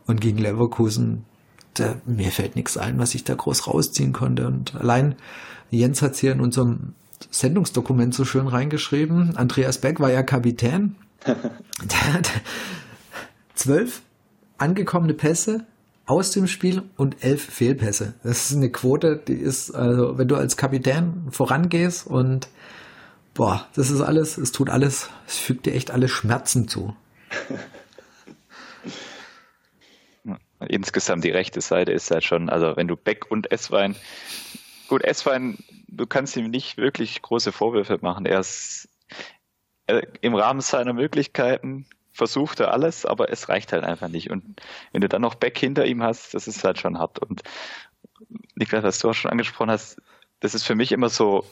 und 0.05 0.21
gegen 0.21 0.37
Leverkusen, 0.37 1.25
da, 1.75 1.95
mir 2.05 2.31
fällt 2.31 2.55
nichts 2.55 2.77
ein, 2.77 2.99
was 2.99 3.15
ich 3.15 3.23
da 3.23 3.33
groß 3.33 3.67
rausziehen 3.67 4.13
konnte. 4.13 4.47
Und 4.47 4.75
allein 4.75 5.15
Jens 5.77 6.01
hat 6.01 6.13
es 6.13 6.19
hier 6.19 6.31
in 6.31 6.41
unserem 6.41 6.93
Sendungsdokument 7.29 8.13
so 8.13 8.25
schön 8.25 8.47
reingeschrieben. 8.47 9.37
Andreas 9.37 9.79
Beck 9.79 9.99
war 9.99 10.11
ja 10.11 10.23
Kapitän. 10.23 10.95
Der 11.25 12.13
hat 12.13 12.29
zwölf 13.55 14.01
angekommene 14.57 15.13
Pässe 15.13 15.65
aus 16.05 16.31
dem 16.31 16.47
Spiel 16.47 16.83
und 16.97 17.23
elf 17.23 17.43
Fehlpässe. 17.43 18.13
Das 18.23 18.51
ist 18.51 18.57
eine 18.57 18.69
Quote, 18.69 19.17
die 19.17 19.33
ist, 19.33 19.71
also 19.71 20.17
wenn 20.17 20.27
du 20.27 20.35
als 20.35 20.57
Kapitän 20.57 21.27
vorangehst 21.31 22.07
und 22.07 22.49
boah, 23.33 23.67
das 23.75 23.89
ist 23.89 24.01
alles, 24.01 24.37
es 24.37 24.51
tut 24.51 24.69
alles, 24.69 25.09
es 25.27 25.37
fügt 25.37 25.65
dir 25.65 25.73
echt 25.73 25.91
alle 25.91 26.09
Schmerzen 26.09 26.67
zu. 26.67 26.95
Insgesamt 30.67 31.23
die 31.23 31.31
rechte 31.31 31.61
Seite 31.61 31.91
ist 31.91 32.11
halt 32.11 32.23
schon, 32.23 32.49
also 32.49 32.77
wenn 32.77 32.87
du 32.87 32.95
Beck 32.95 33.29
und 33.29 33.51
Esswein, 33.51 33.95
gut, 34.93 35.03
Esswein 35.03 35.57
du 35.87 36.05
kannst 36.05 36.35
ihm 36.37 36.51
nicht 36.51 36.77
wirklich 36.77 37.21
große 37.21 37.51
Vorwürfe 37.51 37.97
machen. 38.01 38.27
Er 38.27 38.39
ist 38.39 38.89
er, 39.87 40.03
im 40.21 40.35
Rahmen 40.35 40.61
seiner 40.61 40.93
Möglichkeiten 40.93 41.87
versucht 42.11 42.59
er 42.59 42.71
alles, 42.71 43.03
aber 43.03 43.31
es 43.31 43.49
reicht 43.49 43.73
halt 43.73 43.83
einfach 43.83 44.07
nicht. 44.07 44.29
Und 44.29 44.61
wenn 44.91 45.01
du 45.01 45.09
dann 45.09 45.23
noch 45.23 45.33
Back 45.33 45.57
hinter 45.57 45.85
ihm 45.87 46.03
hast, 46.03 46.35
das 46.35 46.47
ist 46.47 46.63
halt 46.63 46.77
schon 46.77 46.99
hart. 46.99 47.17
Und 47.17 47.41
Niklas, 48.53 48.83
was 48.83 48.99
du 48.99 49.09
auch 49.09 49.13
schon 49.13 49.31
angesprochen 49.31 49.71
hast, 49.71 49.99
das 50.41 50.53
ist 50.53 50.63
für 50.63 50.75
mich 50.75 50.91
immer 50.91 51.09
so, 51.09 51.43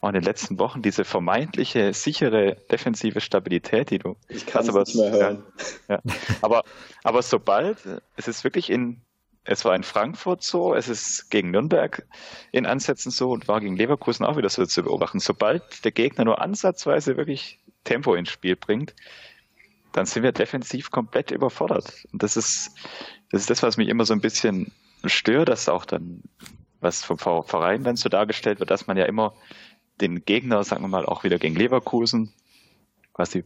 auch 0.00 0.08
in 0.08 0.14
den 0.14 0.22
letzten 0.22 0.58
Wochen, 0.60 0.80
diese 0.80 1.04
vermeintliche, 1.04 1.94
sichere 1.94 2.56
defensive 2.70 3.20
Stabilität, 3.20 3.90
die 3.90 3.98
du 3.98 4.16
ich 4.28 4.46
kann. 4.46 4.68
Aber, 4.68 4.80
nicht 4.80 4.94
mehr 4.94 5.10
hören. 5.10 5.42
Ja, 5.88 6.00
ja. 6.04 6.14
aber, 6.42 6.62
aber 7.02 7.22
sobald, 7.22 7.78
es 8.16 8.28
ist 8.28 8.44
wirklich 8.44 8.70
in 8.70 9.03
es 9.44 9.64
war 9.64 9.76
in 9.76 9.82
Frankfurt 9.82 10.42
so, 10.42 10.74
es 10.74 10.88
ist 10.88 11.30
gegen 11.30 11.50
Nürnberg 11.50 12.06
in 12.50 12.64
Ansätzen 12.64 13.10
so 13.10 13.30
und 13.30 13.46
war 13.46 13.60
gegen 13.60 13.76
Leverkusen 13.76 14.24
auch 14.24 14.36
wieder 14.38 14.48
so 14.48 14.64
zu 14.64 14.82
beobachten. 14.82 15.20
Sobald 15.20 15.84
der 15.84 15.92
Gegner 15.92 16.24
nur 16.24 16.40
ansatzweise 16.40 17.16
wirklich 17.18 17.60
Tempo 17.84 18.14
ins 18.14 18.30
Spiel 18.30 18.56
bringt, 18.56 18.94
dann 19.92 20.06
sind 20.06 20.22
wir 20.22 20.32
defensiv 20.32 20.90
komplett 20.90 21.30
überfordert. 21.30 21.92
Und 22.12 22.22
das 22.22 22.36
ist, 22.36 22.72
das 23.30 23.42
ist 23.42 23.50
das, 23.50 23.62
was 23.62 23.76
mich 23.76 23.88
immer 23.88 24.06
so 24.06 24.14
ein 24.14 24.22
bisschen 24.22 24.72
stört, 25.04 25.50
dass 25.50 25.68
auch 25.68 25.84
dann, 25.84 26.22
was 26.80 27.04
vom 27.04 27.18
Verein 27.18 27.84
dann 27.84 27.96
so 27.96 28.08
dargestellt 28.08 28.60
wird, 28.60 28.70
dass 28.70 28.86
man 28.86 28.96
ja 28.96 29.04
immer 29.04 29.34
den 30.00 30.24
Gegner, 30.24 30.64
sagen 30.64 30.82
wir 30.82 30.88
mal, 30.88 31.04
auch 31.04 31.22
wieder 31.22 31.38
gegen 31.38 31.54
Leverkusen, 31.54 32.32
quasi 33.12 33.44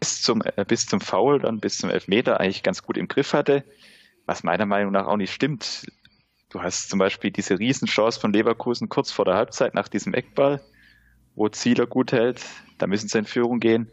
bis 0.00 0.20
zum, 0.20 0.42
äh, 0.42 0.64
bis 0.66 0.86
zum 0.86 1.00
Foul, 1.00 1.38
dann 1.38 1.60
bis 1.60 1.78
zum 1.78 1.90
Elfmeter 1.90 2.40
eigentlich 2.40 2.64
ganz 2.64 2.82
gut 2.82 2.98
im 2.98 3.06
Griff 3.06 3.32
hatte 3.32 3.64
was 4.26 4.42
meiner 4.42 4.66
Meinung 4.66 4.92
nach 4.92 5.06
auch 5.06 5.16
nicht 5.16 5.32
stimmt. 5.32 5.86
Du 6.50 6.62
hast 6.62 6.90
zum 6.90 6.98
Beispiel 6.98 7.30
diese 7.30 7.58
Riesenchance 7.58 8.20
von 8.20 8.32
Leverkusen 8.32 8.88
kurz 8.88 9.10
vor 9.10 9.24
der 9.24 9.34
Halbzeit 9.34 9.74
nach 9.74 9.88
diesem 9.88 10.14
Eckball, 10.14 10.60
wo 11.34 11.48
Zieler 11.48 11.86
gut 11.86 12.12
hält, 12.12 12.44
da 12.78 12.86
müssen 12.86 13.08
sie 13.08 13.18
in 13.18 13.24
Führung 13.24 13.58
gehen. 13.58 13.90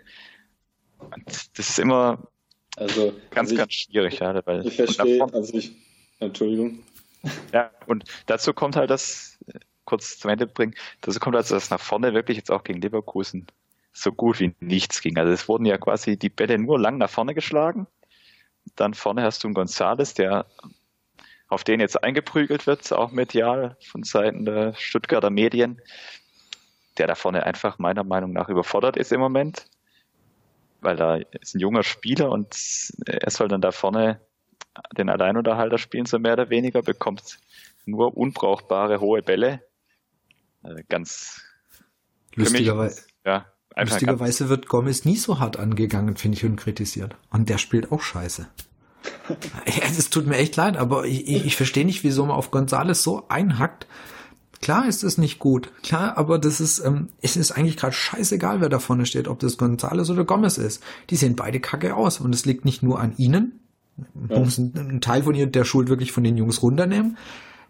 Und 0.99 1.25
das 1.57 1.69
ist 1.69 1.79
immer 1.79 2.27
also, 2.75 3.13
ganz, 3.31 3.49
also 3.49 3.53
ich, 3.53 3.57
ganz 3.57 3.73
schwierig. 3.73 4.19
Ja, 4.19 4.45
weil, 4.45 4.65
ich 4.65 4.75
verstehe, 4.75 5.21
also 5.33 5.53
ich, 5.53 5.75
Entschuldigung. 6.19 6.83
Ja, 7.53 7.71
und 7.85 8.03
dazu 8.25 8.53
kommt 8.53 8.75
halt 8.75 8.89
das, 8.89 9.37
kurz 9.85 10.19
zum 10.19 10.29
Ende 10.29 10.47
bringen, 10.47 10.75
dazu 11.01 11.19
kommt 11.19 11.35
also, 11.35 11.55
dass 11.55 11.69
nach 11.69 11.79
vorne 11.79 12.13
wirklich 12.13 12.37
jetzt 12.37 12.51
auch 12.51 12.63
gegen 12.63 12.81
Leverkusen 12.81 13.47
so 13.91 14.11
gut 14.11 14.39
wie 14.39 14.53
nichts 14.59 15.01
ging. 15.01 15.17
Also 15.17 15.31
es 15.31 15.47
wurden 15.47 15.65
ja 15.65 15.77
quasi 15.77 16.17
die 16.17 16.29
Bälle 16.29 16.57
nur 16.57 16.79
lang 16.79 16.97
nach 16.97 17.09
vorne 17.09 17.33
geschlagen 17.33 17.87
dann 18.75 18.93
vorne 18.93 19.23
hast 19.23 19.43
du 19.43 19.47
einen 19.47 19.55
Gonzales, 19.55 20.13
der 20.13 20.45
auf 21.47 21.63
den 21.63 21.79
jetzt 21.79 22.03
eingeprügelt 22.03 22.67
wird, 22.67 22.91
auch 22.93 23.11
medial 23.11 23.75
von 23.81 24.03
Seiten 24.03 24.45
der 24.45 24.73
Stuttgarter 24.75 25.29
Medien, 25.29 25.81
der 26.97 27.07
da 27.07 27.15
vorne 27.15 27.43
einfach 27.43 27.79
meiner 27.79 28.03
Meinung 28.03 28.33
nach 28.33 28.49
überfordert 28.49 28.97
ist 28.97 29.11
im 29.11 29.19
Moment, 29.19 29.65
weil 30.81 30.95
da 30.95 31.15
ist 31.15 31.55
ein 31.55 31.59
junger 31.59 31.83
Spieler 31.83 32.29
und 32.29 32.55
er 33.05 33.31
soll 33.31 33.47
dann 33.47 33.61
da 33.61 33.71
vorne 33.71 34.21
den 34.95 35.09
Alleinunterhalter 35.09 35.77
spielen, 35.77 36.05
so 36.05 36.19
mehr 36.19 36.33
oder 36.33 36.49
weniger, 36.49 36.81
bekommt 36.81 37.39
nur 37.85 38.15
unbrauchbare 38.15 38.99
hohe 38.99 39.21
Bälle. 39.21 39.63
Also 40.61 40.81
ganz 40.87 41.41
lustigerweise. 42.35 43.07
Ja, 43.25 43.45
lustigerweise 43.81 44.49
wird 44.49 44.67
Gomez 44.67 45.05
nie 45.05 45.17
so 45.17 45.39
hart 45.39 45.57
angegangen, 45.57 46.17
finde 46.17 46.37
ich, 46.37 46.45
und 46.45 46.55
kritisiert. 46.55 47.15
Und 47.31 47.49
der 47.49 47.57
spielt 47.57 47.91
auch 47.91 48.01
scheiße. 48.01 48.47
es 49.65 50.09
tut 50.09 50.27
mir 50.27 50.37
echt 50.37 50.55
leid, 50.55 50.77
aber 50.77 51.05
ich, 51.05 51.27
ich, 51.27 51.45
ich 51.45 51.55
verstehe 51.55 51.85
nicht, 51.85 52.03
wieso 52.03 52.25
man 52.25 52.35
auf 52.35 52.51
Gonzales 52.51 53.03
so 53.03 53.25
einhackt. 53.29 53.87
Klar 54.61 54.87
ist 54.87 55.03
es 55.03 55.17
nicht 55.17 55.39
gut, 55.39 55.71
klar, 55.83 56.17
aber 56.17 56.37
das 56.37 56.59
ist, 56.59 56.79
ähm, 56.79 57.09
es 57.21 57.37
ist 57.37 57.51
eigentlich 57.51 57.77
gerade 57.77 57.93
scheißegal, 57.93 58.59
wer 58.59 58.67
da 58.67 58.79
vorne 58.79 59.05
steht, 59.05 59.29
ob 59.29 59.39
das 59.39 59.57
Gonzales 59.57 60.09
oder 60.09 60.25
Gomez 60.25 60.57
ist. 60.57 60.83
Die 61.09 61.15
sehen 61.15 61.37
beide 61.37 61.61
kacke 61.61 61.95
aus 61.95 62.19
und 62.19 62.35
es 62.35 62.45
liegt 62.45 62.65
nicht 62.65 62.83
nur 62.83 62.99
an 62.99 63.13
ihnen. 63.15 63.59
Man 64.13 64.29
ja. 64.29 64.39
muss 64.39 64.59
einen, 64.59 64.77
einen 64.77 65.01
Teil 65.01 65.23
von 65.23 65.35
ihr 65.35 65.47
der 65.47 65.63
Schuld 65.63 65.87
wirklich 65.87 66.11
von 66.11 66.25
den 66.25 66.37
Jungs 66.37 66.61
runternehmen. 66.61 67.17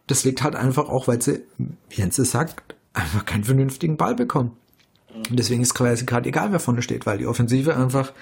Das 0.07 0.23
liegt 0.23 0.41
halt 0.41 0.55
einfach 0.55 0.89
auch, 0.89 1.07
weil 1.07 1.21
sie, 1.21 1.43
wie 1.57 2.01
Jens 2.01 2.17
es 2.17 2.31
sagt, 2.31 2.75
einfach 2.93 3.25
keinen 3.25 3.43
vernünftigen 3.43 3.97
Ball 3.97 4.15
bekommen. 4.15 4.53
Und 5.13 5.37
deswegen 5.37 5.61
ist 5.61 5.73
quasi 5.73 6.05
gerade 6.05 6.29
egal, 6.29 6.51
wer 6.51 6.59
vorne 6.59 6.81
steht, 6.81 7.05
weil 7.05 7.17
die 7.17 7.27
Offensive 7.27 7.75
einfach, 7.75 8.13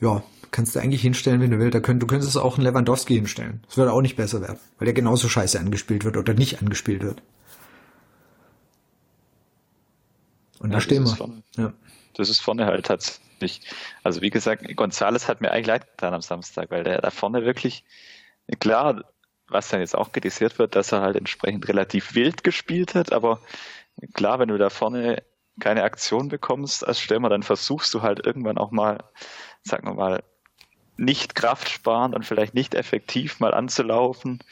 ja, 0.00 0.22
kannst 0.50 0.74
du 0.74 0.80
eigentlich 0.80 1.02
hinstellen, 1.02 1.40
wenn 1.40 1.50
du 1.50 1.58
willst. 1.58 1.74
Da 1.74 1.80
könnt, 1.80 2.02
du 2.02 2.06
könntest 2.06 2.36
auch 2.36 2.56
einen 2.56 2.66
Lewandowski 2.66 3.14
hinstellen. 3.14 3.62
Das 3.66 3.76
würde 3.76 3.92
auch 3.92 4.02
nicht 4.02 4.16
besser 4.16 4.40
werden, 4.40 4.58
weil 4.78 4.86
der 4.86 4.94
genauso 4.94 5.28
scheiße 5.28 5.58
angespielt 5.58 6.04
wird 6.04 6.16
oder 6.16 6.34
nicht 6.34 6.60
angespielt 6.60 7.02
wird. 7.02 7.22
Und 10.60 10.70
ja, 10.70 10.76
da 10.76 10.80
stehen 10.80 11.04
wir. 11.04 11.16
Vorne, 11.16 11.42
ja. 11.56 11.72
Das 12.14 12.28
ist 12.28 12.40
vorne 12.40 12.66
halt 12.66 12.86
tatsächlich. 12.86 13.62
Also 14.02 14.20
wie 14.20 14.30
gesagt, 14.30 14.64
Gonzales 14.76 15.26
hat 15.26 15.40
mir 15.40 15.50
eigentlich 15.50 15.66
leid 15.66 15.86
getan 15.90 16.14
am 16.14 16.22
Samstag, 16.22 16.70
weil 16.70 16.84
der 16.84 17.00
da 17.00 17.10
vorne 17.10 17.44
wirklich, 17.44 17.84
klar, 18.60 19.04
was 19.48 19.68
dann 19.68 19.80
jetzt 19.80 19.96
auch 19.96 20.12
kritisiert 20.12 20.58
wird, 20.58 20.76
dass 20.76 20.92
er 20.92 21.00
halt 21.00 21.16
entsprechend 21.16 21.66
relativ 21.68 22.14
wild 22.14 22.44
gespielt 22.44 22.94
hat, 22.94 23.12
aber 23.12 23.40
klar, 24.14 24.38
wenn 24.38 24.48
du 24.48 24.58
da 24.58 24.70
vorne 24.70 25.22
keine 25.60 25.82
Aktion 25.82 26.28
bekommst 26.28 26.86
als 26.86 27.00
Stürmer, 27.00 27.28
dann 27.28 27.42
versuchst 27.42 27.92
du 27.94 28.02
halt 28.02 28.24
irgendwann 28.24 28.58
auch 28.58 28.70
mal, 28.70 29.04
sagen 29.62 29.86
wir 29.86 29.94
mal, 29.94 30.22
nicht 30.96 31.34
kraftsparend 31.34 32.14
und 32.14 32.24
vielleicht 32.24 32.54
nicht 32.54 32.74
effektiv 32.74 33.40
mal 33.40 33.54
anzulaufen. 33.54 34.42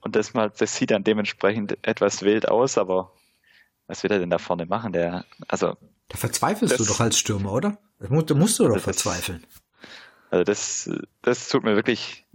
Und 0.00 0.16
das 0.16 0.34
mal, 0.34 0.50
das 0.50 0.76
sieht 0.76 0.90
dann 0.90 1.04
dementsprechend 1.04 1.78
etwas 1.82 2.22
wild 2.22 2.48
aus, 2.48 2.78
aber 2.78 3.12
was 3.86 4.02
will 4.02 4.12
er 4.12 4.18
denn 4.18 4.30
da 4.30 4.38
vorne 4.38 4.66
machen? 4.66 4.92
Der, 4.92 5.24
also. 5.48 5.76
Da 6.08 6.18
verzweifelst 6.18 6.72
das, 6.72 6.86
du 6.86 6.92
doch 6.92 7.00
als 7.00 7.18
Stürmer, 7.18 7.52
oder? 7.52 7.78
Da 7.98 8.08
musst, 8.08 8.30
musst 8.34 8.58
du 8.58 8.68
doch 8.68 8.78
verzweifeln. 8.78 9.44
Also 10.30 10.44
das, 10.44 10.90
das 11.22 11.48
tut 11.48 11.64
mir 11.64 11.74
wirklich, 11.74 12.26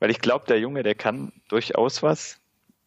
weil 0.00 0.10
ich 0.10 0.20
glaube, 0.20 0.46
der 0.46 0.58
Junge, 0.58 0.82
der 0.82 0.94
kann 0.94 1.32
durchaus 1.48 2.02
was. 2.02 2.39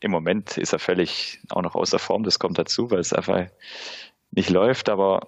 Im 0.04 0.12
Moment 0.12 0.58
ist 0.58 0.74
er 0.74 0.80
völlig 0.80 1.40
auch 1.50 1.62
noch 1.62 1.76
außer 1.76 1.98
Form, 1.98 2.24
das 2.24 2.38
kommt 2.38 2.58
dazu, 2.58 2.92
weil 2.92 3.00
es 3.00 3.14
einfach 3.14 3.48
nicht 4.32 4.50
läuft, 4.50 4.90
aber 4.90 5.28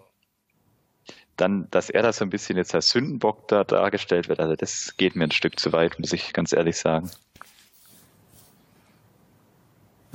dann, 1.38 1.70
dass 1.72 1.90
er 1.90 2.02
da 2.02 2.12
so 2.12 2.26
ein 2.26 2.30
bisschen 2.30 2.58
jetzt 2.58 2.76
als 2.76 2.90
Sündenbock 2.90 3.48
da 3.48 3.64
dargestellt 3.64 4.28
wird, 4.28 4.42
also 4.42 4.54
das 4.58 4.98
geht 4.98 5.16
mir 5.16 5.24
ein 5.24 5.32
Stück 5.32 5.62
zu 5.62 5.72
weit, 5.72 5.98
muss 5.98 6.12
ich 6.12 6.34
ganz 6.34 6.52
ehrlich 6.52 6.76
sagen. 6.76 7.10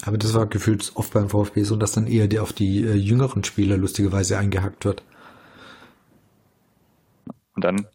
Aber 0.03 0.19
das 0.19 0.35
war 0.35 0.45
gefühlt 0.45 0.93
oft 0.95 1.15
beim 1.15 1.31
VfB 1.31 1.63
so, 1.63 1.77
dass 1.77 1.93
dann 1.93 2.07
eher 2.07 2.29
die 2.29 2.39
auf 2.39 2.53
die 2.53 2.85
äh, 2.85 2.93
jüngeren 2.93 3.45
Spieler 3.45 3.79
lustigerweise 3.79 4.37
eingehackt 4.37 4.85
wird. 4.85 5.03
Und 7.55 7.65
dann, 7.65 7.87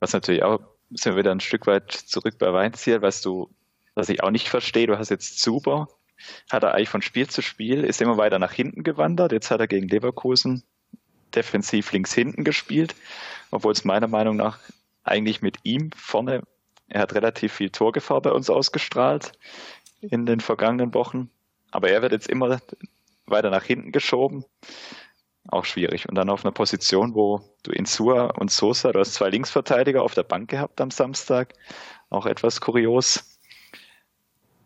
was 0.00 0.12
natürlich 0.12 0.42
auch, 0.42 0.58
sind 0.90 1.12
wir 1.12 1.20
wieder 1.20 1.30
ein 1.30 1.38
Stück 1.40 1.68
weit 1.68 1.92
zurück 1.92 2.38
bei 2.40 2.52
Weinziel, 2.52 3.02
was 3.02 3.22
du, 3.22 3.50
was 3.94 4.08
ich 4.08 4.24
auch 4.24 4.32
nicht 4.32 4.48
verstehe, 4.48 4.88
du 4.88 4.98
hast 4.98 5.10
jetzt 5.10 5.40
Zuber, 5.40 5.86
hat 6.50 6.62
er 6.62 6.74
eigentlich 6.74 6.88
von 6.88 7.02
Spiel 7.02 7.28
zu 7.28 7.42
Spiel, 7.42 7.84
ist 7.84 8.00
immer 8.00 8.16
weiter 8.16 8.38
nach 8.38 8.52
hinten 8.52 8.82
gewandert, 8.82 9.32
jetzt 9.32 9.50
hat 9.50 9.60
er 9.60 9.68
gegen 9.68 9.88
Leverkusen 9.88 10.62
defensiv 11.34 11.92
links 11.92 12.12
hinten 12.14 12.44
gespielt, 12.44 12.94
obwohl 13.50 13.72
es 13.72 13.84
meiner 13.84 14.08
Meinung 14.08 14.36
nach 14.36 14.58
eigentlich 15.04 15.42
mit 15.42 15.56
ihm 15.62 15.90
vorne, 15.96 16.42
er 16.88 17.02
hat 17.02 17.14
relativ 17.14 17.52
viel 17.52 17.70
Torgefahr 17.70 18.22
bei 18.22 18.32
uns 18.32 18.48
ausgestrahlt 18.50 19.32
in 20.00 20.26
den 20.26 20.40
vergangenen 20.40 20.94
Wochen. 20.94 21.30
Aber 21.70 21.90
er 21.90 22.02
wird 22.02 22.12
jetzt 22.12 22.28
immer 22.28 22.60
weiter 23.26 23.50
nach 23.50 23.64
hinten 23.64 23.92
geschoben. 23.92 24.44
Auch 25.48 25.64
schwierig. 25.64 26.08
Und 26.08 26.14
dann 26.14 26.30
auf 26.30 26.44
einer 26.44 26.52
Position, 26.52 27.14
wo 27.14 27.40
du 27.62 27.72
Insua 27.72 28.26
und 28.26 28.50
Sosa, 28.50 28.92
du 28.92 29.00
hast 29.00 29.14
zwei 29.14 29.30
Linksverteidiger 29.30 30.02
auf 30.02 30.14
der 30.14 30.22
Bank 30.22 30.50
gehabt 30.50 30.80
am 30.80 30.90
Samstag. 30.90 31.54
Auch 32.10 32.26
etwas 32.26 32.60
kurios. 32.60 33.37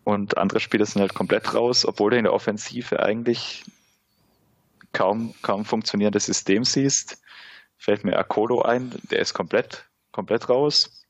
Und 0.05 0.37
andere 0.37 0.61
Spieler 0.61 0.87
sind 0.87 1.01
halt 1.01 1.15
komplett 1.15 1.55
raus, 1.55 1.87
obwohl 1.87 2.11
du 2.11 2.19
in 2.19 2.25
der 2.25 2.33
Offensive 2.33 3.01
eigentlich 3.01 3.65
kaum, 4.93 5.35
kaum 5.43 5.65
funktionierendes 5.65 6.27
System 6.27 6.65
siehst. 6.65 7.19
Fällt 7.77 8.05
mir 8.05 8.19
Akolo 8.19 8.63
ein, 8.63 8.93
der 9.11 9.21
ist 9.21 9.35
komplett, 9.35 9.85
komplett 10.11 10.49
raus. 10.49 11.05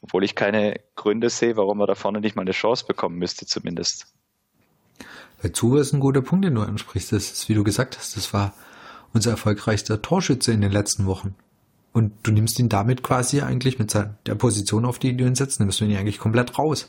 Obwohl 0.00 0.24
ich 0.24 0.34
keine 0.34 0.80
Gründe 0.96 1.30
sehe, 1.30 1.56
warum 1.56 1.80
er 1.80 1.86
da 1.86 1.94
vorne 1.94 2.20
nicht 2.20 2.34
mal 2.34 2.42
eine 2.42 2.52
Chance 2.52 2.84
bekommen 2.86 3.18
müsste, 3.18 3.46
zumindest. 3.46 4.06
Bei 5.40 5.48
Zuber 5.48 5.80
ist 5.80 5.92
ein 5.92 6.00
guter 6.00 6.22
Punkt, 6.22 6.44
den 6.44 6.54
du 6.54 6.62
ansprichst. 6.62 7.12
Das 7.12 7.30
ist, 7.30 7.48
wie 7.48 7.54
du 7.54 7.64
gesagt 7.64 7.96
hast, 7.96 8.16
das 8.16 8.32
war 8.32 8.54
unser 9.12 9.32
erfolgreichster 9.32 10.02
Torschütze 10.02 10.52
in 10.52 10.60
den 10.60 10.72
letzten 10.72 11.06
Wochen. 11.06 11.34
Und 11.92 12.12
du 12.22 12.32
nimmst 12.32 12.58
ihn 12.58 12.68
damit 12.68 13.02
quasi 13.02 13.42
eigentlich 13.42 13.78
mit 13.78 13.94
der 13.94 14.34
Position, 14.34 14.84
auf 14.84 14.98
die 14.98 15.16
du 15.16 15.24
ihn 15.24 15.34
setzt, 15.34 15.60
nimmst 15.60 15.80
du 15.80 15.84
ihn 15.84 15.96
eigentlich 15.96 16.18
komplett 16.18 16.58
raus. 16.58 16.88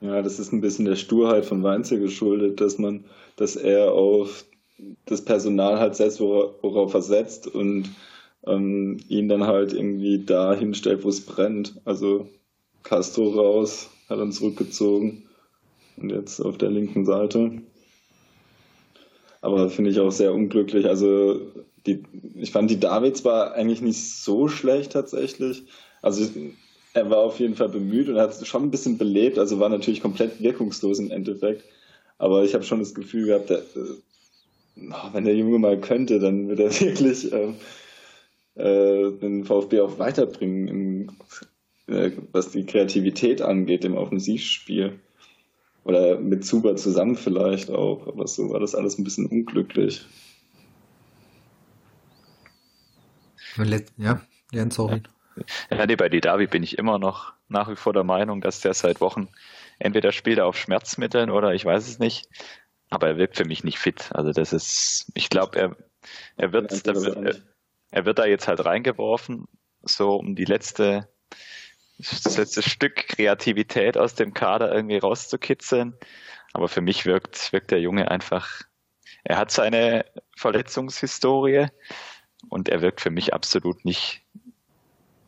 Ja, 0.00 0.22
das 0.22 0.38
ist 0.38 0.52
ein 0.52 0.60
bisschen 0.60 0.84
der 0.84 0.96
Sturheit 0.96 1.44
von 1.44 1.62
Weinzel 1.62 1.98
geschuldet, 1.98 2.60
dass 2.60 2.78
man, 2.78 3.04
dass 3.36 3.56
er 3.56 3.92
auf 3.92 4.44
das 5.06 5.24
Personal 5.24 5.80
halt 5.80 5.96
setzt, 5.96 6.20
worauf 6.20 6.94
er 6.94 7.02
setzt 7.02 7.48
und 7.48 7.90
ähm, 8.46 8.98
ihn 9.08 9.28
dann 9.28 9.44
halt 9.44 9.72
irgendwie 9.72 10.24
da 10.24 10.54
hinstellt, 10.54 11.04
wo 11.04 11.08
es 11.08 11.20
brennt. 11.20 11.80
Also 11.84 12.28
Castro 12.84 13.30
raus, 13.30 13.90
hat 14.08 14.20
dann 14.20 14.32
zurückgezogen 14.32 15.24
und 15.96 16.10
jetzt 16.10 16.40
auf 16.40 16.58
der 16.58 16.70
linken 16.70 17.04
Seite. 17.04 17.60
Aber 19.40 19.70
finde 19.70 19.90
ich 19.90 20.00
auch 20.00 20.12
sehr 20.12 20.32
unglücklich. 20.32 20.86
Also 20.86 21.40
die, 21.86 22.02
ich 22.34 22.50
fand 22.50 22.70
die 22.70 22.80
Davids 22.80 23.24
war 23.24 23.52
eigentlich 23.54 23.80
nicht 23.80 24.02
so 24.02 24.48
schlecht 24.48 24.92
tatsächlich. 24.92 25.64
Also 26.02 26.28
er 26.94 27.10
war 27.10 27.18
auf 27.18 27.38
jeden 27.38 27.54
Fall 27.54 27.68
bemüht 27.68 28.08
und 28.08 28.18
hat 28.18 28.30
es 28.30 28.46
schon 28.46 28.64
ein 28.64 28.70
bisschen 28.70 28.98
belebt. 28.98 29.38
Also 29.38 29.60
war 29.60 29.68
natürlich 29.68 30.00
komplett 30.00 30.40
wirkungslos 30.40 30.98
im 30.98 31.10
Endeffekt. 31.10 31.64
Aber 32.18 32.44
ich 32.44 32.54
habe 32.54 32.64
schon 32.64 32.80
das 32.80 32.94
Gefühl 32.94 33.26
gehabt, 33.26 33.50
der, 33.50 33.58
äh, 33.58 35.12
wenn 35.12 35.24
der 35.24 35.36
Junge 35.36 35.58
mal 35.58 35.80
könnte, 35.80 36.18
dann 36.18 36.48
würde 36.48 36.64
er 36.64 36.80
wirklich 36.80 37.32
äh, 37.32 37.52
äh, 38.56 39.12
den 39.18 39.44
VfB 39.44 39.80
auch 39.80 39.98
weiterbringen, 39.98 40.68
im, 40.68 41.10
äh, 41.86 42.10
was 42.32 42.50
die 42.50 42.66
Kreativität 42.66 43.42
angeht 43.42 43.84
im 43.84 43.96
Offensivspiel. 43.96 44.98
Oder 45.84 46.18
mit 46.18 46.44
Zuber 46.44 46.76
zusammen 46.76 47.16
vielleicht 47.16 47.70
auch, 47.70 48.06
aber 48.08 48.26
so 48.26 48.50
war 48.50 48.60
das 48.60 48.74
alles 48.74 48.98
ein 48.98 49.04
bisschen 49.04 49.26
unglücklich. 49.26 50.04
Ja, 53.96 54.20
Jan, 54.52 54.70
sorry. 54.70 54.96
Ja, 54.96 55.17
nee, 55.70 55.96
bei 55.96 56.08
Didavi 56.08 56.46
bin 56.46 56.62
ich 56.62 56.78
immer 56.78 56.98
noch 56.98 57.32
nach 57.48 57.68
wie 57.68 57.76
vor 57.76 57.92
der 57.92 58.04
Meinung, 58.04 58.40
dass 58.40 58.60
der 58.60 58.74
seit 58.74 59.00
Wochen 59.00 59.28
entweder 59.78 60.12
spielt 60.12 60.38
er 60.38 60.46
auf 60.46 60.56
Schmerzmitteln 60.56 61.30
oder 61.30 61.54
ich 61.54 61.64
weiß 61.64 61.86
es 61.88 61.98
nicht, 61.98 62.28
aber 62.90 63.08
er 63.08 63.16
wirkt 63.16 63.36
für 63.36 63.44
mich 63.44 63.64
nicht 63.64 63.78
fit. 63.78 64.10
Also 64.12 64.32
das 64.32 64.52
ist, 64.52 65.10
ich 65.14 65.30
glaube, 65.30 65.58
er, 65.58 65.76
er 66.36 66.52
wird, 66.52 66.86
er, 66.86 67.24
er, 67.24 67.36
er 67.90 68.04
wird 68.04 68.18
da 68.18 68.26
jetzt 68.26 68.48
halt 68.48 68.64
reingeworfen, 68.64 69.46
so 69.82 70.16
um 70.16 70.34
die 70.34 70.44
letzte 70.44 71.08
das 71.98 72.36
letzte 72.36 72.62
Stück 72.62 72.94
Kreativität 72.94 73.98
aus 73.98 74.14
dem 74.14 74.32
Kader 74.32 74.72
irgendwie 74.72 74.98
rauszukitzeln. 74.98 75.94
Aber 76.52 76.68
für 76.68 76.80
mich 76.80 77.06
wirkt, 77.06 77.52
wirkt 77.52 77.70
der 77.70 77.80
Junge 77.80 78.10
einfach, 78.10 78.62
er 79.24 79.36
hat 79.36 79.50
seine 79.50 80.04
Verletzungshistorie 80.36 81.66
und 82.48 82.68
er 82.68 82.80
wirkt 82.82 83.00
für 83.00 83.10
mich 83.10 83.34
absolut 83.34 83.84
nicht, 83.84 84.22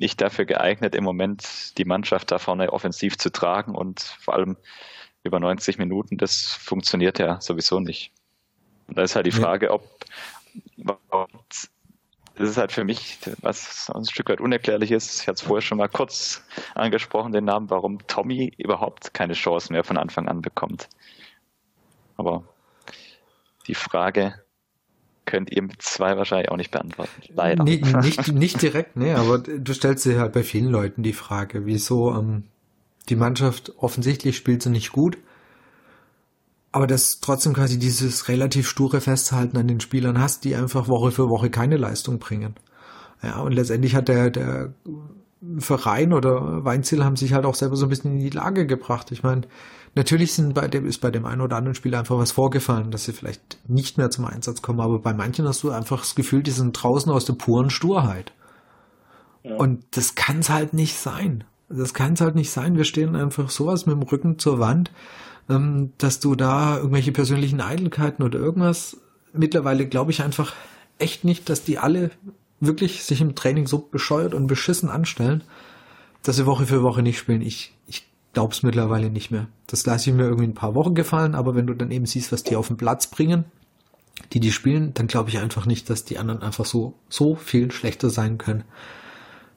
nicht 0.00 0.20
dafür 0.20 0.46
geeignet, 0.46 0.94
im 0.94 1.04
Moment 1.04 1.76
die 1.78 1.84
Mannschaft 1.84 2.32
da 2.32 2.38
vorne 2.38 2.72
offensiv 2.72 3.18
zu 3.18 3.30
tragen 3.30 3.74
und 3.74 4.00
vor 4.00 4.34
allem 4.34 4.56
über 5.22 5.38
90 5.38 5.78
Minuten, 5.78 6.16
das 6.16 6.54
funktioniert 6.54 7.18
ja 7.18 7.40
sowieso 7.40 7.80
nicht. 7.80 8.12
Und 8.88 8.96
da 8.96 9.02
ist 9.02 9.14
halt 9.14 9.26
die 9.26 9.30
Frage, 9.30 9.70
ob, 9.70 9.84
ob 11.10 11.28
das 12.34 12.48
ist 12.48 12.56
halt 12.56 12.72
für 12.72 12.84
mich, 12.84 13.18
was 13.42 13.90
ein 13.90 14.06
Stück 14.06 14.30
weit 14.30 14.40
unerklärlich 14.40 14.90
ist. 14.90 15.20
Ich 15.20 15.28
hatte 15.28 15.34
es 15.34 15.42
vorher 15.42 15.60
schon 15.60 15.76
mal 15.76 15.88
kurz 15.88 16.42
angesprochen, 16.74 17.32
den 17.32 17.44
Namen, 17.44 17.68
warum 17.68 18.06
Tommy 18.06 18.54
überhaupt 18.56 19.12
keine 19.12 19.34
Chance 19.34 19.70
mehr 19.70 19.84
von 19.84 19.98
Anfang 19.98 20.26
an 20.26 20.40
bekommt. 20.40 20.88
Aber 22.16 22.44
die 23.66 23.74
Frage 23.74 24.42
könnt 25.30 25.50
ihr 25.52 25.62
mit 25.62 25.80
zwei 25.80 26.16
wahrscheinlich 26.16 26.50
auch 26.50 26.56
nicht 26.56 26.72
beantworten. 26.72 27.10
Leider. 27.34 27.62
Nee, 27.62 27.82
nicht, 28.02 28.32
nicht 28.32 28.60
direkt, 28.60 28.96
nee, 28.96 29.12
aber 29.12 29.38
du 29.38 29.72
stellst 29.72 30.04
dir 30.04 30.18
halt 30.18 30.32
bei 30.32 30.42
vielen 30.42 30.70
Leuten 30.70 31.02
die 31.02 31.12
Frage, 31.12 31.66
wieso 31.66 32.14
ähm, 32.14 32.44
die 33.08 33.16
Mannschaft 33.16 33.72
offensichtlich 33.78 34.36
spielt 34.36 34.62
sie 34.62 34.70
nicht 34.70 34.92
gut. 34.92 35.18
Aber 36.72 36.86
dass 36.86 37.20
trotzdem 37.20 37.52
quasi 37.52 37.78
dieses 37.78 38.28
relativ 38.28 38.68
sture 38.68 39.00
Festhalten 39.00 39.56
an 39.56 39.66
den 39.66 39.80
Spielern 39.80 40.20
hast, 40.20 40.44
die 40.44 40.54
einfach 40.54 40.86
Woche 40.86 41.10
für 41.10 41.28
Woche 41.28 41.50
keine 41.50 41.76
Leistung 41.76 42.18
bringen. 42.20 42.54
Ja, 43.22 43.40
und 43.40 43.52
letztendlich 43.52 43.94
hat 43.94 44.08
der, 44.08 44.30
der 44.30 44.72
Verein 45.58 46.12
oder 46.12 46.64
Weinziel 46.64 47.04
haben 47.04 47.16
sich 47.16 47.32
halt 47.32 47.46
auch 47.46 47.54
selber 47.54 47.76
so 47.76 47.86
ein 47.86 47.88
bisschen 47.88 48.12
in 48.12 48.20
die 48.20 48.30
Lage 48.30 48.66
gebracht. 48.66 49.10
Ich 49.10 49.22
meine, 49.22 49.42
natürlich 49.94 50.34
sind 50.34 50.54
bei 50.54 50.68
dem, 50.68 50.86
ist 50.86 51.00
bei 51.00 51.10
dem 51.10 51.24
einen 51.24 51.40
oder 51.40 51.56
anderen 51.56 51.74
Spieler 51.74 51.98
einfach 51.98 52.18
was 52.18 52.32
vorgefallen, 52.32 52.90
dass 52.90 53.04
sie 53.04 53.12
vielleicht 53.12 53.58
nicht 53.68 53.96
mehr 53.96 54.10
zum 54.10 54.26
Einsatz 54.26 54.60
kommen, 54.60 54.80
aber 54.80 54.98
bei 54.98 55.14
manchen 55.14 55.48
hast 55.48 55.62
du 55.62 55.70
einfach 55.70 56.00
das 56.00 56.14
Gefühl, 56.14 56.42
die 56.42 56.50
sind 56.50 56.72
draußen 56.72 57.10
aus 57.10 57.24
der 57.24 57.34
puren 57.34 57.70
Sturheit. 57.70 58.32
Ja. 59.42 59.56
Und 59.56 59.84
das 59.92 60.14
kann 60.14 60.40
es 60.40 60.50
halt 60.50 60.74
nicht 60.74 60.96
sein. 60.96 61.44
Das 61.70 61.94
kann 61.94 62.14
es 62.14 62.20
halt 62.20 62.34
nicht 62.34 62.50
sein. 62.50 62.76
Wir 62.76 62.84
stehen 62.84 63.16
einfach 63.16 63.48
sowas 63.48 63.86
mit 63.86 63.94
dem 63.94 64.02
Rücken 64.02 64.38
zur 64.38 64.58
Wand, 64.58 64.90
ähm, 65.48 65.92
dass 65.96 66.20
du 66.20 66.34
da 66.34 66.76
irgendwelche 66.76 67.12
persönlichen 67.12 67.60
Eitelkeiten 67.60 68.22
oder 68.22 68.38
irgendwas. 68.38 68.98
Mittlerweile 69.32 69.86
glaube 69.86 70.10
ich 70.10 70.22
einfach 70.22 70.54
echt 70.98 71.24
nicht, 71.24 71.48
dass 71.48 71.64
die 71.64 71.78
alle 71.78 72.10
wirklich 72.60 73.04
sich 73.04 73.20
im 73.20 73.34
Training 73.34 73.66
so 73.66 73.78
bescheuert 73.78 74.34
und 74.34 74.46
beschissen 74.46 74.90
anstellen, 74.90 75.42
dass 76.22 76.36
sie 76.36 76.46
Woche 76.46 76.66
für 76.66 76.82
Woche 76.82 77.02
nicht 77.02 77.18
spielen. 77.18 77.42
Ich, 77.42 77.74
ich 77.86 78.06
glaube 78.32 78.52
es 78.52 78.62
mittlerweile 78.62 79.10
nicht 79.10 79.30
mehr. 79.30 79.48
Das 79.66 79.86
lasse 79.86 80.10
ich 80.10 80.16
mir 80.16 80.24
irgendwie 80.24 80.44
ein 80.44 80.54
paar 80.54 80.74
Wochen 80.74 80.94
gefallen, 80.94 81.34
aber 81.34 81.54
wenn 81.54 81.66
du 81.66 81.74
dann 81.74 81.90
eben 81.90 82.06
siehst, 82.06 82.32
was 82.32 82.42
die 82.42 82.56
auf 82.56 82.68
den 82.68 82.76
Platz 82.76 83.06
bringen, 83.06 83.44
die 84.32 84.40
die 84.40 84.52
spielen, 84.52 84.92
dann 84.94 85.06
glaube 85.06 85.30
ich 85.30 85.38
einfach 85.38 85.66
nicht, 85.66 85.88
dass 85.88 86.04
die 86.04 86.18
anderen 86.18 86.42
einfach 86.42 86.66
so, 86.66 86.94
so 87.08 87.34
viel 87.34 87.72
schlechter 87.72 88.10
sein 88.10 88.38
können. 88.38 88.64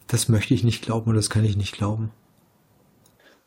Das 0.07 0.29
möchte 0.29 0.53
ich 0.53 0.63
nicht 0.63 0.83
glauben 0.83 1.09
und 1.09 1.15
das 1.15 1.29
kann 1.29 1.43
ich 1.43 1.57
nicht 1.57 1.73
glauben. 1.73 2.11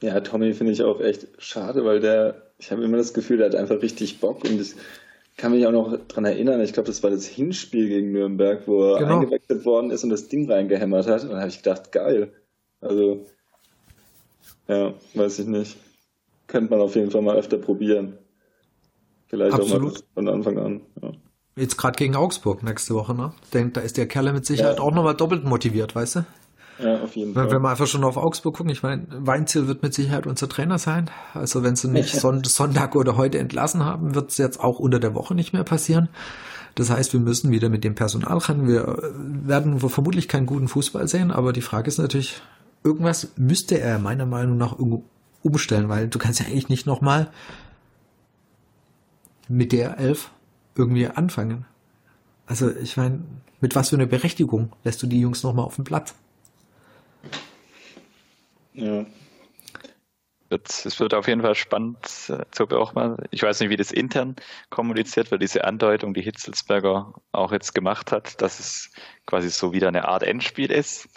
Ja, 0.03 0.21
Tommy 0.21 0.53
finde 0.53 0.73
ich 0.73 0.83
auch 0.83 1.01
echt 1.01 1.27
schade, 1.39 1.85
weil 1.85 2.01
der, 2.01 2.51
ich 2.59 2.71
habe 2.71 2.85
immer 2.85 2.99
das 2.99 3.15
Gefühl, 3.15 3.39
der 3.39 3.47
hat 3.47 3.55
einfach 3.55 3.81
richtig 3.81 4.21
Bock 4.21 4.45
und 4.45 4.61
ich 4.61 4.75
kann 5.37 5.53
mich 5.53 5.67
auch 5.67 5.73
noch 5.73 5.99
dran 6.09 6.25
erinnern, 6.25 6.61
ich 6.61 6.73
glaube, 6.73 6.87
das 6.87 7.03
war 7.03 7.11
das 7.11 7.27
Hinspiel 7.27 7.89
gegen 7.89 8.13
Nürnberg, 8.13 8.67
wo 8.67 8.93
er 8.93 8.99
genau. 8.99 9.21
eingewechselt 9.21 9.65
worden 9.65 9.91
ist 9.91 10.03
und 10.03 10.11
das 10.11 10.29
Ding 10.29 10.51
reingehämmert 10.51 11.07
hat. 11.07 11.23
Und 11.23 11.31
dann 11.31 11.41
habe 11.41 11.49
ich 11.49 11.59
gedacht, 11.59 11.93
geil. 11.93 12.33
Also, 12.81 13.27
ja, 14.69 14.95
weiß 15.15 15.41
ich 15.41 15.47
nicht. 15.47 15.77
Könnte 16.47 16.71
man 16.71 16.81
auf 16.81 16.95
jeden 16.95 17.11
Fall 17.11 17.23
mal 17.23 17.37
öfter 17.37 17.59
probieren. 17.59 18.19
Vielleicht 19.27 19.55
Absolut. 19.55 19.93
auch 19.93 20.01
mal 20.01 20.03
von 20.15 20.29
Anfang 20.29 20.59
an. 20.59 20.81
Ja. 21.03 21.13
Jetzt 21.57 21.77
gerade 21.77 21.97
gegen 21.97 22.17
Augsburg 22.17 22.63
nächste 22.63 22.95
Woche, 22.95 23.15
ne? 23.15 23.33
Denk, 23.53 23.75
da 23.75 23.81
ist 23.81 23.97
der 23.97 24.07
Kerl 24.07 24.33
mit 24.33 24.47
Sicherheit 24.47 24.77
ja. 24.77 24.83
auch 24.83 24.93
nochmal 24.93 25.17
doppelt 25.17 25.45
motiviert, 25.45 25.95
weißt 25.95 26.17
du? 26.17 26.25
Ja, 26.79 27.01
auf 27.01 27.17
jeden 27.17 27.35
Fall. 27.35 27.51
Wenn 27.51 27.63
wir 27.63 27.71
einfach 27.71 27.87
schon 27.87 28.05
auf 28.05 28.17
Augsburg 28.17 28.57
gucken, 28.57 28.71
ich 28.71 28.83
meine, 28.83 29.07
Weinziel 29.11 29.67
wird 29.67 29.83
mit 29.83 29.95
Sicherheit 29.95 30.27
unser 30.27 30.49
Trainer 30.49 30.79
sein. 30.79 31.11
Also 31.35 31.63
wenn 31.63 31.77
sie 31.77 31.89
nicht 31.89 32.15
Sonntag 32.21 32.95
oder 32.95 33.17
heute 33.17 33.39
entlassen 33.39 33.85
haben, 33.85 34.15
wird 34.15 34.31
es 34.31 34.39
jetzt 34.39 34.61
auch 34.61 34.79
unter 34.79 35.01
der 35.01 35.15
Woche 35.15 35.35
nicht 35.35 35.53
mehr 35.53 35.65
passieren. 35.65 36.09
Das 36.75 36.91
heißt, 36.91 37.15
wir 37.15 37.21
müssen 37.21 37.51
wieder 37.51 37.71
mit 37.71 37.85
dem 37.85 37.95
Personal 37.95 38.37
ran. 38.39 38.69
Wir 38.69 38.87
äh, 38.87 39.03
werden 39.49 39.81
vermutlich 39.81 40.29
keinen 40.29 40.47
guten 40.47 40.69
Fußball 40.69 41.09
sehen, 41.09 41.31
aber 41.31 41.53
die 41.53 41.63
Frage 41.63 41.89
ist 41.89 41.99
natürlich, 41.99 42.43
irgendwas 42.85 43.33
müsste 43.37 43.81
er 43.81 43.99
meiner 43.99 44.27
Meinung 44.27 44.59
nach 44.59 44.77
umstellen, 45.43 45.89
weil 45.89 46.09
du 46.09 46.19
kannst 46.19 46.41
ja 46.41 46.47
eigentlich 46.47 46.69
nicht 46.69 46.87
nochmal 46.87 47.31
mit 49.49 49.73
der 49.73 49.99
Elf 49.99 50.31
irgendwie 50.75 51.07
anfangen. 51.09 51.65
Also 52.47 52.71
ich 52.71 52.97
meine, 52.97 53.21
mit 53.61 53.75
was 53.75 53.89
für 53.89 53.97
einer 53.97 54.07
Berechtigung 54.07 54.73
lässt 54.85 55.03
du 55.03 55.07
die 55.07 55.21
Jungs 55.21 55.43
nochmal 55.43 55.65
auf 55.65 55.77
den 55.77 55.85
Platz? 55.85 56.15
Ja. 58.77 59.07
Es 60.49 61.01
wird 61.01 61.13
auf 61.13 61.27
jeden 61.27 61.43
Fall 61.43 61.57
spannend 61.57 61.99
äh, 62.29 62.45
zu 62.53 62.69
beobachten. 62.69 63.17
Ich 63.33 63.43
weiß 63.43 63.59
nicht, 63.61 63.71
wie 63.71 63.77
das 63.77 63.91
intern 63.91 64.37
kommuniziert 64.71 65.33
wird, 65.33 65.43
diese 65.43 65.65
Andeutung, 65.65 66.15
die 66.15 66.23
Hitzelsberger 66.23 67.15
auch 67.33 67.51
jetzt 67.51 67.75
gemacht 67.75 68.13
hat, 68.13 68.41
dass 68.41 68.61
es 68.61 68.93
quasi 69.27 69.51
so 69.51 69.73
wieder 69.73 69.89
eine 69.89 70.07
Art 70.07 70.23
Endspiel 70.23 70.71
ist. 70.71 71.09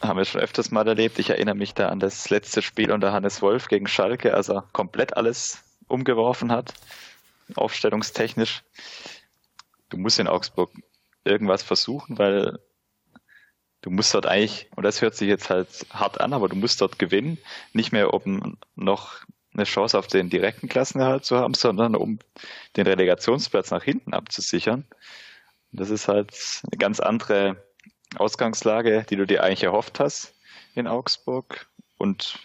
Haben 0.00 0.18
wir 0.18 0.26
schon 0.26 0.42
öfters 0.42 0.70
mal 0.70 0.86
erlebt. 0.86 1.18
Ich 1.18 1.30
erinnere 1.30 1.54
mich 1.54 1.72
da 1.72 1.88
an 1.88 1.98
das 1.98 2.28
letzte 2.28 2.60
Spiel 2.60 2.92
unter 2.92 3.12
Hannes 3.12 3.40
Wolf 3.40 3.68
gegen 3.68 3.86
Schalke, 3.86 4.34
als 4.34 4.50
er 4.50 4.68
komplett 4.72 5.16
alles 5.16 5.64
umgeworfen 5.88 6.52
hat, 6.52 6.74
aufstellungstechnisch. 7.54 8.64
Du 9.88 9.96
musst 9.96 10.18
in 10.18 10.28
Augsburg 10.28 10.70
irgendwas 11.24 11.62
versuchen, 11.62 12.18
weil 12.18 12.58
du 13.86 13.92
musst 13.92 14.12
dort 14.14 14.26
eigentlich, 14.26 14.66
und 14.74 14.82
das 14.82 15.00
hört 15.00 15.14
sich 15.14 15.28
jetzt 15.28 15.48
halt 15.48 15.68
hart 15.90 16.20
an, 16.20 16.32
aber 16.32 16.48
du 16.48 16.56
musst 16.56 16.80
dort 16.80 16.98
gewinnen, 16.98 17.38
nicht 17.72 17.92
mehr 17.92 18.12
um 18.12 18.58
noch 18.74 19.20
eine 19.54 19.62
Chance 19.62 19.96
auf 19.96 20.08
den 20.08 20.28
direkten 20.28 20.68
Klassenerhalt 20.68 21.24
zu 21.24 21.36
haben, 21.36 21.54
sondern 21.54 21.94
um 21.94 22.18
den 22.76 22.88
Relegationsplatz 22.88 23.70
nach 23.70 23.84
hinten 23.84 24.12
abzusichern. 24.12 24.84
das 25.70 25.90
ist 25.90 26.08
halt 26.08 26.32
eine 26.64 26.78
ganz 26.78 26.98
andere 26.98 27.64
Ausgangslage, 28.16 29.06
die 29.08 29.14
du 29.14 29.24
dir 29.24 29.44
eigentlich 29.44 29.62
erhofft 29.62 30.00
hast 30.00 30.34
in 30.74 30.88
Augsburg. 30.88 31.68
Und 31.96 32.40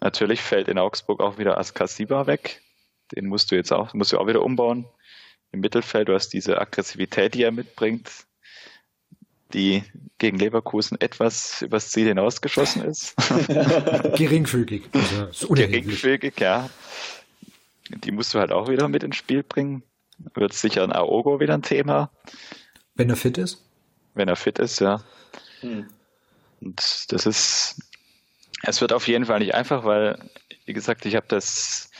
natürlich 0.00 0.40
fällt 0.40 0.68
in 0.68 0.78
Augsburg 0.78 1.20
auch 1.20 1.36
wieder 1.36 1.58
Askasiba 1.58 2.26
weg. 2.26 2.62
Den 3.14 3.26
musst 3.26 3.50
du 3.50 3.54
jetzt 3.54 3.70
auch, 3.70 3.92
musst 3.92 4.12
du 4.12 4.18
auch 4.18 4.26
wieder 4.26 4.42
umbauen. 4.42 4.86
Im 5.50 5.60
Mittelfeld, 5.60 6.08
du 6.08 6.14
hast 6.14 6.30
diese 6.30 6.58
Aggressivität, 6.58 7.34
die 7.34 7.42
er 7.42 7.52
mitbringt 7.52 8.08
die 9.54 9.84
gegen 10.18 10.38
Leverkusen 10.38 11.00
etwas 11.00 11.62
übers 11.62 11.90
Ziel 11.90 12.08
hinausgeschossen 12.08 12.84
ist. 12.84 13.14
Geringfügig. 14.16 14.84
Also 14.92 15.48
Geringfügig, 15.48 16.38
ja. 16.38 16.70
Die 17.88 18.12
musst 18.12 18.32
du 18.34 18.38
halt 18.38 18.52
auch 18.52 18.68
wieder 18.68 18.88
mit 18.88 19.02
ins 19.02 19.16
Spiel 19.16 19.42
bringen. 19.42 19.82
Wird 20.34 20.52
sicher 20.52 20.84
ein 20.84 20.92
Aogo 20.92 21.40
wieder 21.40 21.54
ein 21.54 21.62
Thema. 21.62 22.10
Wenn 22.94 23.10
er 23.10 23.16
fit 23.16 23.38
ist? 23.38 23.64
Wenn 24.14 24.28
er 24.28 24.36
fit 24.36 24.58
ist, 24.58 24.80
ja. 24.80 25.02
Hm. 25.60 25.88
Und 26.60 27.12
das 27.12 27.26
ist, 27.26 27.82
es 28.62 28.80
wird 28.80 28.92
auf 28.92 29.08
jeden 29.08 29.26
Fall 29.26 29.40
nicht 29.40 29.54
einfach, 29.54 29.84
weil, 29.84 30.18
wie 30.64 30.72
gesagt, 30.72 31.04
ich 31.06 31.16
habe 31.16 31.26
das, 31.28 31.90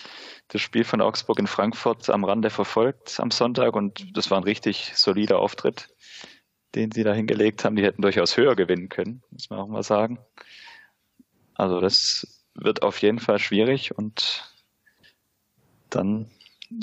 das 0.49 0.61
Spiel 0.61 0.85
von 0.85 1.01
Augsburg 1.01 1.39
in 1.39 1.47
Frankfurt 1.47 2.09
am 2.09 2.25
Rande 2.25 2.51
verfolgt 2.51 3.19
am 3.19 3.31
Sonntag 3.31 3.75
und 3.75 4.17
das 4.17 4.31
war 4.31 4.39
ein 4.39 4.45
richtig 4.45 4.93
solider 4.95 5.41
Auftritt 5.41 5.89
den 6.75 6.91
sie 6.91 7.05
da 7.05 7.13
hingelegt 7.13 7.65
haben, 7.65 7.77
die 7.77 7.83
hätten 7.83 8.03
durchaus 8.03 8.37
höher 8.37 8.57
gewinnen 8.57 8.89
können, 8.89 9.23
muss 9.31 9.51
man 9.51 9.59
auch 9.59 9.69
mal 9.69 9.83
sagen. 9.83 10.19
Also 11.55 11.81
das 11.81 12.45
wird 12.55 12.83
auf 12.83 12.99
jeden 13.03 13.19
Fall 13.19 13.39
schwierig 13.39 13.97
und 13.97 14.53
dann 15.91 16.31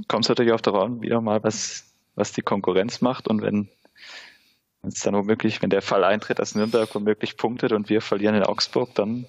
kommt 0.07 0.25
es 0.25 0.29
natürlich 0.29 0.53
auf 0.53 0.61
der 0.61 0.73
Raum 0.73 1.01
wieder 1.01 1.21
mal, 1.21 1.43
was, 1.43 1.93
was 2.15 2.31
die 2.31 2.41
Konkurrenz 2.41 3.01
macht 3.01 3.27
und 3.27 3.41
wenn 3.41 3.69
es 4.83 5.01
dann 5.01 5.15
womöglich, 5.15 5.61
wenn 5.61 5.69
der 5.69 5.81
Fall 5.81 6.03
eintritt, 6.03 6.39
dass 6.39 6.55
Nürnberg 6.55 6.93
womöglich 6.93 7.37
punktet 7.37 7.71
und 7.71 7.89
wir 7.89 8.01
verlieren 8.01 8.35
in 8.35 8.43
Augsburg, 8.43 8.93
dann 8.95 9.25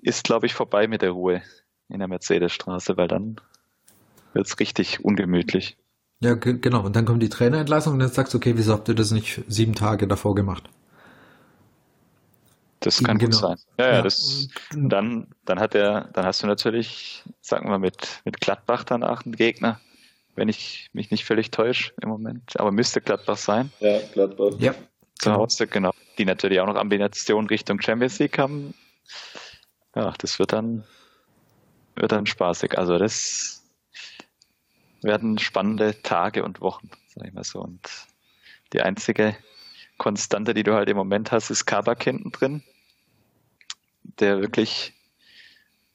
ist, 0.00 0.24
glaube 0.24 0.46
ich, 0.46 0.54
vorbei 0.54 0.86
mit 0.86 1.02
der 1.02 1.10
Ruhe 1.10 1.42
in 1.88 1.98
der 1.98 2.08
Mercedesstraße, 2.08 2.96
weil 2.96 3.08
dann 3.08 3.40
wird 4.32 4.46
es 4.46 4.58
richtig 4.58 5.04
ungemütlich. 5.04 5.76
Ja, 6.24 6.32
genau. 6.36 6.80
Und 6.80 6.96
dann 6.96 7.04
kommt 7.04 7.22
die 7.22 7.28
Trainerentlassung 7.28 7.92
und 7.92 7.98
dann 7.98 8.08
sagst 8.08 8.32
du, 8.32 8.38
okay, 8.38 8.54
wieso 8.56 8.72
habt 8.72 8.88
ihr 8.88 8.94
das 8.94 9.10
nicht 9.10 9.42
sieben 9.46 9.74
Tage 9.74 10.08
davor 10.08 10.34
gemacht? 10.34 10.64
Das 12.80 13.02
kann 13.02 13.18
genau. 13.18 13.32
gut 13.32 13.40
sein. 13.40 13.56
Ja, 13.78 13.92
ja, 13.92 14.02
das, 14.02 14.48
dann, 14.74 15.28
dann 15.44 15.60
hat 15.60 15.74
er, 15.74 16.08
dann 16.14 16.24
hast 16.24 16.42
du 16.42 16.46
natürlich, 16.46 17.24
sagen 17.42 17.68
wir 17.68 17.78
mit, 17.78 18.22
mit 18.24 18.40
Gladbach 18.40 18.84
danach 18.84 19.26
einen 19.26 19.36
Gegner, 19.36 19.80
wenn 20.34 20.48
ich 20.48 20.88
mich 20.94 21.10
nicht 21.10 21.26
völlig 21.26 21.50
täusche 21.50 21.92
im 22.00 22.08
Moment. 22.08 22.58
Aber 22.58 22.72
müsste 22.72 23.02
Gladbach 23.02 23.36
sein. 23.36 23.70
Ja, 23.80 23.98
Gladbach. 24.14 24.52
Ja. 24.60 24.74
Zu 25.18 25.30
Hause, 25.34 25.66
genau. 25.66 25.92
Die 26.16 26.24
natürlich 26.24 26.58
auch 26.60 26.66
noch 26.66 26.76
Ambitionen 26.76 27.48
Richtung 27.48 27.82
Champions 27.82 28.18
League 28.18 28.38
haben. 28.38 28.72
Ja, 29.94 30.14
das 30.16 30.38
wird 30.38 30.54
dann, 30.54 30.84
wird 31.96 32.12
dann 32.12 32.24
spaßig. 32.24 32.78
Also 32.78 32.96
das, 32.96 33.63
werden 35.04 35.38
spannende 35.38 36.02
Tage 36.02 36.44
und 36.44 36.60
Wochen, 36.60 36.90
sag 37.14 37.28
ich 37.28 37.32
mal 37.32 37.44
so. 37.44 37.60
Und 37.60 37.88
die 38.72 38.82
einzige 38.82 39.36
Konstante, 39.98 40.54
die 40.54 40.64
du 40.64 40.74
halt 40.74 40.88
im 40.88 40.96
Moment 40.96 41.30
hast, 41.30 41.50
ist 41.50 41.66
Kabak 41.66 42.02
hinten 42.02 42.32
drin, 42.32 42.62
der 44.18 44.40
wirklich 44.40 44.92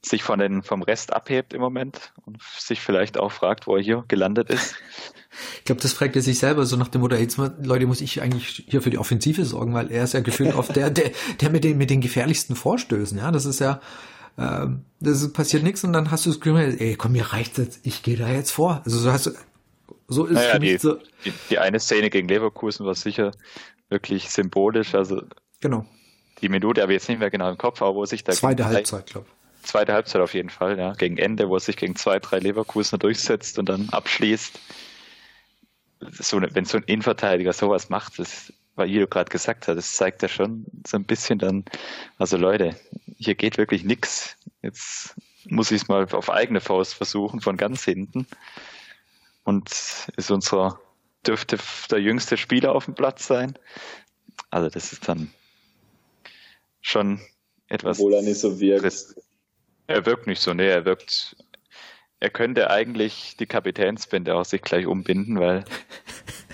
sich 0.01 0.24
von 0.24 0.39
den, 0.39 0.64
vom 0.64 0.82
Rest 0.82 1.12
abhebt 1.12 1.53
im 1.53 1.60
Moment 1.60 2.14
und 2.26 2.41
sich 2.41 2.80
vielleicht 2.80 3.18
auch 3.18 3.34
fragt, 3.34 3.68
wo 3.68 3.76
er 3.76 3.84
hier 3.84 4.05
gelandet 4.07 4.49
ist. 4.49 4.76
Ich 5.57 5.66
glaube, 5.66 5.82
das 5.82 5.93
fragt 5.93 6.16
er 6.16 6.22
sich 6.22 6.39
selber 6.39 6.66
so 6.66 6.78
nach 6.78 6.88
dem 6.88 7.01
Motto, 7.01 7.16
jetzt 7.16 7.38
Leute, 7.38 7.86
muss 7.86 8.01
ich 8.01 8.22
eigentlich 8.22 8.64
hier 8.68 8.82
für 8.82 8.89
die 8.89 8.97
Offensive 8.97 9.43
sorgen, 9.45 9.74
weil 9.74 9.91
er 9.91 10.05
ist 10.05 10.14
ja 10.14 10.22
gefühlt 10.22 10.55
oft 10.55 10.76
der, 10.76 10.89
der, 10.89 11.12
der 11.41 11.49
mit 11.49 11.64
den, 11.64 11.78
mit 11.78 11.89
den 11.89 12.01
gefährlichsten 12.01 12.55
Vorstößen, 12.55 13.18
ja. 13.18 13.30
Das 13.32 13.45
ist 13.45 13.60
ja, 13.60 13.82
ähm, 14.38 14.86
das 15.00 15.32
passiert 15.34 15.64
nichts 15.64 15.84
und 15.84 15.94
dann 15.94 16.12
hast 16.12 16.26
du 16.26 16.30
das 16.30 16.40
Gefühl, 16.40 16.76
ey, 16.80 16.96
komm, 16.96 17.14
mir 17.14 17.26
reicht's 17.26 17.58
jetzt, 17.58 17.80
ich 17.86 18.04
gehe 18.04 18.18
da 18.18 18.30
jetzt 18.30 18.52
vor. 18.52 18.82
Also 18.86 18.98
so 18.98 19.12
hast 19.12 19.28
du, 19.28 19.32
so 20.08 20.26
ist 20.26 20.36
naja, 20.36 20.60
die, 20.60 20.78
so. 20.78 20.96
Die, 21.26 21.34
die, 21.50 21.60
eine 21.60 21.80
Szene 21.80 22.10
gegen 22.10 22.28
Leverkusen 22.28 22.86
war 22.86 22.96
sicher 22.96 23.32
wirklich 23.90 24.30
symbolisch, 24.30 24.96
also 24.96 25.22
genau. 25.62 25.86
die 26.42 26.50
Minute 26.50 26.82
habe 26.82 26.94
ich 26.94 27.02
jetzt 27.02 27.10
nicht 27.10 27.20
mehr 27.20 27.30
genau 27.30 27.50
im 27.50 27.58
Kopf, 27.58 27.82
aber 27.82 27.96
wo 27.96 28.06
sich 28.06 28.24
da. 28.24 28.34
Zweite 28.34 28.66
Halbzeit, 28.66 29.08
glaube 29.08 29.28
ich. 29.30 29.68
Zweite 29.68 29.94
Halbzeit 29.94 30.22
auf 30.22 30.34
jeden 30.34 30.50
Fall, 30.50 30.78
ja. 30.80 30.94
Gegen 30.94 31.18
Ende, 31.18 31.50
wo 31.50 31.56
er 31.56 31.60
sich 31.60 31.76
gegen 31.76 31.96
zwei, 31.96 32.20
drei 32.20 32.40
Leverkusener 32.40 32.98
durchsetzt 32.98 33.60
und 33.60 33.68
dann 33.68 33.90
abschließt. 33.90 34.60
So, 36.12 36.42
wenn 36.42 36.66
so 36.66 36.78
ein 36.78 36.84
Innenverteidiger 36.84 37.52
sowas 37.52 37.90
macht, 37.90 38.20
das, 38.20 38.54
weil 38.80 38.92
du 38.92 39.08
gerade 39.08 39.30
gesagt 39.30 39.68
hast, 39.68 39.76
das 39.76 39.94
zeigt 39.94 40.22
ja 40.24 40.28
schon 40.28 40.66
so 40.88 40.98
ein 40.98 41.04
bisschen 41.04 41.38
dann, 41.38 41.66
also 42.18 42.38
Leute, 42.38 42.76
hier 43.18 43.36
geht 43.36 43.58
wirklich 43.58 43.84
nichts. 43.84 44.38
Jetzt 44.62 45.16
muss 45.46 45.72
ich 45.72 45.84
es 45.84 45.88
mal 45.88 46.08
auf 46.12 46.30
eigene 46.30 46.62
Faust 46.62 46.96
versuchen, 46.96 47.42
von 47.42 47.58
ganz 47.58 47.84
hinten. 47.84 48.26
Und 49.44 49.70
ist 50.16 50.32
unser, 50.32 50.80
dürfte 51.26 51.58
der 51.92 52.00
jüngste 52.00 52.38
Spieler 52.38 52.74
auf 52.74 52.86
dem 52.86 52.96
Platz 52.96 53.28
sein. 53.28 53.58
Also 54.50 54.70
das 54.70 54.94
ist 54.94 55.08
dann 55.08 55.32
schon 56.82 57.20
etwas. 57.68 58.00
Obwohl 58.00 58.14
er 58.14 58.22
nicht 58.22 58.40
so 58.40 58.60
wirkt. 58.60 59.16
Er 59.88 60.06
wirkt 60.06 60.28
nicht 60.28 60.42
so, 60.42 60.54
nee, 60.54 60.68
er 60.68 60.86
wirkt, 60.86 61.36
er 62.20 62.30
könnte 62.30 62.70
eigentlich 62.70 63.38
die 63.38 63.48
Kapitänsbinde 63.48 64.36
auch 64.36 64.46
sich 64.46 64.62
gleich 64.62 64.86
umbinden, 64.86 65.40
weil, 65.40 65.66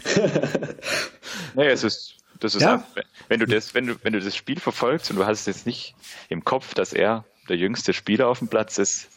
nee, 1.55 1.67
es 1.67 1.83
ist, 1.83 2.17
das 2.39 2.55
ist, 2.55 2.61
ja. 2.61 2.85
Wenn 3.27 3.39
du 3.39 3.45
das, 3.45 3.73
wenn 3.73 3.87
du, 3.87 3.95
wenn 4.03 4.13
du 4.13 4.19
das 4.19 4.35
Spiel 4.35 4.59
verfolgst 4.59 5.09
und 5.09 5.17
du 5.17 5.25
hast 5.25 5.41
es 5.41 5.45
jetzt 5.45 5.65
nicht 5.65 5.95
im 6.29 6.43
Kopf, 6.43 6.73
dass 6.73 6.93
er 6.93 7.25
der 7.49 7.57
jüngste 7.57 7.93
Spieler 7.93 8.27
auf 8.27 8.39
dem 8.39 8.47
Platz 8.47 8.77
ist, 8.77 9.09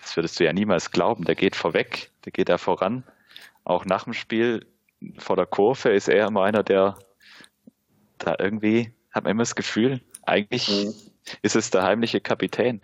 das 0.00 0.16
würdest 0.16 0.40
du 0.40 0.44
ja 0.44 0.52
niemals 0.52 0.90
glauben. 0.90 1.24
Der 1.24 1.34
geht 1.34 1.56
vorweg, 1.56 2.10
der 2.24 2.32
geht 2.32 2.48
da 2.48 2.58
voran. 2.58 3.04
Auch 3.64 3.84
nach 3.84 4.04
dem 4.04 4.14
Spiel 4.14 4.66
vor 5.18 5.36
der 5.36 5.46
Kurve 5.46 5.90
ist 5.90 6.08
er 6.08 6.26
immer 6.26 6.44
einer, 6.44 6.62
der 6.62 6.98
da 8.18 8.36
irgendwie, 8.38 8.92
hat 9.12 9.24
man 9.24 9.32
immer 9.32 9.42
das 9.42 9.54
Gefühl, 9.54 10.00
eigentlich 10.24 10.68
mhm. 10.68 10.94
ist 11.42 11.56
es 11.56 11.70
der 11.70 11.82
heimliche 11.82 12.20
Kapitän. 12.20 12.80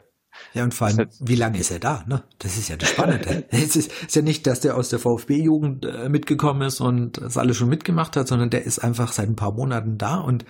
Ja, 0.55 0.65
und 0.65 0.75
vor 0.75 0.87
allem, 0.87 1.09
wie 1.21 1.37
lange 1.37 1.59
ist 1.59 1.71
er 1.71 1.79
da? 1.79 2.05
Ne? 2.07 2.23
Das 2.39 2.57
ist 2.57 2.69
ja 2.69 2.77
das 2.77 2.91
Spannende. 2.91 3.45
es 3.51 3.77
ist, 3.77 3.93
ist, 3.93 4.17
ja 4.17 4.23
nicht, 4.23 4.47
dass 4.47 4.61
der 4.61 4.77
aus 4.77 4.89
der 4.89 4.99
VfB-Jugend 4.99 5.85
äh, 5.85 6.09
mitgekommen 6.09 6.63
ist 6.63 6.81
und 6.81 7.19
das 7.21 7.37
alles 7.37 7.57
schon 7.57 7.69
mitgemacht 7.69 8.17
hat, 8.17 8.29
sondern 8.29 8.51
der 8.51 8.65
ist 8.65 8.79
einfach 8.79 9.13
seit 9.13 9.29
ein 9.29 9.37
paar 9.37 9.53
Monaten 9.53 9.99
da 9.99 10.17
und 10.19 10.45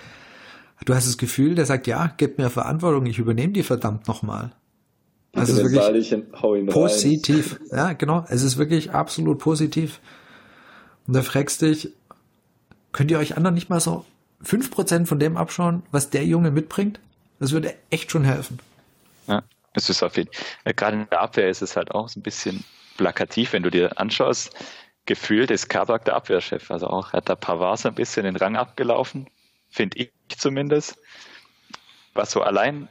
du 0.84 0.94
hast 0.94 1.06
das 1.06 1.18
Gefühl, 1.18 1.54
der 1.54 1.66
sagt, 1.66 1.86
ja, 1.86 2.12
gib 2.16 2.38
mir 2.38 2.50
Verantwortung, 2.50 3.06
ich 3.06 3.18
übernehme 3.18 3.52
die 3.52 3.62
verdammt 3.62 4.06
nochmal. 4.06 4.52
Also 5.34 5.52
es 5.52 5.58
ist 5.58 5.74
wirklich 5.74 6.66
positiv. 6.72 7.60
Ja, 7.70 7.92
genau. 7.92 8.24
Es 8.28 8.42
ist 8.42 8.56
wirklich 8.56 8.92
absolut 8.92 9.38
positiv. 9.38 10.00
Und 11.06 11.14
da 11.14 11.22
fragst 11.22 11.62
dich, 11.62 11.92
könnt 12.92 13.10
ihr 13.10 13.18
euch 13.18 13.36
anderen 13.36 13.54
nicht 13.54 13.68
mal 13.68 13.80
so 13.80 14.04
fünf 14.40 14.70
Prozent 14.70 15.08
von 15.08 15.18
dem 15.18 15.36
abschauen, 15.36 15.82
was 15.90 16.10
der 16.10 16.24
Junge 16.24 16.50
mitbringt? 16.50 17.00
Das 17.40 17.52
würde 17.52 17.74
echt 17.90 18.10
schon 18.10 18.24
helfen. 18.24 18.58
Ja, 19.26 19.42
es 19.74 19.90
ist 19.90 20.02
auf 20.02 20.16
jeden 20.16 20.32
Fall. 20.32 20.74
Gerade 20.74 20.96
in 20.96 21.08
der 21.10 21.20
Abwehr 21.20 21.48
ist 21.48 21.62
es 21.62 21.76
halt 21.76 21.92
auch 21.92 22.08
so 22.08 22.18
ein 22.18 22.22
bisschen 22.22 22.64
plakativ, 22.96 23.52
wenn 23.52 23.62
du 23.62 23.70
dir 23.70 23.98
anschaust. 23.98 24.54
Gefühlt 25.06 25.50
ist 25.50 25.68
Kabak 25.68 26.04
der 26.04 26.16
Abwehrchef. 26.16 26.70
Also 26.70 26.88
auch 26.88 27.12
hat 27.12 27.28
der 27.28 27.36
Pavard 27.36 27.78
so 27.78 27.88
ein 27.88 27.94
bisschen 27.94 28.24
den 28.24 28.36
Rang 28.36 28.56
abgelaufen, 28.56 29.28
finde 29.70 29.98
ich 29.98 30.12
zumindest. 30.36 30.98
Was 32.14 32.32
so 32.32 32.42
allein 32.42 32.88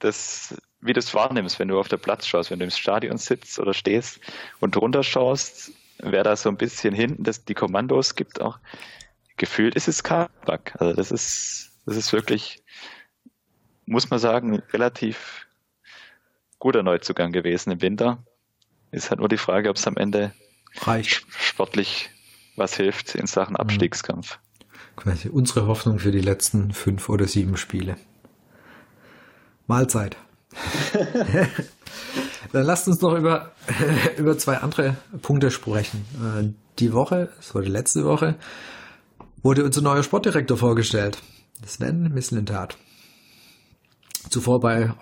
das 0.00 0.54
wie 0.80 0.92
du 0.92 1.00
es 1.00 1.14
wahrnimmst, 1.14 1.58
wenn 1.58 1.68
du 1.68 1.78
auf 1.78 1.88
der 1.88 1.96
Platz 1.96 2.26
schaust, 2.26 2.50
wenn 2.50 2.58
du 2.58 2.64
im 2.64 2.70
Stadion 2.70 3.18
sitzt 3.18 3.58
oder 3.58 3.74
stehst 3.74 4.20
und 4.60 4.76
drunter 4.76 5.02
schaust, 5.02 5.72
wer 5.98 6.22
da 6.22 6.36
so 6.36 6.48
ein 6.48 6.56
bisschen 6.56 6.94
hinten 6.94 7.24
das, 7.24 7.44
die 7.44 7.54
Kommandos 7.54 8.14
gibt 8.14 8.40
auch. 8.40 8.58
Gefühlt 9.36 9.74
ist 9.74 9.88
es 9.88 10.02
Kabak. 10.02 10.74
Also 10.78 10.94
das 10.94 11.10
ist, 11.10 11.72
das 11.86 11.96
ist 11.96 12.12
wirklich, 12.12 12.62
muss 13.86 14.10
man 14.10 14.18
sagen, 14.18 14.62
relativ 14.72 15.47
guter 16.58 16.82
Neuzugang 16.82 17.32
gewesen 17.32 17.70
im 17.70 17.82
Winter. 17.82 18.24
Ist 18.90 19.10
halt 19.10 19.20
nur 19.20 19.28
die 19.28 19.38
Frage, 19.38 19.68
ob 19.70 19.76
es 19.76 19.86
am 19.86 19.96
Ende 19.96 20.32
reicht. 20.80 21.26
sportlich 21.30 22.10
was 22.56 22.76
hilft 22.76 23.14
in 23.14 23.26
Sachen 23.26 23.52
mhm. 23.52 23.60
Abstiegskampf. 23.60 24.38
Quasi 24.96 25.28
unsere 25.28 25.66
Hoffnung 25.66 25.98
für 25.98 26.10
die 26.10 26.20
letzten 26.20 26.72
fünf 26.72 27.08
oder 27.08 27.26
sieben 27.26 27.56
Spiele. 27.56 27.96
Mahlzeit. 29.66 30.16
Dann 32.52 32.64
lasst 32.64 32.88
uns 32.88 33.00
noch 33.00 33.16
über, 33.16 33.52
über 34.16 34.36
zwei 34.38 34.56
andere 34.56 34.96
Punkte 35.22 35.50
sprechen. 35.50 36.04
Äh, 36.14 36.54
die 36.78 36.92
Woche, 36.92 37.30
das 37.36 37.54
war 37.54 37.62
die 37.62 37.68
letzte 37.68 38.04
Woche, 38.04 38.36
wurde 39.42 39.64
unser 39.64 39.82
neuer 39.82 40.02
Sportdirektor 40.02 40.56
vorgestellt. 40.56 41.18
Sven 41.64 42.12
Mislintat. 42.12 42.76
Zuvor 44.30 44.60
bei 44.60 44.92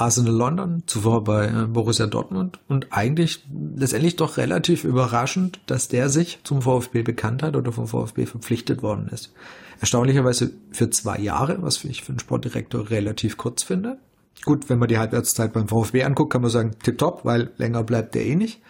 Arsenal 0.00 0.34
London, 0.34 0.82
zuvor 0.86 1.24
bei 1.24 1.46
äh, 1.46 1.66
Borussia 1.66 2.06
Dortmund 2.06 2.58
und 2.68 2.88
eigentlich 2.90 3.44
letztendlich 3.76 4.16
doch 4.16 4.38
relativ 4.38 4.84
überraschend, 4.84 5.60
dass 5.66 5.88
der 5.88 6.08
sich 6.08 6.40
zum 6.42 6.62
VfB 6.62 7.02
bekannt 7.02 7.42
hat 7.42 7.54
oder 7.54 7.70
vom 7.70 7.86
VfB 7.86 8.24
verpflichtet 8.24 8.82
worden 8.82 9.08
ist. 9.08 9.32
Erstaunlicherweise 9.78 10.52
für 10.70 10.88
zwei 10.90 11.18
Jahre, 11.18 11.58
was 11.60 11.84
ich 11.84 12.02
für 12.02 12.10
einen 12.10 12.18
Sportdirektor 12.18 12.90
relativ 12.90 13.36
kurz 13.36 13.62
finde. 13.62 13.98
Gut, 14.44 14.70
wenn 14.70 14.78
man 14.78 14.88
die 14.88 14.98
Halbwertszeit 14.98 15.52
beim 15.52 15.68
VfB 15.68 16.04
anguckt, 16.04 16.32
kann 16.32 16.42
man 16.42 16.50
sagen, 16.50 16.76
tipptopp, 16.82 17.26
weil 17.26 17.50
länger 17.58 17.82
bleibt 17.82 18.14
der 18.14 18.24
eh 18.24 18.36
nicht. 18.36 18.60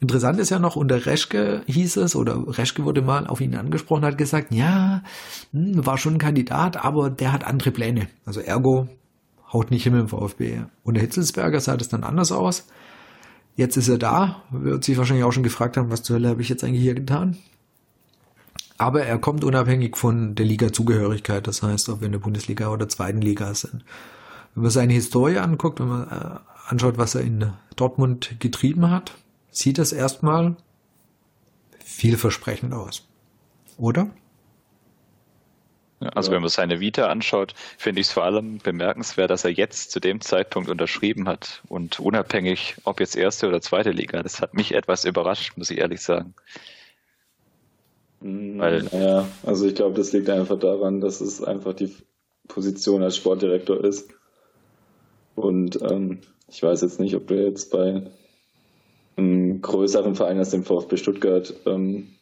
Interessant 0.00 0.38
ist 0.38 0.50
ja 0.50 0.58
noch, 0.58 0.76
unter 0.76 1.06
Reschke 1.06 1.62
hieß 1.66 1.96
es, 1.98 2.16
oder 2.16 2.42
Reschke 2.46 2.84
wurde 2.84 3.02
mal 3.02 3.26
auf 3.26 3.40
ihn 3.40 3.56
angesprochen, 3.56 4.04
hat 4.04 4.16
gesagt, 4.16 4.54
ja, 4.54 5.02
hm, 5.52 5.84
war 5.84 5.98
schon 5.98 6.14
ein 6.14 6.18
Kandidat, 6.18 6.82
aber 6.82 7.10
der 7.10 7.32
hat 7.32 7.44
andere 7.44 7.70
Pläne. 7.70 8.08
Also 8.24 8.40
ergo 8.40 8.88
haut 9.52 9.70
nicht 9.70 9.84
hin 9.84 9.92
mit 9.94 10.02
dem 10.02 10.08
VfB. 10.08 10.62
Unter 10.84 11.00
Hitzelsberger 11.00 11.60
sah 11.60 11.76
das 11.76 11.88
dann 11.88 12.04
anders 12.04 12.32
aus. 12.32 12.66
Jetzt 13.56 13.76
ist 13.76 13.88
er 13.88 13.98
da, 13.98 14.42
wird 14.50 14.84
sich 14.84 14.98
wahrscheinlich 14.98 15.24
auch 15.24 15.32
schon 15.32 15.42
gefragt 15.42 15.76
haben, 15.76 15.90
was 15.90 16.02
zur 16.02 16.16
Hölle 16.16 16.28
habe 16.28 16.42
ich 16.42 16.48
jetzt 16.48 16.62
eigentlich 16.62 16.82
hier 16.82 16.94
getan. 16.94 17.36
Aber 18.76 19.02
er 19.02 19.18
kommt 19.18 19.42
unabhängig 19.42 19.96
von 19.96 20.36
der 20.36 20.46
Liga-Zugehörigkeit, 20.46 21.46
das 21.48 21.62
heißt, 21.62 21.88
ob 21.88 22.00
wir 22.00 22.06
in 22.06 22.12
der 22.12 22.20
Bundesliga 22.20 22.68
oder 22.68 22.88
zweiten 22.88 23.20
Liga 23.20 23.52
sind 23.54 23.84
wenn 24.58 24.62
man 24.62 24.72
seine 24.72 24.92
Historie 24.92 25.38
anguckt, 25.38 25.78
wenn 25.78 25.86
man 25.86 26.08
äh, 26.08 26.38
anschaut, 26.66 26.98
was 26.98 27.14
er 27.14 27.20
in 27.20 27.52
Dortmund 27.76 28.40
getrieben 28.40 28.90
hat, 28.90 29.14
sieht 29.52 29.78
das 29.78 29.92
erstmal 29.92 30.56
vielversprechend 31.84 32.74
aus. 32.74 33.06
Oder? 33.76 34.10
Also 36.00 36.30
wenn 36.30 36.40
man 36.40 36.48
seine 36.48 36.80
Vita 36.80 37.08
anschaut, 37.08 37.54
finde 37.76 38.00
ich 38.00 38.06
es 38.06 38.12
vor 38.12 38.24
allem 38.24 38.58
bemerkenswert, 38.58 39.30
dass 39.30 39.44
er 39.44 39.50
jetzt 39.50 39.90
zu 39.90 40.00
dem 40.00 40.20
Zeitpunkt 40.20 40.68
unterschrieben 40.68 41.28
hat 41.28 41.62
und 41.68 41.98
unabhängig, 41.98 42.76
ob 42.84 43.00
jetzt 43.00 43.16
erste 43.16 43.48
oder 43.48 43.60
zweite 43.60 43.90
Liga, 43.90 44.22
das 44.22 44.40
hat 44.40 44.54
mich 44.54 44.74
etwas 44.74 45.04
überrascht, 45.04 45.56
muss 45.56 45.70
ich 45.70 45.78
ehrlich 45.78 46.00
sagen. 46.00 46.34
Mm, 48.20 48.58
Weil, 48.58 48.88
ja, 48.92 49.28
also 49.44 49.66
ich 49.66 49.74
glaube, 49.74 49.96
das 49.96 50.12
liegt 50.12 50.30
einfach 50.30 50.58
daran, 50.58 51.00
dass 51.00 51.20
es 51.20 51.42
einfach 51.42 51.74
die 51.74 51.94
Position 52.46 53.02
als 53.02 53.16
Sportdirektor 53.16 53.84
ist. 53.84 54.10
Und 55.34 55.80
ähm, 55.82 56.20
ich 56.48 56.62
weiß 56.62 56.80
jetzt 56.82 57.00
nicht, 57.00 57.14
ob 57.14 57.26
du 57.26 57.34
jetzt 57.34 57.70
bei 57.70 58.02
einem 59.16 59.60
größeren 59.60 60.14
Verein 60.14 60.38
als 60.38 60.50
dem 60.50 60.64
VfB 60.64 60.96
Stuttgart 60.96 61.52
ähm, 61.66 62.14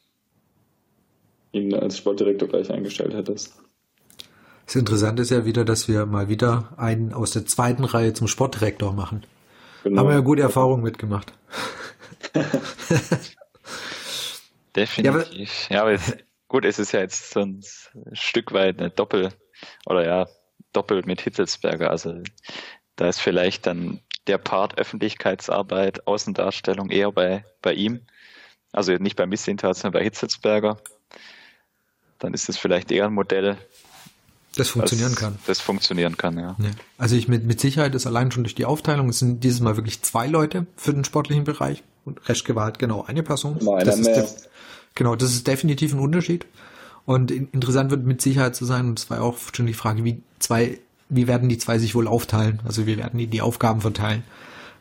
ihn 1.53 1.75
als 1.75 1.99
Sportdirektor 1.99 2.49
gleich 2.49 2.71
eingestellt 2.71 3.15
hättest. 3.15 3.55
Das 4.67 4.75
Interessante 4.75 5.23
ist 5.23 5.31
ja 5.31 5.45
wieder, 5.45 5.65
dass 5.65 5.89
wir 5.89 6.07
mal 6.07 6.29
wieder 6.29 6.75
einen 6.77 7.13
aus 7.15 7.31
der 7.31 7.47
zweiten 7.47 7.85
Reihe 7.85 8.13
zum 8.13 8.27
Sportdirektor 8.27 8.93
machen. 8.93 9.25
Genau. 9.85 10.01
Haben 10.01 10.09
wir 10.09 10.15
ja 10.17 10.21
gute 10.21 10.43
Erfahrungen 10.43 10.83
mitgemacht. 10.83 11.33
Definitiv. 14.75 15.05
Ja, 15.05 15.13
aber, 15.13 15.25
ja, 15.71 15.81
aber 15.83 15.93
jetzt, 15.93 16.17
gut, 16.49 16.65
es 16.65 16.81
ist 16.81 16.91
ja 16.93 17.01
jetzt 17.01 17.31
so 17.31 17.41
ein 17.41 17.63
Stück 18.13 18.53
weit 18.53 18.79
eine 18.81 18.91
Doppel- 18.91 19.33
oder 19.87 20.05
ja, 20.05 20.27
doppelt 20.73 21.07
mit 21.07 21.21
Hitzelsberger. 21.21 21.91
Also 21.91 22.21
da 22.97 23.09
ist 23.09 23.21
vielleicht 23.21 23.67
dann 23.67 24.01
der 24.27 24.39
Part 24.39 24.79
Öffentlichkeitsarbeit, 24.79 26.09
Außendarstellung 26.09 26.91
eher 26.91 27.13
bei, 27.13 27.45
bei 27.63 27.73
ihm. 27.73 28.01
Also 28.73 28.93
nicht 28.95 29.17
bei 29.17 29.27
Missintat, 29.27 29.77
sondern 29.77 30.01
bei 30.01 30.05
Hitzelsberger. 30.05 30.79
Dann 32.19 32.35
ist 32.35 32.49
es 32.49 32.59
vielleicht 32.59 32.91
eher 32.91 33.07
ein 33.07 33.15
Modell, 33.15 33.57
das 34.57 34.69
funktionieren 34.69 35.15
kann. 35.15 35.39
Das 35.47 35.61
funktionieren 35.61 36.17
kann, 36.17 36.39
ja. 36.39 36.57
ja. 36.59 36.71
Also 36.99 37.17
ich 37.17 37.29
mit, 37.29 37.45
mit 37.45 37.61
Sicherheit 37.61 37.95
ist 37.95 38.07
allein 38.07 38.31
schon 38.31 38.45
durch 38.45 38.55
die 38.55 38.65
Aufteilung, 38.65 39.09
es 39.09 39.19
sind 39.19 39.45
dieses 39.45 39.61
Mal 39.61 39.77
wirklich 39.77 40.03
zwei 40.03 40.27
Leute 40.27 40.67
für 40.77 40.93
den 40.93 41.05
sportlichen 41.05 41.45
Bereich 41.45 41.83
und 42.05 42.29
Reschke 42.29 42.55
war 42.55 42.65
halt 42.65 42.79
genau 42.79 43.05
eine 43.05 43.23
Person. 43.23 43.59
Mal 43.63 43.85
das 43.85 43.99
ist 43.99 44.07
mehr. 44.07 44.27
genau, 44.95 45.17
das 45.17 45.33
ist 45.33 45.47
definitiv 45.47 45.93
ein 45.93 46.01
Unterschied. 46.01 46.47
Und 47.05 47.31
interessant 47.31 47.93
wird 47.93 48.05
mit 48.05 48.21
Sicherheit 48.21 48.57
zu 48.57 48.65
sein, 48.65 48.89
und 48.89 48.99
es 48.99 49.09
war 49.11 49.23
auch 49.23 49.37
schon 49.53 49.67
die 49.67 49.75
Frage, 49.75 50.03
wie 50.03 50.23
zwei 50.41 50.81
wie 51.09 51.27
werden 51.27 51.49
die 51.49 51.59
zwei 51.59 51.79
sich 51.79 51.95
wohl 51.95 52.09
aufteilen? 52.09 52.61
Also 52.65 52.87
wie 52.87 52.97
werden 52.97 53.19
die 53.19 53.27
die 53.27 53.41
Aufgaben 53.41 53.81
verteilen? 53.81 54.25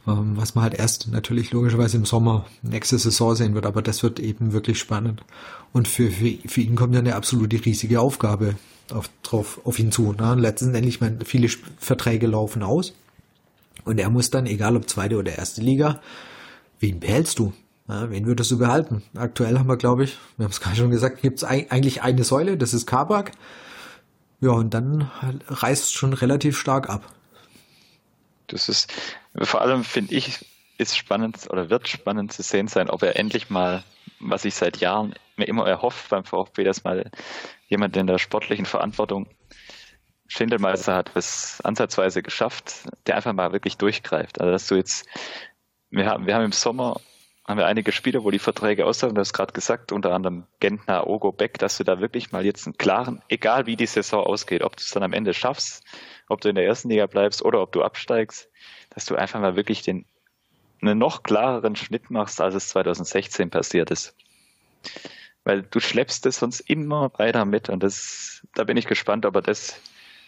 Ähm, 0.08 0.34
was 0.36 0.56
man 0.56 0.64
halt 0.64 0.76
erst 0.76 1.08
natürlich 1.08 1.52
logischerweise 1.52 1.98
im 1.98 2.06
Sommer 2.06 2.46
nächste 2.62 2.98
Saison 2.98 3.36
sehen 3.36 3.56
wird, 3.56 3.66
aber 3.66 3.82
das 3.82 4.04
wird 4.04 4.20
eben 4.20 4.54
wirklich 4.54 4.80
spannend. 4.80 5.24
Und 5.74 5.88
für, 5.88 6.10
für, 6.10 6.32
für 6.48 6.62
ihn 6.62 6.76
kommt 6.76 6.94
ja 6.94 7.00
eine 7.00 7.16
absolute 7.16 7.64
riesige 7.64 8.00
Aufgabe. 8.00 8.56
Auf, 8.92 9.10
drauf, 9.24 9.62
auf 9.66 9.80
ihn 9.80 9.92
zu. 9.92 10.14
Ne? 10.14 10.36
Letztendlich, 10.36 11.02
meine, 11.02 11.24
viele 11.26 11.50
Verträge 11.78 12.28
laufen 12.28 12.64
aus. 12.64 12.94
Und 13.84 14.00
er 14.00 14.10
muss 14.10 14.32
dann, 14.32 14.46
egal 14.46 14.76
ob 14.76 14.90
zweite 14.90 15.18
oder 15.18 15.38
erste 15.38 15.62
Liga, 15.62 16.02
wen 16.80 17.00
behältst 17.00 17.40
du? 17.40 17.54
Ja, 17.88 18.10
wen 18.10 18.26
würdest 18.26 18.50
du 18.50 18.58
behalten? 18.58 19.04
Aktuell 19.16 19.60
haben 19.60 19.68
wir, 19.68 19.78
glaube 19.78 20.06
ich, 20.06 20.18
wir 20.38 20.46
haben 20.46 20.52
es 20.52 20.62
gerade 20.62 20.76
schon 20.76 20.90
gesagt, 20.90 21.22
gibt 21.22 21.38
es 21.38 21.44
eigentlich 21.44 22.02
eine 22.02 22.24
Säule, 22.24 22.58
das 22.58 22.74
ist 22.74 22.88
Kabak. 22.88 23.32
Ja, 24.42 24.52
und 24.52 24.74
dann 24.74 25.10
reißt 25.48 25.86
es 25.86 25.92
schon 25.92 26.14
relativ 26.14 26.58
stark 26.58 26.90
ab. 26.90 27.04
Das 28.48 28.70
ist, 28.70 28.92
vor 29.42 29.62
allem 29.62 29.84
finde 29.84 30.14
ich, 30.16 30.46
ist 30.78 30.98
spannend 30.98 31.48
oder 31.50 31.70
wird 31.70 31.88
spannend 31.88 32.34
zu 32.34 32.44
sehen 32.44 32.68
sein, 32.68 32.90
ob 32.90 33.02
er 33.02 33.18
endlich 33.18 33.50
mal, 33.50 33.84
was 34.20 34.46
ich 34.46 34.56
seit 34.56 34.78
Jahren 34.78 35.16
mir 35.38 35.48
immer 35.48 35.68
erhofft 35.68 36.10
beim 36.10 36.26
VfB, 36.26 36.64
dass 36.64 36.84
mal 36.84 37.10
jemand 37.68 37.98
in 37.98 38.08
der 38.08 38.18
sportlichen 38.18 38.66
Verantwortung 38.66 39.28
Schindelmeister 40.28 40.96
hat 40.96 41.12
es 41.16 41.62
ansatzweise 41.64 42.24
geschafft, 42.24 42.88
der 43.06 43.16
einfach 43.16 43.34
mal 43.34 43.52
wirklich 43.52 43.78
durchgreift. 43.78 44.42
Also 44.42 44.52
dass 44.52 44.68
du 44.68 44.76
jetzt, 44.76 45.08
wir 45.90 46.08
haben, 46.08 46.26
wir 46.26 46.36
haben 46.36 46.46
im 46.46 46.52
Sommer 46.52 47.00
haben 47.48 47.60
wir 47.60 47.68
einige 47.68 47.92
Spieler, 47.92 48.24
wo 48.24 48.32
die 48.32 48.40
Verträge 48.40 48.88
auslaufen, 48.88 49.14
du 49.14 49.22
hast 49.22 49.34
gerade 49.34 49.54
gesagt, 49.54 49.92
unter 49.92 50.14
anderem 50.14 50.48
Gentner, 50.60 51.06
Ogo, 51.06 51.32
Beck, 51.32 51.60
dass 51.60 51.78
du 51.78 51.84
da 51.84 52.00
wirklich 52.00 52.32
mal 52.32 52.44
jetzt 52.44 52.66
einen 52.66 52.78
klaren, 52.78 53.22
egal 53.30 53.68
wie 53.68 53.76
die 53.76 53.86
Saison 53.86 54.26
ausgeht, 54.26 54.64
ob 54.64 54.76
du 54.76 54.82
es 54.82 54.90
dann 54.90 55.04
am 55.04 55.14
Ende 55.14 55.36
schaffst, 55.36 55.84
ob 56.28 56.42
du 56.42 56.50
in 56.50 56.56
der 56.56 56.66
ersten 56.66 56.90
Liga 56.90 57.06
bleibst 57.06 57.46
oder 57.46 57.62
ob 57.62 57.72
du 57.72 57.84
absteigst, 57.84 58.50
dass 58.90 59.06
du 59.06 59.16
einfach 59.16 59.40
mal 59.40 59.56
wirklich 59.56 59.84
den, 59.84 60.06
einen 60.82 60.98
noch 60.98 61.22
klareren 61.22 61.76
Schnitt 61.76 62.10
machst, 62.10 62.42
als 62.42 62.56
es 62.56 62.70
2016 62.70 63.52
passiert 63.52 63.92
ist. 63.92 64.16
Weil 65.46 65.62
du 65.62 65.80
schleppst 65.80 66.26
es 66.26 66.40
sonst 66.40 66.60
immer 66.62 67.12
weiter 67.18 67.46
mit 67.46 67.70
und 67.70 67.82
das, 67.82 68.46
da 68.56 68.66
bin 68.66 68.78
ich 68.78 68.88
gespannt, 68.88 69.26
ob 69.26 69.36
er 69.36 69.42
das 69.42 69.80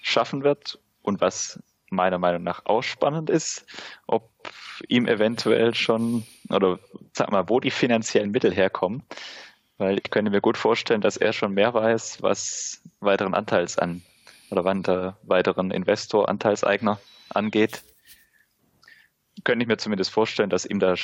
schaffen 0.02 0.44
wird 0.44 0.80
und 1.02 1.20
was 1.20 1.60
meiner 1.90 2.18
Meinung 2.20 2.44
nach 2.44 2.66
auch 2.66 2.84
spannend 2.84 3.30
ist, 3.30 3.66
ob 4.06 4.30
ihm 4.88 5.08
eventuell 5.08 5.74
schon, 5.74 6.26
oder 6.50 6.80
sag 7.14 7.32
mal, 7.32 7.50
wo 7.50 7.60
die 7.60 7.72
finanziellen 7.72 8.32
Mittel 8.32 8.54
herkommen. 8.54 9.04
Weil 9.78 9.98
ich 9.98 10.10
könnte 10.10 10.32
mir 10.32 10.42
gut 10.42 10.58
vorstellen, 10.58 11.02
dass 11.02 11.18
er 11.18 11.34
schon 11.34 11.54
mehr 11.54 11.74
weiß, 11.74 12.22
was 12.22 12.82
weiteren 13.00 13.34
Anteils 13.34 13.78
an 13.78 14.02
oder 14.50 14.64
wann 14.64 14.84
der 14.84 15.18
weiteren 15.24 15.72
Investor, 15.72 16.30
Anteilseigner 16.30 17.00
angeht. 17.30 17.84
Könnte 19.44 19.64
ich 19.64 19.68
mir 19.68 19.78
zumindest 19.78 20.12
vorstellen, 20.12 20.50
dass 20.50 20.66
ihm 20.66 20.80
da 20.80 20.96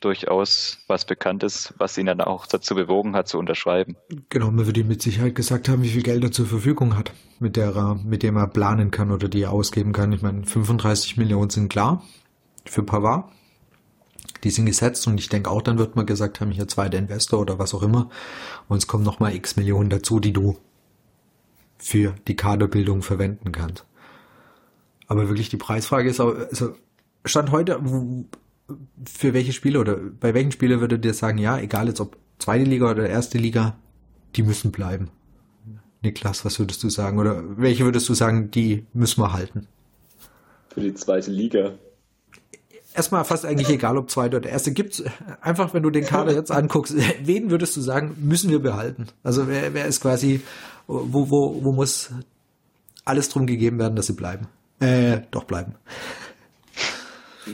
durchaus 0.00 0.78
was 0.86 1.04
bekannt 1.04 1.42
ist, 1.42 1.74
was 1.78 1.96
ihn 1.98 2.06
dann 2.06 2.20
auch 2.20 2.46
dazu 2.46 2.74
bewogen 2.74 3.14
hat, 3.14 3.28
zu 3.28 3.38
unterschreiben. 3.38 3.96
Genau, 4.28 4.50
man 4.50 4.66
würde 4.66 4.80
ihm 4.80 4.88
mit 4.88 5.02
Sicherheit 5.02 5.34
gesagt 5.34 5.68
haben, 5.68 5.82
wie 5.82 5.90
viel 5.90 6.02
Geld 6.02 6.24
er 6.24 6.32
zur 6.32 6.46
Verfügung 6.46 6.96
hat, 6.96 7.12
mit 7.38 7.56
der 7.56 7.74
er, 7.74 7.94
mit 7.94 8.22
dem 8.22 8.36
er 8.36 8.48
planen 8.48 8.90
kann 8.90 9.10
oder 9.10 9.28
die 9.28 9.42
er 9.42 9.52
ausgeben 9.52 9.92
kann. 9.92 10.12
Ich 10.12 10.22
meine, 10.22 10.44
35 10.44 11.16
Millionen 11.16 11.50
sind 11.50 11.68
klar 11.68 12.02
für 12.64 12.82
Pavard. 12.82 13.30
Die 14.42 14.50
sind 14.50 14.66
gesetzt 14.66 15.06
und 15.06 15.18
ich 15.18 15.28
denke 15.28 15.50
auch, 15.50 15.60
dann 15.60 15.78
wird 15.78 15.96
man 15.96 16.06
gesagt 16.06 16.40
haben, 16.40 16.50
hier 16.50 16.66
zweiter 16.66 16.98
Investor 16.98 17.40
oder 17.40 17.58
was 17.58 17.74
auch 17.74 17.82
immer. 17.82 18.08
Und 18.68 18.78
es 18.78 18.86
kommen 18.86 19.04
nochmal 19.04 19.34
x 19.34 19.56
Millionen 19.56 19.90
dazu, 19.90 20.18
die 20.18 20.32
du 20.32 20.56
für 21.78 22.14
die 22.26 22.36
Kaderbildung 22.36 23.02
verwenden 23.02 23.52
kannst. 23.52 23.84
Aber 25.08 25.28
wirklich 25.28 25.48
die 25.48 25.56
Preisfrage 25.56 26.08
ist 26.08 26.20
also 26.20 26.74
Stand 27.24 27.50
heute, 27.50 27.80
für 29.04 29.34
welche 29.34 29.52
Spiele 29.52 29.80
oder 29.80 29.96
bei 29.96 30.34
welchen 30.34 30.52
Spielen 30.52 30.80
würdet 30.80 31.04
ihr 31.04 31.14
sagen, 31.14 31.38
ja, 31.38 31.58
egal 31.58 31.88
jetzt 31.88 32.00
ob 32.00 32.16
zweite 32.38 32.64
Liga 32.64 32.90
oder 32.90 33.08
erste 33.08 33.38
Liga, 33.38 33.76
die 34.36 34.42
müssen 34.42 34.72
bleiben? 34.72 35.10
Niklas, 36.02 36.44
was 36.44 36.58
würdest 36.58 36.82
du 36.82 36.88
sagen? 36.88 37.18
Oder 37.18 37.42
welche 37.58 37.84
würdest 37.84 38.08
du 38.08 38.14
sagen, 38.14 38.50
die 38.50 38.86
müssen 38.92 39.22
wir 39.22 39.32
halten? 39.32 39.66
Für 40.72 40.80
die 40.80 40.94
zweite 40.94 41.30
Liga. 41.30 41.74
Erstmal 42.94 43.24
fast 43.24 43.44
eigentlich 43.44 43.68
egal, 43.68 43.96
ob 43.96 44.10
zweite 44.10 44.38
oder 44.38 44.48
erste. 44.48 44.72
Gibt's 44.72 45.02
einfach, 45.40 45.74
wenn 45.74 45.82
du 45.82 45.90
den 45.90 46.04
Kader 46.04 46.32
jetzt 46.32 46.50
anguckst, 46.50 46.94
wen 47.22 47.50
würdest 47.50 47.76
du 47.76 47.80
sagen, 47.80 48.16
müssen 48.20 48.50
wir 48.50 48.60
behalten? 48.60 49.06
Also 49.22 49.46
wer, 49.46 49.74
wer 49.74 49.86
ist 49.86 50.00
quasi, 50.00 50.40
wo, 50.86 51.30
wo, 51.30 51.64
wo 51.64 51.72
muss 51.72 52.10
alles 53.04 53.28
drum 53.28 53.46
gegeben 53.46 53.78
werden, 53.78 53.96
dass 53.96 54.06
sie 54.06 54.14
bleiben? 54.14 54.48
Äh, 54.80 55.20
doch 55.30 55.44
bleiben. 55.44 55.74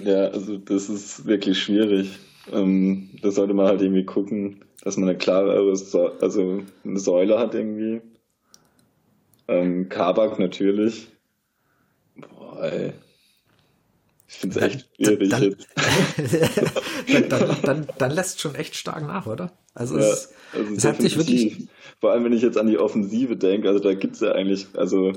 Ja, 0.05 0.29
also 0.29 0.57
das 0.59 0.89
ist 0.89 1.27
wirklich 1.27 1.63
schwierig. 1.63 2.19
Ähm, 2.53 3.11
da 3.23 3.31
sollte 3.31 3.55
man 3.55 3.67
halt 3.67 3.83
irgendwie 3.83 4.05
gucken, 4.05 4.65
dass 4.83 4.97
man 4.97 5.09
eine 5.09 5.19
klare, 5.19 5.53
also 5.53 6.63
eine 6.85 6.99
Säule 6.99 7.39
hat 7.39 7.55
irgendwie. 7.55 8.03
Ähm, 9.49 9.89
Kabak 9.89 10.39
natürlich. 10.39 11.09
Boah, 12.17 12.63
ey. 12.63 12.93
Ich 14.29 14.35
finde 14.35 14.59
es 14.59 14.63
echt 14.63 14.89
schwierig 14.97 15.29
dann, 15.31 15.43
jetzt. 15.43 15.69
dann, 17.31 17.57
dann, 17.63 17.87
dann, 17.97 18.11
lässt 18.11 18.41
schon 18.41 18.57
echt 18.57 18.75
stark 18.75 19.07
nach, 19.07 19.27
oder? 19.27 19.53
Also, 19.73 19.99
ja, 19.99 20.05
es, 20.05 20.33
also 20.53 20.75
es 20.75 20.85
hat 20.85 21.01
sich 21.01 21.17
wirklich. 21.17 21.69
Vor 22.01 22.11
allem, 22.11 22.25
wenn 22.25 22.33
ich 22.33 22.43
jetzt 22.43 22.59
an 22.59 22.67
die 22.67 22.79
Offensive 22.79 23.37
denke, 23.37 23.69
also 23.69 23.81
da 23.81 23.95
gibt's 23.95 24.21
ja 24.21 24.33
eigentlich, 24.33 24.67
also 24.75 25.13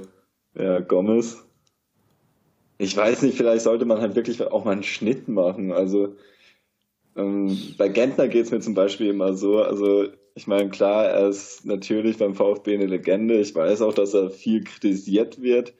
ja, 0.55 0.79
Gomez, 0.79 1.43
ich 2.79 2.95
weiß 2.95 3.21
nicht, 3.23 3.37
vielleicht 3.37 3.63
sollte 3.63 3.85
man 3.85 3.99
halt 4.01 4.15
wirklich 4.15 4.41
auch 4.41 4.63
mal 4.65 4.71
einen 4.71 4.83
Schnitt 4.83 5.27
machen. 5.27 5.71
Also 5.73 6.15
ähm, 7.15 7.57
bei 7.77 7.89
Gentner 7.89 8.29
geht's 8.29 8.51
mir 8.51 8.61
zum 8.61 8.73
Beispiel 8.73 9.07
immer 9.07 9.33
so, 9.33 9.61
also 9.61 10.07
ich 10.33 10.47
meine, 10.47 10.69
klar, 10.69 11.05
er 11.05 11.27
ist 11.27 11.65
natürlich 11.65 12.17
beim 12.17 12.35
VfB 12.35 12.75
eine 12.75 12.85
Legende. 12.85 13.37
Ich 13.39 13.53
weiß 13.53 13.81
auch, 13.81 13.93
dass 13.93 14.13
er 14.13 14.29
viel 14.29 14.63
kritisiert 14.63 15.41
wird. 15.41 15.73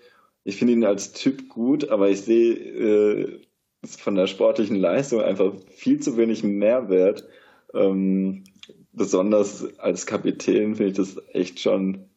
Ich 0.43 0.57
finde 0.57 0.73
ihn 0.73 0.83
als 0.83 1.13
Typ 1.13 1.47
gut, 1.47 1.87
aber 1.89 2.09
ich 2.09 2.21
sehe 2.21 2.53
äh, 2.53 3.39
von 3.85 4.15
der 4.15 4.27
sportlichen 4.27 4.75
Leistung 4.75 5.21
einfach 5.21 5.53
viel 5.69 6.01
zu 6.01 6.17
wenig 6.17 6.43
Mehrwert. 6.43 7.25
Ähm, 7.73 8.43
besonders 8.91 9.79
als 9.79 10.05
Kapitän 10.05 10.75
finde 10.75 10.91
ich 10.91 10.97
das 10.97 11.15
echt 11.31 11.61
schon 11.61 12.09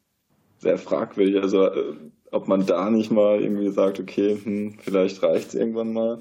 sehr 0.59 0.79
fragwürdig. 0.79 1.41
Also 1.41 1.67
äh, 1.67 1.95
ob 2.33 2.49
man 2.49 2.67
da 2.67 2.91
nicht 2.91 3.13
mal 3.13 3.41
irgendwie 3.41 3.71
sagt, 3.71 4.01
okay, 4.01 4.41
hm, 4.43 4.75
vielleicht 4.81 5.23
reicht's 5.23 5.55
irgendwann 5.55 5.93
mal. 5.93 6.19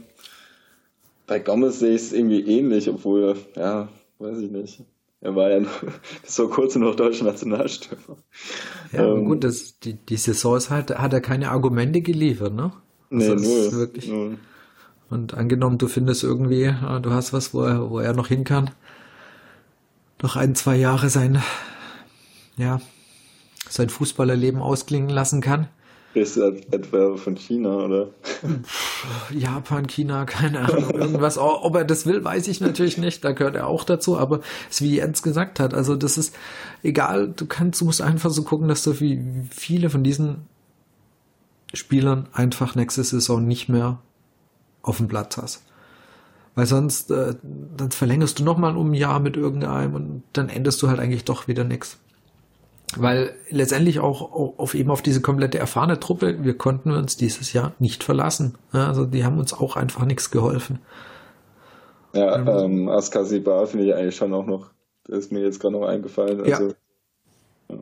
Bei 1.25 1.39
Gomez 1.39 1.79
sehe 1.79 1.95
ich 1.95 2.01
es 2.01 2.13
irgendwie 2.13 2.41
ähnlich, 2.41 2.89
obwohl, 2.89 3.37
ja, 3.55 3.87
weiß 4.19 4.39
ich 4.39 4.51
nicht. 4.51 4.83
Er 5.21 5.35
war 5.35 5.49
ja 5.49 5.61
noch, 5.61 5.81
bis 6.21 6.35
vor 6.35 6.49
kurzem 6.49 6.81
noch 6.81 6.95
deutscher 6.95 7.25
Nationalstürmer. 7.25 8.17
Ja, 8.91 9.13
ähm, 9.13 9.25
gut, 9.25 9.43
das, 9.43 9.79
die, 9.79 9.93
die 9.93 10.17
Saison 10.17 10.57
ist 10.57 10.69
halt, 10.69 10.91
hat 10.91 11.13
er 11.13 11.21
keine 11.21 11.51
Argumente 11.51 12.01
geliefert, 12.01 12.53
ne? 12.53 12.73
Also 13.09 13.35
nee, 13.35 13.41
null, 13.41 13.71
wirklich. 13.71 14.07
Null. 14.07 14.37
Und 15.09 15.33
angenommen, 15.33 15.77
du 15.77 15.87
findest 15.87 16.23
irgendwie, 16.23 16.67
ah, 16.67 16.99
du 16.99 17.11
hast 17.11 17.33
was, 17.33 17.53
wo 17.53 17.63
er, 17.63 17.89
wo 17.89 17.99
er 17.99 18.13
noch 18.13 18.27
hin 18.27 18.43
kann, 18.43 18.71
noch 20.21 20.35
ein, 20.35 20.55
zwei 20.55 20.75
Jahre 20.75 21.09
sein, 21.09 21.41
ja, 22.57 22.81
sein 23.69 23.89
Fußballerleben 23.89 24.61
ausklingen 24.61 25.09
lassen 25.09 25.41
kann, 25.41 25.67
ist 26.13 26.37
das 26.37 26.53
etwa 26.71 27.15
von 27.15 27.35
China, 27.35 27.85
oder? 27.85 28.09
Japan, 29.33 29.87
China, 29.87 30.25
keine 30.25 30.59
Ahnung, 30.59 30.91
irgendwas. 30.91 31.37
Ob 31.37 31.75
er 31.75 31.85
das 31.85 32.05
will, 32.05 32.23
weiß 32.23 32.47
ich 32.47 32.61
natürlich 32.61 32.97
nicht. 32.97 33.23
Da 33.23 33.31
gehört 33.31 33.55
er 33.55 33.67
auch 33.67 33.83
dazu. 33.83 34.17
Aber 34.17 34.41
es 34.69 34.81
wie 34.81 34.95
Jens 34.95 35.23
gesagt 35.23 35.59
hat, 35.59 35.73
also 35.73 35.95
das 35.95 36.17
ist 36.17 36.35
egal. 36.83 37.33
Du 37.35 37.45
kannst, 37.45 37.81
du 37.81 37.85
musst 37.85 38.01
einfach 38.01 38.29
so 38.29 38.43
gucken, 38.43 38.67
dass 38.67 38.83
du 38.83 38.99
wie 38.99 39.21
viele 39.49 39.89
von 39.89 40.03
diesen 40.03 40.47
Spielern 41.73 42.27
einfach 42.33 42.75
nächste 42.75 43.03
Saison 43.03 43.45
nicht 43.45 43.69
mehr 43.69 43.99
auf 44.81 44.97
dem 44.97 45.07
Platz 45.07 45.37
hast. 45.37 45.63
Weil 46.55 46.65
sonst, 46.65 47.11
äh, 47.11 47.35
dann 47.41 47.91
verlängerst 47.91 48.39
du 48.39 48.43
nochmal 48.43 48.75
um 48.75 48.91
ein 48.91 48.95
Jahr 48.95 49.19
mit 49.19 49.37
irgendeinem 49.37 49.95
und 49.95 50.23
dann 50.33 50.49
endest 50.49 50.81
du 50.81 50.89
halt 50.89 50.99
eigentlich 50.99 51.23
doch 51.23 51.47
wieder 51.47 51.63
nichts. 51.63 51.97
Weil 52.97 53.35
letztendlich 53.49 53.99
auch 53.99 54.31
auf 54.57 54.73
eben 54.73 54.91
auf 54.91 55.01
diese 55.01 55.21
komplette 55.21 55.57
erfahrene 55.57 55.99
Truppe, 55.99 56.43
wir 56.43 56.57
konnten 56.57 56.91
uns 56.91 57.15
dieses 57.15 57.53
Jahr 57.53 57.73
nicht 57.79 58.03
verlassen. 58.03 58.55
also 58.71 59.05
die 59.05 59.23
haben 59.23 59.39
uns 59.39 59.53
auch 59.53 59.75
einfach 59.75 60.05
nichts 60.05 60.31
geholfen. 60.31 60.79
Ja, 62.13 62.63
ähm, 62.63 62.89
Askasibar 62.89 63.67
finde 63.67 63.85
ich 63.85 63.95
eigentlich 63.95 64.15
schon 64.15 64.33
auch 64.33 64.45
noch, 64.45 64.71
das 65.05 65.19
ist 65.19 65.31
mir 65.31 65.39
jetzt 65.39 65.59
gerade 65.59 65.75
noch 65.75 65.87
eingefallen. 65.87 66.41
Also, 66.41 66.73
ja. 67.69 67.77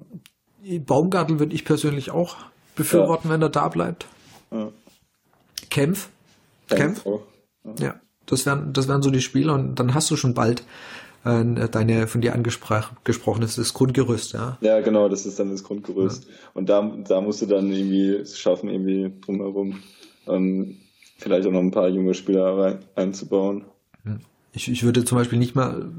ja. 0.64 0.80
Baumgartel 0.80 1.40
würde 1.40 1.56
ich 1.56 1.66
persönlich 1.66 2.12
auch 2.12 2.38
befürworten, 2.76 3.30
ja. 3.30 3.34
wenn 3.34 3.42
er 3.42 3.50
da 3.50 3.68
bleibt. 3.70 4.06
Ja. 4.52 4.72
Kempf. 5.72 6.10
Kempf. 6.68 7.04
Kempf. 7.04 7.22
Ja. 7.64 7.86
ja, 7.86 7.96
das 8.28 8.46
wären, 8.46 8.74
das 8.74 8.88
wären 8.88 9.02
so 9.02 9.10
die 9.10 9.22
Spieler 9.22 9.54
und 9.54 9.76
dann 9.76 9.96
hast 9.96 10.12
du 10.12 10.16
schon 10.16 10.36
bald 10.36 10.64
äh, 11.24 11.70
deine 11.70 12.08
von 12.08 12.22
dir 12.22 12.34
angesprochen 12.34 13.44
ist 13.44 13.58
das 13.58 13.74
Grundgerüst, 13.74 14.34
ja. 14.34 14.58
Ja, 14.62 14.80
genau, 14.82 15.10
das 15.10 15.26
ist 15.26 15.40
dann 15.40 15.52
das 15.52 15.64
Grundgerüst. 15.64 16.26
Ja. 16.26 16.34
Und 16.54 16.70
da, 16.70 16.82
da 17.08 17.22
musst 17.22 17.42
du 17.42 17.46
dann 17.46 17.72
irgendwie 17.72 18.16
es 18.16 18.40
schaffen, 18.40 18.70
irgendwie 18.70 19.12
drumherum 19.22 19.80
ähm, 20.28 20.78
vielleicht 21.18 21.48
auch 21.48 21.52
noch 21.52 21.60
ein 21.60 21.72
paar 21.72 21.90
junge 21.90 22.14
Spieler 22.14 22.58
rein, 22.58 22.80
einzubauen. 22.96 23.66
Ich, 24.54 24.70
ich 24.70 24.84
würde 24.84 25.06
zum 25.06 25.18
Beispiel 25.18 25.38
nicht 25.38 25.56
mal 25.56 25.92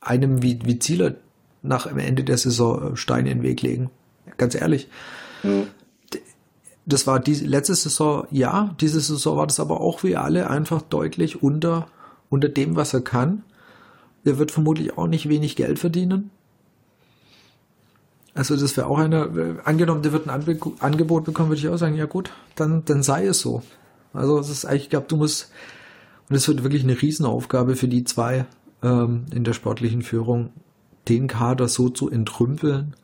einem 0.00 0.42
wie, 0.42 0.58
wie 0.64 0.78
Zieler 0.78 1.14
nach 1.62 1.90
am 1.90 1.98
Ende 1.98 2.24
der 2.24 2.38
Saison 2.38 2.96
Steine 2.96 3.30
in 3.30 3.38
den 3.38 3.44
Weg 3.44 3.62
legen. 3.62 3.90
ganz 4.36 4.54
ehrlich. 4.54 4.88
Mhm. 5.42 5.68
Das 6.84 7.06
war 7.06 7.18
die 7.18 7.34
letzte 7.34 7.74
Saison, 7.74 8.28
ja, 8.30 8.74
diese 8.80 9.00
Saison 9.00 9.36
war 9.36 9.46
das 9.48 9.58
aber 9.58 9.80
auch 9.80 10.04
wie 10.04 10.14
alle 10.14 10.48
einfach 10.48 10.82
deutlich 10.82 11.42
unter, 11.42 11.88
unter 12.30 12.48
dem, 12.48 12.76
was 12.76 12.94
er 12.94 13.00
kann. 13.00 13.42
Er 14.24 14.38
wird 14.38 14.50
vermutlich 14.50 14.98
auch 14.98 15.06
nicht 15.06 15.28
wenig 15.28 15.56
Geld 15.56 15.78
verdienen. 15.78 16.30
Also 18.34 18.54
das 18.56 18.76
wäre 18.76 18.86
auch 18.88 18.98
einer, 18.98 19.34
äh, 19.36 19.54
angenommen, 19.64 20.02
der 20.02 20.12
wird 20.12 20.28
ein 20.28 20.44
Angebot 20.80 21.24
bekommen, 21.24 21.48
würde 21.48 21.60
ich 21.60 21.68
auch 21.68 21.78
sagen, 21.78 21.96
ja 21.96 22.04
gut, 22.04 22.30
dann, 22.54 22.84
dann 22.84 23.02
sei 23.02 23.26
es 23.26 23.40
so. 23.40 23.62
Also 24.12 24.38
es 24.38 24.50
ist 24.50 24.66
eigentlich, 24.66 24.84
ich 24.84 24.90
glaube, 24.90 25.06
du 25.08 25.16
musst, 25.16 25.50
und 26.28 26.36
es 26.36 26.46
wird 26.46 26.62
wirklich 26.62 26.84
eine 26.84 27.00
Riesenaufgabe 27.00 27.76
für 27.76 27.88
die 27.88 28.04
zwei 28.04 28.44
ähm, 28.82 29.24
in 29.34 29.44
der 29.44 29.54
sportlichen 29.54 30.02
Führung, 30.02 30.50
den 31.08 31.28
Kader 31.28 31.68
so 31.68 31.88
zu 31.88 32.10
entrümpeln. 32.10 32.94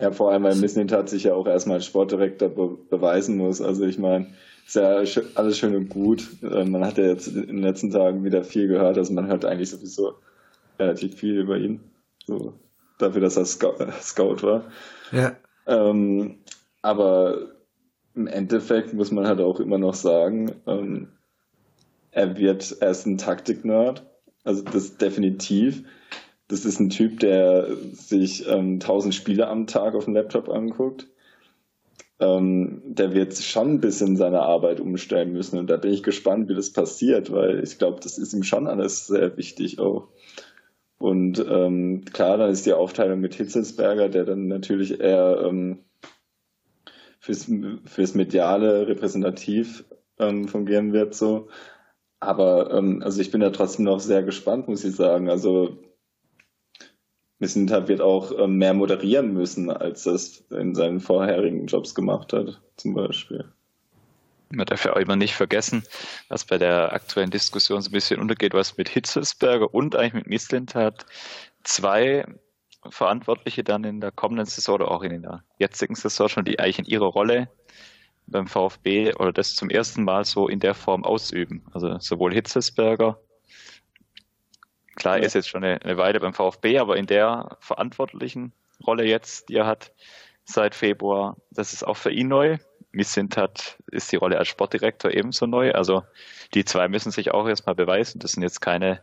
Ja, 0.00 0.12
vor 0.12 0.30
allem, 0.30 0.44
weil 0.44 0.54
Mislintat 0.54 1.08
sich 1.08 1.24
ja 1.24 1.34
auch 1.34 1.46
erstmal 1.46 1.76
als 1.76 1.86
Sportdirektor 1.86 2.48
be 2.48 2.78
beweisen 2.88 3.36
muss. 3.36 3.60
Also 3.60 3.84
ich 3.84 3.98
meine, 3.98 4.28
ist 4.68 5.14
ja 5.14 5.22
alles 5.34 5.58
schön 5.58 5.74
und 5.74 5.88
gut. 5.88 6.28
Äh, 6.42 6.64
man 6.64 6.84
hat 6.84 6.98
ja 6.98 7.04
jetzt 7.04 7.28
in 7.28 7.46
den 7.46 7.62
letzten 7.62 7.90
Tagen 7.90 8.24
wieder 8.24 8.44
viel 8.44 8.68
gehört, 8.68 8.98
also 8.98 9.12
man 9.12 9.26
hört 9.26 9.44
eigentlich 9.44 9.70
sowieso 9.70 10.14
relativ 10.78 11.14
viel 11.14 11.38
über 11.38 11.56
ihn. 11.56 11.80
So 12.26 12.54
dafür, 12.98 13.22
dass 13.22 13.36
er 13.36 13.46
Scout, 13.46 13.78
Scout 14.02 14.42
war. 14.42 14.64
Ja. 15.12 15.36
Ähm, 15.66 16.38
aber 16.82 17.48
im 18.14 18.26
Endeffekt 18.26 18.92
muss 18.92 19.10
man 19.10 19.26
halt 19.26 19.40
auch 19.40 19.60
immer 19.60 19.78
noch 19.78 19.94
sagen, 19.94 20.52
ähm, 20.66 21.08
er 22.10 22.36
wird, 22.36 22.76
er 22.80 22.90
ist 22.90 23.06
ein 23.06 23.18
Taktik-Nerd. 23.18 24.04
Also 24.44 24.62
das 24.62 24.96
definitiv. 24.96 25.84
Das 26.48 26.64
ist 26.64 26.80
ein 26.80 26.90
Typ, 26.90 27.20
der 27.20 27.68
sich 27.92 28.46
ähm, 28.48 28.74
1000 28.74 29.14
Spiele 29.14 29.48
am 29.48 29.66
Tag 29.66 29.94
auf 29.94 30.06
dem 30.06 30.14
Laptop 30.14 30.48
anguckt. 30.48 31.06
Ähm, 32.20 32.82
der 32.84 33.12
wird 33.14 33.36
schon 33.36 33.74
ein 33.74 33.80
bisschen 33.80 34.16
seine 34.16 34.42
Arbeit 34.42 34.80
umstellen 34.80 35.32
müssen. 35.32 35.58
Und 35.58 35.70
da 35.70 35.76
bin 35.76 35.92
ich 35.92 36.02
gespannt, 36.02 36.48
wie 36.48 36.54
das 36.54 36.72
passiert, 36.72 37.32
weil 37.32 37.62
ich 37.62 37.78
glaube, 37.78 38.00
das 38.02 38.18
ist 38.18 38.32
ihm 38.32 38.42
schon 38.42 38.66
alles 38.66 39.06
sehr 39.06 39.36
wichtig 39.36 39.78
auch. 39.78 40.08
Und 40.98 41.38
ähm, 41.48 42.04
klar, 42.12 42.38
dann 42.38 42.50
ist 42.50 42.66
die 42.66 42.72
Aufteilung 42.72 43.20
mit 43.20 43.34
Hitzelsberger, 43.34 44.08
der 44.08 44.24
dann 44.24 44.48
natürlich 44.48 45.00
eher 45.00 45.44
ähm, 45.46 45.84
fürs, 47.20 47.48
fürs 47.84 48.14
Mediale 48.14 48.88
repräsentativ 48.88 49.84
ähm, 50.18 50.48
fungieren 50.48 50.92
wird 50.92 51.14
so. 51.14 51.48
Aber 52.20 52.72
ähm, 52.72 53.00
also 53.02 53.20
ich 53.20 53.30
bin 53.30 53.40
da 53.40 53.50
trotzdem 53.50 53.84
noch 53.84 54.00
sehr 54.00 54.24
gespannt, 54.24 54.66
muss 54.66 54.84
ich 54.84 54.96
sagen. 54.96 55.30
Also 55.30 55.78
Missentat 57.38 57.88
wird 57.88 58.00
auch 58.00 58.32
ähm, 58.38 58.56
mehr 58.56 58.74
moderieren 58.74 59.32
müssen, 59.32 59.70
als 59.70 60.04
das 60.04 60.44
in 60.50 60.74
seinen 60.74 61.00
vorherigen 61.00 61.66
Jobs 61.66 61.94
gemacht 61.94 62.32
hat, 62.32 62.60
zum 62.76 62.94
Beispiel. 62.94 63.44
Man 64.50 64.66
darf 64.66 64.84
ja 64.84 64.94
auch 64.94 64.98
immer 64.98 65.16
nicht 65.16 65.34
vergessen, 65.34 65.84
was 66.28 66.44
bei 66.44 66.58
der 66.58 66.92
aktuellen 66.92 67.30
Diskussion 67.30 67.82
so 67.82 67.90
ein 67.90 67.92
bisschen 67.92 68.20
untergeht, 68.20 68.54
was 68.54 68.76
mit 68.76 68.88
Hitzelsberger 68.88 69.72
und 69.72 69.94
eigentlich 69.94 70.14
mit 70.14 70.26
Mislintat 70.26 71.04
zwei 71.64 72.24
Verantwortliche 72.88 73.62
dann 73.62 73.84
in 73.84 74.00
der 74.00 74.10
kommenden 74.10 74.46
Saison 74.46 74.76
oder 74.76 74.90
auch 74.90 75.02
in 75.02 75.22
der 75.22 75.44
jetzigen 75.58 75.94
Saison 75.94 76.28
schon, 76.28 76.44
die 76.44 76.58
eigentlich 76.58 76.78
in 76.78 76.84
ihrer 76.86 77.06
Rolle 77.06 77.50
beim 78.26 78.46
VfB 78.46 79.14
oder 79.14 79.32
das 79.32 79.54
zum 79.54 79.70
ersten 79.70 80.04
Mal 80.04 80.24
so 80.24 80.48
in 80.48 80.60
der 80.60 80.74
Form 80.74 81.04
ausüben. 81.04 81.64
Also 81.72 81.98
sowohl 81.98 82.32
Hitzelsberger, 82.32 83.20
klar, 84.98 85.18
er 85.18 85.24
ist 85.24 85.34
jetzt 85.34 85.48
schon 85.48 85.64
eine, 85.64 85.80
eine 85.82 85.96
Weile 85.96 86.20
beim 86.20 86.34
VfB, 86.34 86.78
aber 86.78 86.96
in 86.96 87.06
der 87.06 87.56
verantwortlichen 87.60 88.52
Rolle 88.86 89.04
jetzt, 89.04 89.48
die 89.48 89.56
er 89.56 89.66
hat 89.66 89.92
seit 90.44 90.74
Februar, 90.74 91.36
das 91.50 91.72
ist 91.72 91.86
auch 91.86 91.96
für 91.96 92.10
ihn 92.10 92.28
neu. 92.28 92.58
Missint 92.90 93.36
hat, 93.36 93.78
ist 93.90 94.10
die 94.12 94.16
Rolle 94.16 94.38
als 94.38 94.48
Sportdirektor 94.48 95.10
ebenso 95.10 95.46
neu. 95.46 95.72
Also 95.72 96.04
die 96.54 96.64
zwei 96.64 96.88
müssen 96.88 97.12
sich 97.12 97.32
auch 97.32 97.46
erstmal 97.46 97.74
beweisen. 97.74 98.18
Das 98.18 98.32
sind 98.32 98.42
jetzt 98.42 98.60
keine, 98.60 99.02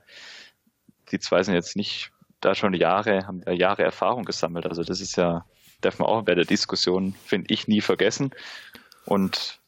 die 1.12 1.20
zwei 1.20 1.44
sind 1.44 1.54
jetzt 1.54 1.76
nicht 1.76 2.12
da 2.42 2.56
schon 2.56 2.74
Jahre, 2.74 3.28
haben 3.28 3.42
ja 3.46 3.54
Jahre 3.54 3.84
Erfahrung 3.84 4.26
gesammelt. 4.26 4.66
Also 4.66 4.84
das 4.84 5.02
ist 5.02 5.16
ja, 5.18 5.46
darf 5.82 6.00
man 6.00 6.08
auch 6.08 6.24
bei 6.24 6.36
der 6.36 6.46
Diskussion, 6.46 7.16
finde 7.26 7.54
ich, 7.54 7.68
nie 7.68 7.82
vergessen. 7.82 8.32
Und 9.06 9.60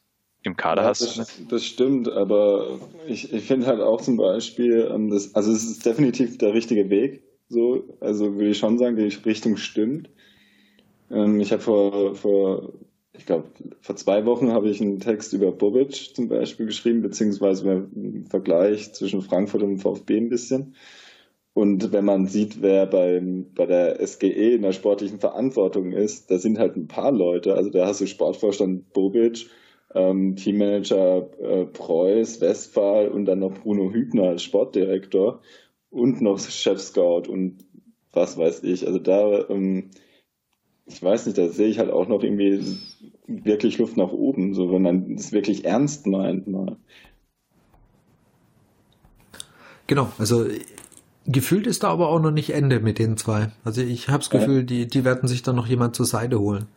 im 0.48 0.58
Kader 0.58 0.82
ja, 0.82 0.88
hast 0.90 1.02
das, 1.02 1.38
du. 1.38 1.44
Das 1.50 1.64
stimmt, 1.64 2.10
aber 2.10 2.80
ich, 3.08 3.32
ich 3.34 3.44
finde 3.44 3.68
halt 3.68 3.82
auch 3.82 4.02
zum 4.02 4.18
Beispiel, 4.18 4.90
ähm, 4.92 5.10
das, 5.10 5.36
also 5.36 5.52
es 5.52 5.64
ist 5.64 5.86
definitiv 5.86 6.38
der 6.38 6.54
richtige 6.54 6.90
Weg. 6.90 7.24
So, 7.50 7.84
also 8.02 8.36
würde 8.36 8.50
ich 8.50 8.58
schon 8.58 8.78
sagen, 8.78 8.96
die 8.98 9.04
Richtung 9.04 9.58
stimmt. 9.58 10.10
Ähm, 11.12 11.40
ich 11.40 11.52
habe 11.52 11.62
vor, 11.62 12.16
vor 12.16 12.74
ich 13.18 13.26
glaube, 13.26 13.46
vor 13.82 13.96
zwei 13.96 14.26
Wochen 14.26 14.52
habe 14.52 14.70
ich 14.70 14.82
einen 14.82 15.00
Text 15.00 15.34
über 15.34 15.52
Bobic 15.52 16.16
zum 16.16 16.28
Beispiel 16.28 16.68
geschrieben, 16.68 17.02
beziehungsweise 17.02 17.64
einen 17.70 18.28
Vergleich 18.30 18.94
zwischen 18.94 19.22
Frankfurt 19.22 19.64
und 19.64 19.80
VfB 19.80 20.18
ein 20.18 20.30
bisschen. 20.30 20.76
Und 21.54 21.92
wenn 21.92 22.06
man 22.06 22.28
sieht, 22.28 22.62
wer 22.62 22.86
beim, 22.86 23.48
bei 23.56 23.66
der 23.66 24.06
SGE 24.06 24.54
in 24.54 24.62
der 24.62 24.74
sportlichen 24.74 25.20
Verantwortung 25.20 25.92
ist, 25.92 26.30
da 26.30 26.38
sind 26.38 26.60
halt 26.60 26.76
ein 26.76 26.88
paar 26.88 27.12
Leute. 27.12 27.56
Also 27.56 27.72
da 27.72 27.88
hast 27.88 28.00
du 28.00 28.06
Sportvorstand 28.06 28.94
Bobic, 28.94 29.50
ähm, 29.98 30.36
Teammanager 30.36 31.30
äh, 31.40 31.66
Preuß, 31.66 32.42
Westphal 32.42 33.10
und 33.10 33.26
dann 33.26 33.40
noch 33.40 33.54
Bruno 33.54 33.92
Hübner 33.92 34.30
als 34.30 34.44
Sportdirektor 34.44 35.42
und 35.90 36.22
noch 36.22 36.40
Chef-Scout 36.40 37.30
und 37.30 37.66
was 38.14 38.38
weiß 38.38 38.64
ich. 38.64 38.86
Also 38.86 39.00
da 39.00 39.50
ähm, 39.50 39.90
ich 40.88 41.04
weiß 41.04 41.26
nicht, 41.26 41.38
da 41.38 41.50
sehe 41.50 41.68
ich 41.68 41.80
halt 41.80 41.92
auch 41.92 42.08
noch 42.08 42.24
irgendwie 42.24 42.78
wirklich 43.28 43.78
Luft 43.78 43.98
nach 43.98 44.12
oben, 44.12 44.54
so 44.54 44.72
wenn 44.72 44.82
man 44.82 45.16
es 45.16 45.32
wirklich 45.32 45.66
ernst 45.66 46.08
meint 46.08 46.48
mal. 46.48 46.78
Genau, 49.86 50.12
also 50.18 50.46
gefühlt 51.26 51.68
ist 51.68 51.84
da 51.84 51.90
aber 51.90 52.10
auch 52.10 52.22
noch 52.22 52.32
nicht 52.32 52.52
Ende 52.52 52.80
mit 52.80 53.00
den 53.00 53.18
zwei. 53.18 53.52
Also 53.64 53.82
ich 53.82 54.08
habe 54.08 54.20
das 54.20 54.30
Gefühl, 54.30 54.64
die, 54.64 54.88
die 54.88 55.04
werden 55.04 55.28
sich 55.28 55.44
dann 55.44 55.56
noch 55.56 55.68
jemand 55.68 55.96
zur 55.96 56.06
Seite 56.06 56.40
holen. 56.40 56.68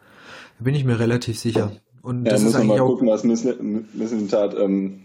Da 0.59 0.65
bin 0.65 0.75
ich 0.75 0.85
mir 0.85 0.99
relativ 0.99 1.39
sicher. 1.39 1.73
Und 2.03 2.25
ja, 2.25 2.33
das 2.33 2.43
muss 2.43 2.53
ist 2.53 2.59
man 2.59 2.67
mal 2.67 2.79
gucken, 2.79 3.09
was 3.09 3.25
Missentat, 3.25 4.55
ähm, 4.59 5.01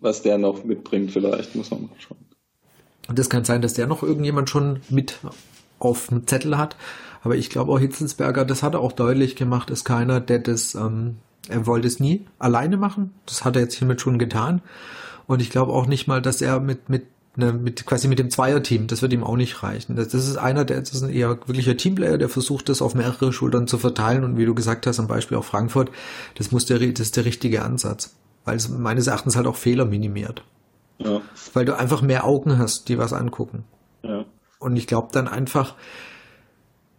was 0.00 0.22
der 0.22 0.38
noch 0.38 0.64
mitbringt 0.64 1.10
vielleicht, 1.10 1.54
muss 1.54 1.70
man 1.70 1.82
mal 1.82 1.90
schauen. 1.98 2.18
Und 3.08 3.18
das 3.18 3.30
kann 3.30 3.44
sein, 3.44 3.62
dass 3.62 3.74
der 3.74 3.86
noch 3.86 4.02
irgendjemand 4.02 4.50
schon 4.50 4.80
mit 4.88 5.18
auf 5.78 6.08
dem 6.08 6.26
Zettel 6.26 6.58
hat. 6.58 6.76
Aber 7.22 7.36
ich 7.36 7.50
glaube 7.50 7.72
auch 7.72 7.78
Hitzelsberger, 7.78 8.44
das 8.44 8.62
hat 8.62 8.74
er 8.74 8.80
auch 8.80 8.92
deutlich 8.92 9.36
gemacht, 9.36 9.70
ist 9.70 9.84
keiner, 9.84 10.20
der 10.20 10.38
das, 10.38 10.74
ähm, 10.74 11.16
er 11.48 11.66
wollte 11.66 11.86
es 11.86 12.00
nie 12.00 12.26
alleine 12.38 12.76
machen. 12.76 13.12
Das 13.26 13.44
hat 13.44 13.56
er 13.56 13.62
jetzt 13.62 13.74
hiermit 13.74 14.00
schon 14.00 14.18
getan. 14.18 14.62
Und 15.26 15.42
ich 15.42 15.50
glaube 15.50 15.72
auch 15.72 15.86
nicht 15.86 16.06
mal, 16.06 16.22
dass 16.22 16.40
er 16.40 16.60
mit, 16.60 16.88
mit, 16.88 17.06
ne, 17.36 17.52
mit 17.52 17.86
quasi 17.86 18.08
mit 18.08 18.18
dem 18.18 18.30
Zweierteam, 18.30 18.86
das 18.86 19.02
wird 19.02 19.12
ihm 19.12 19.24
auch 19.24 19.36
nicht 19.36 19.62
reichen. 19.62 19.96
Das, 19.96 20.08
das 20.08 20.26
ist 20.26 20.36
einer, 20.36 20.64
der 20.64 20.80
das 20.80 20.92
ist 20.92 21.02
ein 21.02 21.10
eher 21.10 21.28
wirklicher 21.28 21.76
Teamplayer, 21.76 22.18
der 22.18 22.28
versucht, 22.28 22.68
das 22.68 22.82
auf 22.82 22.94
mehrere 22.94 23.32
Schultern 23.32 23.66
zu 23.66 23.78
verteilen. 23.78 24.24
Und 24.24 24.36
wie 24.36 24.46
du 24.46 24.54
gesagt 24.54 24.86
hast, 24.86 24.98
am 24.98 25.06
Beispiel 25.06 25.36
auch 25.36 25.44
Frankfurt, 25.44 25.90
das 26.34 26.50
muss 26.50 26.66
der, 26.66 26.78
das 26.78 27.00
ist 27.00 27.16
der 27.16 27.24
richtige 27.24 27.62
Ansatz. 27.62 28.16
Weil 28.44 28.56
es 28.56 28.68
meines 28.68 29.06
Erachtens 29.06 29.36
halt 29.36 29.46
auch 29.46 29.56
Fehler 29.56 29.84
minimiert. 29.84 30.42
Ja. 30.98 31.20
Weil 31.52 31.64
du 31.64 31.76
einfach 31.76 32.02
mehr 32.02 32.24
Augen 32.24 32.58
hast, 32.58 32.88
die 32.88 32.98
was 32.98 33.12
angucken. 33.12 33.64
Ja. 34.02 34.24
Und 34.58 34.76
ich 34.76 34.86
glaube 34.86 35.08
dann 35.12 35.28
einfach, 35.28 35.74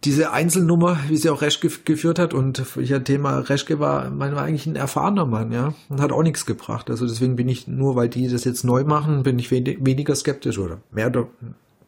diese 0.04 0.30
Einzelnummer, 0.30 0.98
wie 1.08 1.16
sie 1.16 1.28
auch 1.28 1.42
Reschke 1.42 1.68
geführt 1.84 2.18
hat 2.18 2.32
und 2.32 2.62
ja, 2.76 3.00
Thema 3.00 3.40
Reschke 3.40 3.80
war, 3.80 4.10
man 4.10 4.34
war 4.36 4.44
eigentlich 4.44 4.66
ein 4.66 4.76
erfahrener 4.76 5.26
Mann, 5.26 5.50
ja, 5.50 5.74
und 5.88 6.00
hat 6.00 6.12
auch 6.12 6.22
nichts 6.22 6.46
gebracht. 6.46 6.88
Also 6.88 7.06
deswegen 7.06 7.36
bin 7.36 7.48
ich, 7.48 7.66
nur 7.66 7.96
weil 7.96 8.08
die 8.08 8.28
das 8.28 8.44
jetzt 8.44 8.64
neu 8.64 8.84
machen, 8.84 9.24
bin 9.24 9.38
ich 9.38 9.50
weniger 9.50 10.14
skeptisch 10.14 10.58
oder 10.58 10.78
mehr, 10.92 11.10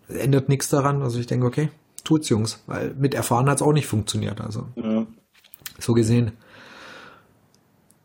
ändert 0.09 0.49
nichts 0.49 0.69
daran. 0.69 1.03
Also 1.03 1.21
ich 1.21 1.29
denke, 1.29 1.47
okay, 1.47 1.69
tut's 2.03 2.29
Jungs, 2.29 2.63
weil 2.67 2.95
mit 2.99 3.15
erfahren 3.15 3.49
hat's 3.49 3.63
auch 3.63 3.73
nicht 3.73 3.87
funktioniert. 3.87 4.41
Also 4.41 4.67
ja. 4.75 5.07
so 5.79 5.95
gesehen 5.95 6.33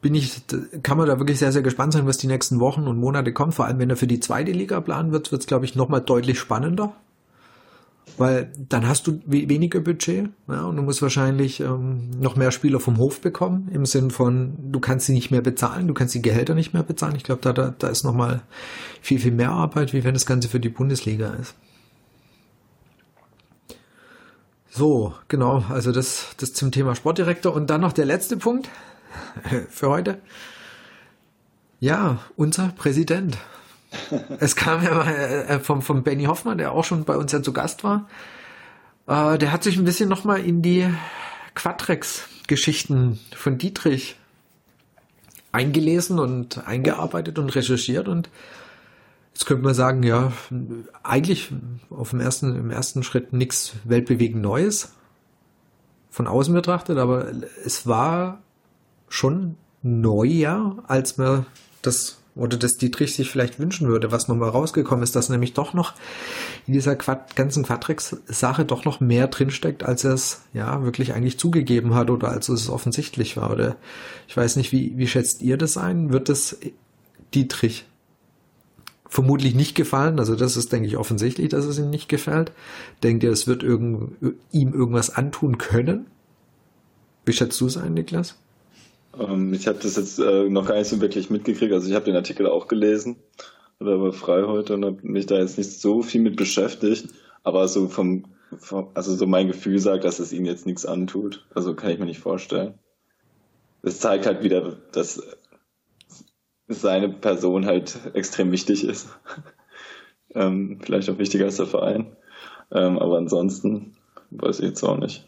bin 0.02 0.14
ich, 0.14 0.44
kann 0.84 1.00
man 1.00 1.08
da 1.08 1.18
wirklich 1.18 1.40
sehr, 1.40 1.52
sehr 1.52 1.64
gespannt 1.64 1.94
sein, 1.94 2.06
was 2.06 2.20
die 2.20 2.28
nächsten 2.28 2.60
Wochen 2.60 2.88
und 2.88 3.00
Monate 3.00 3.34
kommt. 3.34 3.56
Vor 3.56 3.66
allem, 3.66 3.80
wenn 3.80 3.90
er 3.90 3.98
für 3.98 4.06
die 4.06 4.20
zweite 4.20 4.52
Liga 4.52 4.80
planen 4.80 5.12
wird, 5.12 5.32
wird's, 5.32 5.48
glaube 5.48 5.66
ich, 5.66 5.74
nochmal 5.74 6.02
deutlich 6.02 6.38
spannender 6.38 6.94
weil 8.18 8.52
dann 8.58 8.88
hast 8.88 9.08
du 9.08 9.20
weniger 9.26 9.82
Budget 9.82 10.30
ja, 10.48 10.64
und 10.64 10.78
du 10.78 10.84
musst 10.84 11.02
wahrscheinlich 11.02 11.60
ähm, 11.60 12.12
noch 12.20 12.36
mehr 12.36 12.52
Spieler 12.52 12.80
vom 12.80 12.98
Hof 12.98 13.20
bekommen, 13.20 13.70
im 13.74 13.86
Sinn 13.86 14.10
von, 14.10 14.72
du 14.72 14.80
kannst 14.80 15.08
sie 15.08 15.14
nicht 15.14 15.32
mehr 15.32 15.42
bezahlen, 15.42 15.88
du 15.88 15.94
kannst 15.94 16.16
die 16.16 16.22
Gehälter 16.22 16.56
nicht 16.56 16.74
mehr 16.74 16.84
bezahlen. 16.84 17.16
Ich 17.16 17.24
glaube, 17.24 17.42
da, 17.42 17.52
da, 17.52 17.74
da 17.78 17.88
ist 17.88 18.04
nochmal 18.04 18.42
viel, 19.02 19.20
viel 19.20 19.32
mehr 19.32 19.52
Arbeit, 19.52 19.94
wie 19.94 20.04
wenn 20.04 20.14
das 20.14 20.26
Ganze 20.26 20.48
für 20.48 20.60
die 20.60 20.70
Bundesliga 20.70 21.34
ist. 21.34 21.56
So, 24.70 25.14
genau, 25.30 25.64
also 25.70 25.92
das, 25.94 26.36
das 26.38 26.52
zum 26.52 26.72
Thema 26.72 26.96
Sportdirektor. 26.96 27.54
Und 27.54 27.70
dann 27.70 27.80
noch 27.80 27.94
der 27.94 28.06
letzte 28.06 28.36
Punkt 28.36 28.70
für 29.70 29.90
heute. 29.90 30.20
Ja, 31.80 32.20
unser 32.36 32.70
Präsident 32.70 33.38
es 34.40 34.56
kam 34.56 34.84
ja 34.84 34.94
mal 34.94 35.08
äh, 35.08 35.60
vom, 35.60 35.82
vom 35.82 36.04
Benny 36.04 36.26
Hoffmann, 36.26 36.58
der 36.58 36.72
auch 36.72 36.84
schon 36.84 37.04
bei 37.06 37.18
uns 37.18 37.32
ja 37.32 37.42
zu 37.42 37.54
Gast 37.54 37.84
war. 37.84 38.08
Äh, 39.08 39.38
der 39.38 39.52
hat 39.52 39.64
sich 39.64 39.78
ein 39.78 39.86
bisschen 39.86 40.10
nochmal 40.10 40.42
in 40.42 40.62
die 40.62 40.88
Quatrex-Geschichten 41.56 43.20
von 43.36 43.58
Dietrich 43.58 44.18
eingelesen 45.52 46.20
und 46.20 46.68
eingearbeitet 46.68 47.40
und 47.40 47.56
recherchiert 47.56 48.08
und 48.10 48.30
jetzt 49.34 49.46
könnte 49.46 49.64
man 49.64 49.74
sagen, 49.74 50.04
ja, 50.04 50.34
eigentlich 51.02 51.52
auf 51.90 52.10
dem 52.10 52.20
ersten, 52.20 52.56
im 52.56 52.72
ersten 52.72 53.04
Schritt 53.04 53.32
nichts 53.32 53.74
weltbewegend 53.86 54.42
Neues 54.42 54.94
von 56.10 56.28
außen 56.28 56.54
betrachtet, 56.54 56.98
aber 56.98 57.32
es 57.66 57.88
war 57.88 58.42
schon 59.08 59.56
neuer, 59.82 60.78
als 60.88 61.18
man 61.18 61.46
das 61.82 62.18
oder 62.36 62.58
das 62.58 62.78
Dietrich 62.78 63.16
sich 63.16 63.30
vielleicht 63.30 63.60
wünschen 63.60 63.88
würde, 63.88 64.12
was 64.12 64.28
nochmal 64.28 64.50
rausgekommen 64.50 65.04
ist, 65.04 65.16
dass 65.16 65.30
nämlich 65.30 65.54
doch 65.54 65.74
noch 65.74 65.94
in 66.68 66.74
dieser 66.74 66.96
Quad 66.96 67.36
ganzen 67.36 67.64
Quadrex-Sache 67.64 68.66
doch 68.66 68.84
noch 68.84 69.00
mehr 69.00 69.28
drinsteckt, 69.28 69.84
als 69.84 70.04
er 70.04 70.14
es 70.14 70.42
ja 70.54 70.84
wirklich 70.84 71.14
eigentlich 71.14 71.40
zugegeben 71.40 71.94
hat 71.94 72.10
oder 72.10 72.30
als 72.30 72.50
es 72.50 72.70
offensichtlich 72.70 73.38
war. 73.38 73.52
Oder 73.52 73.78
ich 74.28 74.36
weiß 74.36 74.58
nicht, 74.58 74.74
wie, 74.74 74.98
wie 74.98 75.08
schätzt 75.08 75.42
ihr 75.42 75.58
das 75.58 75.78
ein? 75.78 76.12
Wird 76.12 76.28
es 76.28 76.58
Dietrich 77.34 77.86
vermutlich 79.08 79.56
nicht 79.56 79.76
gefallen? 79.76 80.20
Also 80.20 80.36
das 80.36 80.58
ist, 80.58 80.74
denke 80.74 80.88
ich, 80.88 80.98
offensichtlich, 80.98 81.50
dass 81.50 81.64
es 81.64 81.80
ihm 81.80 81.90
nicht 81.90 82.10
gefällt. 82.10 82.52
Denkt 83.02 83.24
ihr, 83.24 83.32
es 83.32 83.48
wird 83.48 83.64
irgend, 83.64 84.12
ihm 84.52 84.74
irgendwas 84.74 85.10
antun 85.10 85.58
können? 85.58 86.08
Wie 87.26 87.34
schätzt 87.34 87.62
du 87.62 87.68
es 87.68 87.78
ein, 87.78 87.94
Niklas? 87.94 88.36
Ähm, 89.20 89.54
ich 89.54 89.68
habe 89.68 89.80
das 89.80 89.96
jetzt 89.96 90.20
äh, 90.20 90.50
noch 90.50 90.66
gar 90.66 90.76
nicht 90.76 90.88
so 90.88 91.02
wirklich 91.02 91.30
mitgekriegt. 91.30 91.74
Also 91.74 91.88
ich 91.88 91.96
habe 91.96 92.06
den 92.06 92.16
Artikel 92.16 92.48
auch 92.48 92.68
gelesen 92.68 93.18
oder 93.80 94.02
war 94.02 94.14
frei 94.14 94.44
heute 94.44 94.76
und 94.76 94.86
habe 94.86 94.98
mich 95.02 95.26
da 95.26 95.38
jetzt 95.38 95.58
nicht 95.58 95.80
so 95.80 96.02
viel 96.02 96.22
mit 96.22 96.36
beschäftigt. 96.36 97.10
Aber 97.44 97.68
so 97.68 97.88
vom, 97.88 98.26
vom, 98.58 98.90
also 98.94 99.16
so 99.16 99.28
mein 99.28 99.48
Gefühl 99.48 99.80
sagt, 99.80 100.04
dass 100.04 100.20
es 100.20 100.34
ihm 100.34 100.46
jetzt 100.46 100.66
nichts 100.66 100.86
antut. 100.86 101.46
Also 101.54 101.76
kann 101.76 101.92
ich 101.92 102.00
mir 102.00 102.06
nicht 102.06 102.20
vorstellen. 102.20 102.76
Es 103.82 104.00
zeigt 104.00 104.26
halt 104.26 104.44
wieder, 104.44 104.78
dass 104.92 105.22
seine 106.68 107.10
Person 107.10 107.66
halt 107.66 108.00
extrem 108.14 108.52
wichtig 108.52 108.84
ist. 108.84 109.08
ähm, 110.34 110.80
vielleicht 110.82 111.10
auch 111.10 111.20
wichtiger 111.20 111.46
als 111.46 111.58
der 111.58 111.68
Verein. 111.68 112.16
Ähm, 112.72 112.98
aber 112.98 113.18
ansonsten 113.18 113.96
weiß 114.32 114.60
ich 114.60 114.66
jetzt 114.66 114.84
auch 114.84 114.98
nicht. 114.98 115.28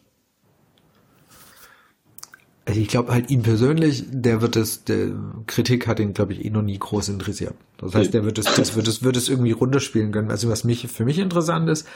Also 2.68 2.82
ich 2.82 2.90
glaube 2.90 3.14
halt 3.14 3.32
ihn 3.32 3.44
persönlich, 3.44 4.04
der 4.10 4.42
wird 4.42 4.58
es, 4.58 4.84
der 4.84 5.12
Kritik 5.46 5.88
hat 5.88 6.02
ihn, 6.02 6.14
glaube 6.14 6.34
ich, 6.34 6.44
eh 6.44 6.50
noch 6.50 6.62
nie 6.62 6.78
groß 6.78 7.08
interessiert. 7.08 7.54
Das 7.78 7.96
heißt, 7.96 8.14
der 8.14 8.26
wird 8.26 8.38
es, 8.40 8.46
das 8.46 8.76
wird 8.76 8.90
es, 8.90 9.04
wird 9.04 9.16
es 9.16 9.30
irgendwie 9.30 9.54
runterspielen 9.54 10.12
können. 10.12 10.32
Also 10.32 10.50
was 10.50 10.66
mich, 10.66 10.86
für 10.90 11.06
mich 11.06 11.18
interessant 11.18 11.70
ist, 11.70 11.88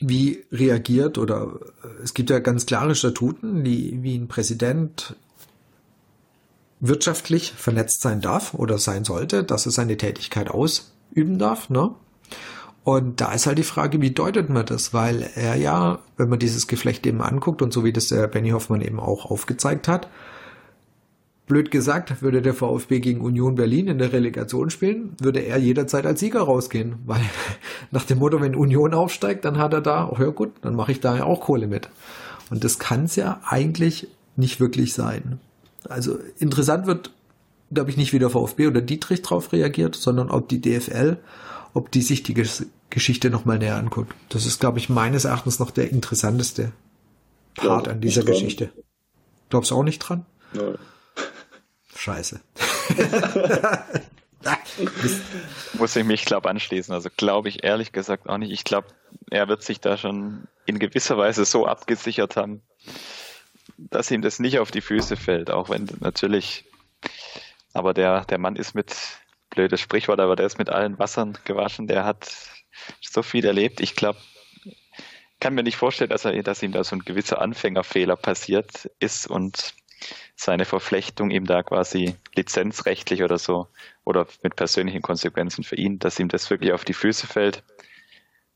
wie 0.00 0.44
reagiert 0.52 1.16
oder 1.16 1.60
es 2.04 2.12
gibt 2.12 2.28
ja 2.28 2.40
ganz 2.40 2.66
klare 2.66 2.94
Statuten, 2.94 3.64
die, 3.64 4.02
wie 4.02 4.16
ein 4.16 4.28
Präsident 4.28 5.16
wirtschaftlich 6.78 7.52
vernetzt 7.52 8.02
sein 8.02 8.20
darf 8.20 8.52
oder 8.52 8.76
sein 8.76 9.04
sollte, 9.04 9.44
dass 9.44 9.64
er 9.64 9.72
seine 9.72 9.96
Tätigkeit 9.96 10.50
ausüben 10.50 11.38
darf, 11.38 11.70
ne? 11.70 11.94
Und 12.82 13.20
da 13.20 13.32
ist 13.32 13.46
halt 13.46 13.58
die 13.58 13.62
Frage, 13.62 14.00
wie 14.00 14.10
deutet 14.10 14.48
man 14.48 14.64
das? 14.64 14.94
Weil 14.94 15.28
er 15.34 15.56
ja, 15.56 15.98
wenn 16.16 16.28
man 16.28 16.38
dieses 16.38 16.66
Geflecht 16.66 17.06
eben 17.06 17.20
anguckt 17.20 17.60
und 17.62 17.72
so 17.72 17.84
wie 17.84 17.92
das 17.92 18.08
der 18.08 18.26
Benny 18.26 18.50
Hoffmann 18.50 18.80
eben 18.80 18.98
auch 18.98 19.30
aufgezeigt 19.30 19.86
hat, 19.86 20.08
blöd 21.46 21.70
gesagt, 21.70 22.22
würde 22.22 22.42
der 22.42 22.54
VfB 22.54 23.00
gegen 23.00 23.20
Union 23.20 23.56
Berlin 23.56 23.88
in 23.88 23.98
der 23.98 24.12
Relegation 24.12 24.70
spielen, 24.70 25.14
würde 25.20 25.40
er 25.40 25.58
jederzeit 25.58 26.06
als 26.06 26.20
Sieger 26.20 26.42
rausgehen. 26.42 26.94
Weil 27.04 27.20
nach 27.90 28.04
dem 28.04 28.18
Motto, 28.18 28.40
wenn 28.40 28.54
Union 28.54 28.94
aufsteigt, 28.94 29.44
dann 29.44 29.58
hat 29.58 29.74
er 29.74 29.80
da, 29.80 30.08
oh 30.08 30.16
ja 30.18 30.30
gut, 30.30 30.52
dann 30.62 30.74
mache 30.74 30.92
ich 30.92 31.00
da 31.00 31.16
ja 31.16 31.24
auch 31.24 31.40
Kohle 31.40 31.66
mit. 31.66 31.90
Und 32.50 32.64
das 32.64 32.78
kann 32.78 33.04
es 33.04 33.16
ja 33.16 33.40
eigentlich 33.44 34.08
nicht 34.36 34.60
wirklich 34.60 34.94
sein. 34.94 35.38
Also 35.88 36.18
interessant 36.38 36.86
wird, 36.86 37.12
glaube 37.72 37.90
ich, 37.90 37.96
nicht 37.96 38.12
wie 38.12 38.18
der 38.18 38.30
VfB 38.30 38.68
oder 38.68 38.80
Dietrich 38.80 39.22
drauf 39.22 39.52
reagiert, 39.52 39.96
sondern 39.96 40.30
ob 40.30 40.48
die 40.48 40.60
DFL 40.60 41.18
ob 41.74 41.90
die 41.90 42.02
sich 42.02 42.22
die 42.22 42.34
Geschichte 42.90 43.30
nochmal 43.30 43.58
näher 43.58 43.76
anguckt. 43.76 44.14
Das 44.28 44.46
ist, 44.46 44.60
glaube 44.60 44.78
ich, 44.78 44.88
meines 44.88 45.24
Erachtens 45.24 45.58
noch 45.58 45.70
der 45.70 45.90
interessanteste 45.90 46.72
Part 47.54 47.86
ja, 47.86 47.92
an 47.92 48.00
dieser 48.00 48.24
Geschichte. 48.24 48.72
Glaubst 49.48 49.70
du 49.70 49.76
auch 49.76 49.82
nicht 49.82 49.98
dran? 49.98 50.26
Nein. 50.52 50.78
Scheiße. 51.94 52.40
Muss 55.74 55.96
ich 55.96 56.04
mich, 56.04 56.24
glaube 56.24 56.48
anschließen. 56.48 56.94
Also 56.94 57.10
glaube 57.14 57.48
ich 57.48 57.62
ehrlich 57.62 57.92
gesagt 57.92 58.28
auch 58.28 58.38
nicht. 58.38 58.52
Ich 58.52 58.64
glaube, 58.64 58.88
er 59.30 59.48
wird 59.48 59.62
sich 59.62 59.80
da 59.80 59.96
schon 59.96 60.46
in 60.66 60.78
gewisser 60.78 61.18
Weise 61.18 61.44
so 61.44 61.66
abgesichert 61.66 62.36
haben, 62.36 62.62
dass 63.76 64.10
ihm 64.10 64.22
das 64.22 64.38
nicht 64.38 64.58
auf 64.58 64.70
die 64.70 64.80
Füße 64.80 65.16
fällt. 65.16 65.50
Auch 65.50 65.68
wenn 65.68 65.88
natürlich, 66.00 66.64
aber 67.74 67.92
der, 67.92 68.24
der 68.24 68.38
Mann 68.38 68.56
ist 68.56 68.74
mit 68.74 68.96
blödes 69.50 69.80
Sprichwort, 69.80 70.20
aber 70.20 70.36
der 70.36 70.46
ist 70.46 70.58
mit 70.58 70.70
allen 70.70 70.98
Wassern 70.98 71.36
gewaschen. 71.44 71.86
Der 71.86 72.04
hat 72.04 72.34
so 73.00 73.22
viel 73.22 73.44
erlebt. 73.44 73.80
Ich 73.80 73.94
glaube, 73.94 74.18
kann 75.40 75.54
mir 75.54 75.62
nicht 75.62 75.76
vorstellen, 75.76 76.10
dass, 76.10 76.24
er, 76.24 76.42
dass 76.42 76.62
ihm 76.62 76.72
da 76.72 76.84
so 76.84 76.96
ein 76.96 77.04
gewisser 77.04 77.40
Anfängerfehler 77.40 78.16
passiert 78.16 78.90
ist 78.98 79.26
und 79.26 79.74
seine 80.36 80.64
Verflechtung 80.64 81.30
ihm 81.30 81.44
da 81.44 81.62
quasi 81.62 82.16
lizenzrechtlich 82.34 83.22
oder 83.22 83.38
so 83.38 83.68
oder 84.04 84.26
mit 84.42 84.56
persönlichen 84.56 85.02
Konsequenzen 85.02 85.64
für 85.64 85.76
ihn, 85.76 85.98
dass 85.98 86.18
ihm 86.18 86.28
das 86.28 86.48
wirklich 86.48 86.72
auf 86.72 86.84
die 86.84 86.94
Füße 86.94 87.26
fällt. 87.26 87.62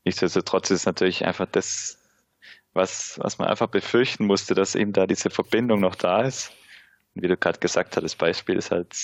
Nichtsdestotrotz 0.03 0.71
ist 0.71 0.85
natürlich 0.85 1.25
einfach 1.25 1.47
das, 1.51 1.99
was, 2.73 3.19
was 3.21 3.37
man 3.37 3.47
einfach 3.47 3.67
befürchten 3.67 4.25
musste, 4.25 4.55
dass 4.55 4.75
eben 4.75 4.93
da 4.93 5.07
diese 5.07 5.29
Verbindung 5.29 5.79
noch 5.79 5.95
da 5.95 6.21
ist. 6.21 6.51
Und 7.13 7.23
wie 7.23 7.27
du 7.27 7.37
gerade 7.37 7.59
gesagt 7.59 7.95
hast, 7.95 8.03
das 8.03 8.15
Beispiel 8.15 8.55
ist 8.55 8.71
halt 8.71 8.95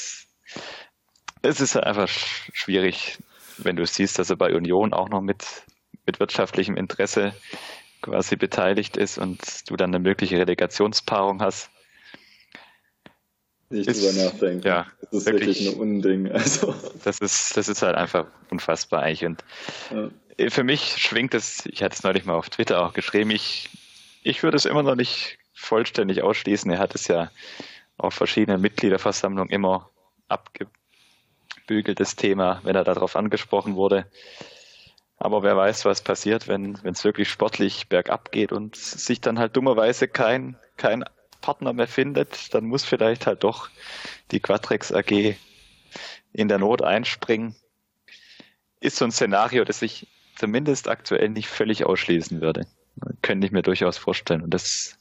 es 1.42 1.62
ist 1.62 1.76
einfach 1.76 2.08
schwierig, 2.08 3.18
wenn 3.58 3.76
du 3.76 3.86
siehst, 3.86 4.20
dass 4.20 4.30
er 4.30 4.36
bei 4.36 4.54
Union 4.56 4.94
auch 4.94 5.10
noch 5.10 5.22
mit, 5.22 5.46
mit 6.06 6.20
wirtschaftlichem 6.20 6.78
Interesse 6.78 7.34
quasi 8.02 8.36
beteiligt 8.36 8.98
ist 8.98 9.18
und 9.18 9.70
du 9.70 9.76
dann 9.76 9.92
eine 9.92 10.00
mögliche 10.00 10.38
Relegationspaarung 10.38 11.42
hast. 11.42 11.70
Nicht 13.70 13.88
ist, 13.88 14.02
drüber 14.04 14.26
nachdenken. 14.26 14.68
Ja, 14.68 14.88
das 15.02 15.14
ist 15.14 15.26
wirklich, 15.28 15.60
wirklich 15.60 15.76
ein 15.76 15.80
Unding. 15.80 16.32
Also. 16.32 16.76
Das 17.04 17.20
ist, 17.20 17.56
das 17.56 17.70
ist 17.70 17.82
halt 17.82 17.96
einfach 17.96 18.28
unfassbar 18.50 19.04
eigentlich. 19.04 19.26
Und 19.26 19.44
ja. 20.38 20.50
für 20.50 20.64
mich 20.64 20.98
schwingt 20.98 21.34
es, 21.34 21.66
ich 21.66 21.82
hatte 21.82 21.96
es 21.96 22.04
neulich 22.04 22.26
mal 22.26 22.36
auf 22.36 22.50
Twitter 22.50 22.86
auch 22.86 22.94
geschrieben, 22.94 23.32
ich, 23.32 23.70
ich 24.24 24.44
würde 24.44 24.58
es 24.58 24.66
immer 24.66 24.84
noch 24.84 24.96
nicht 24.96 25.38
vollständig 25.54 26.22
ausschließen. 26.22 26.70
Er 26.72 26.80
hat 26.80 26.96
es 26.96 27.08
ja 27.08 27.32
auf 27.98 28.14
verschiedenen 28.14 28.62
Mitgliederversammlungen 28.62 29.52
immer 29.52 29.90
abge 30.28 30.68
ausgebügeltes 31.72 32.18
Thema, 32.18 32.60
wenn 32.64 32.76
er 32.76 32.84
darauf 32.84 33.16
angesprochen 33.16 33.76
wurde. 33.76 34.06
Aber 35.18 35.42
wer 35.42 35.56
weiß, 35.56 35.86
was 35.86 36.02
passiert, 36.02 36.48
wenn 36.48 36.78
es 36.84 37.04
wirklich 37.06 37.30
sportlich 37.30 37.88
bergab 37.88 38.32
geht 38.32 38.52
und 38.52 38.76
sich 38.76 39.22
dann 39.22 39.40
halt 39.40 39.56
dummerweise 39.56 40.08
kein, 40.08 40.58
kein 40.78 41.06
Partner 41.40 41.74
mehr 41.74 41.88
findet, 41.88 42.54
dann 42.54 42.66
muss 42.66 42.84
vielleicht 42.84 43.26
halt 43.26 43.44
doch 43.44 43.70
die 44.32 44.40
Quatrex 44.42 44.92
AG 44.92 45.36
in 46.34 46.48
der 46.48 46.60
Not 46.60 46.82
einspringen. 46.82 47.56
Ist 48.82 48.98
so 48.98 49.06
ein 49.06 49.12
Szenario, 49.12 49.64
das 49.64 49.82
ich 49.82 50.08
zumindest 50.36 50.90
aktuell 50.90 51.30
nicht 51.30 51.48
völlig 51.48 51.86
ausschließen 51.86 52.42
würde. 52.42 52.68
Könnte 53.22 53.46
ich 53.46 53.54
mir 53.54 53.62
durchaus 53.62 53.98
vorstellen. 53.98 54.42
Und 54.42 54.54
das, 54.54 54.98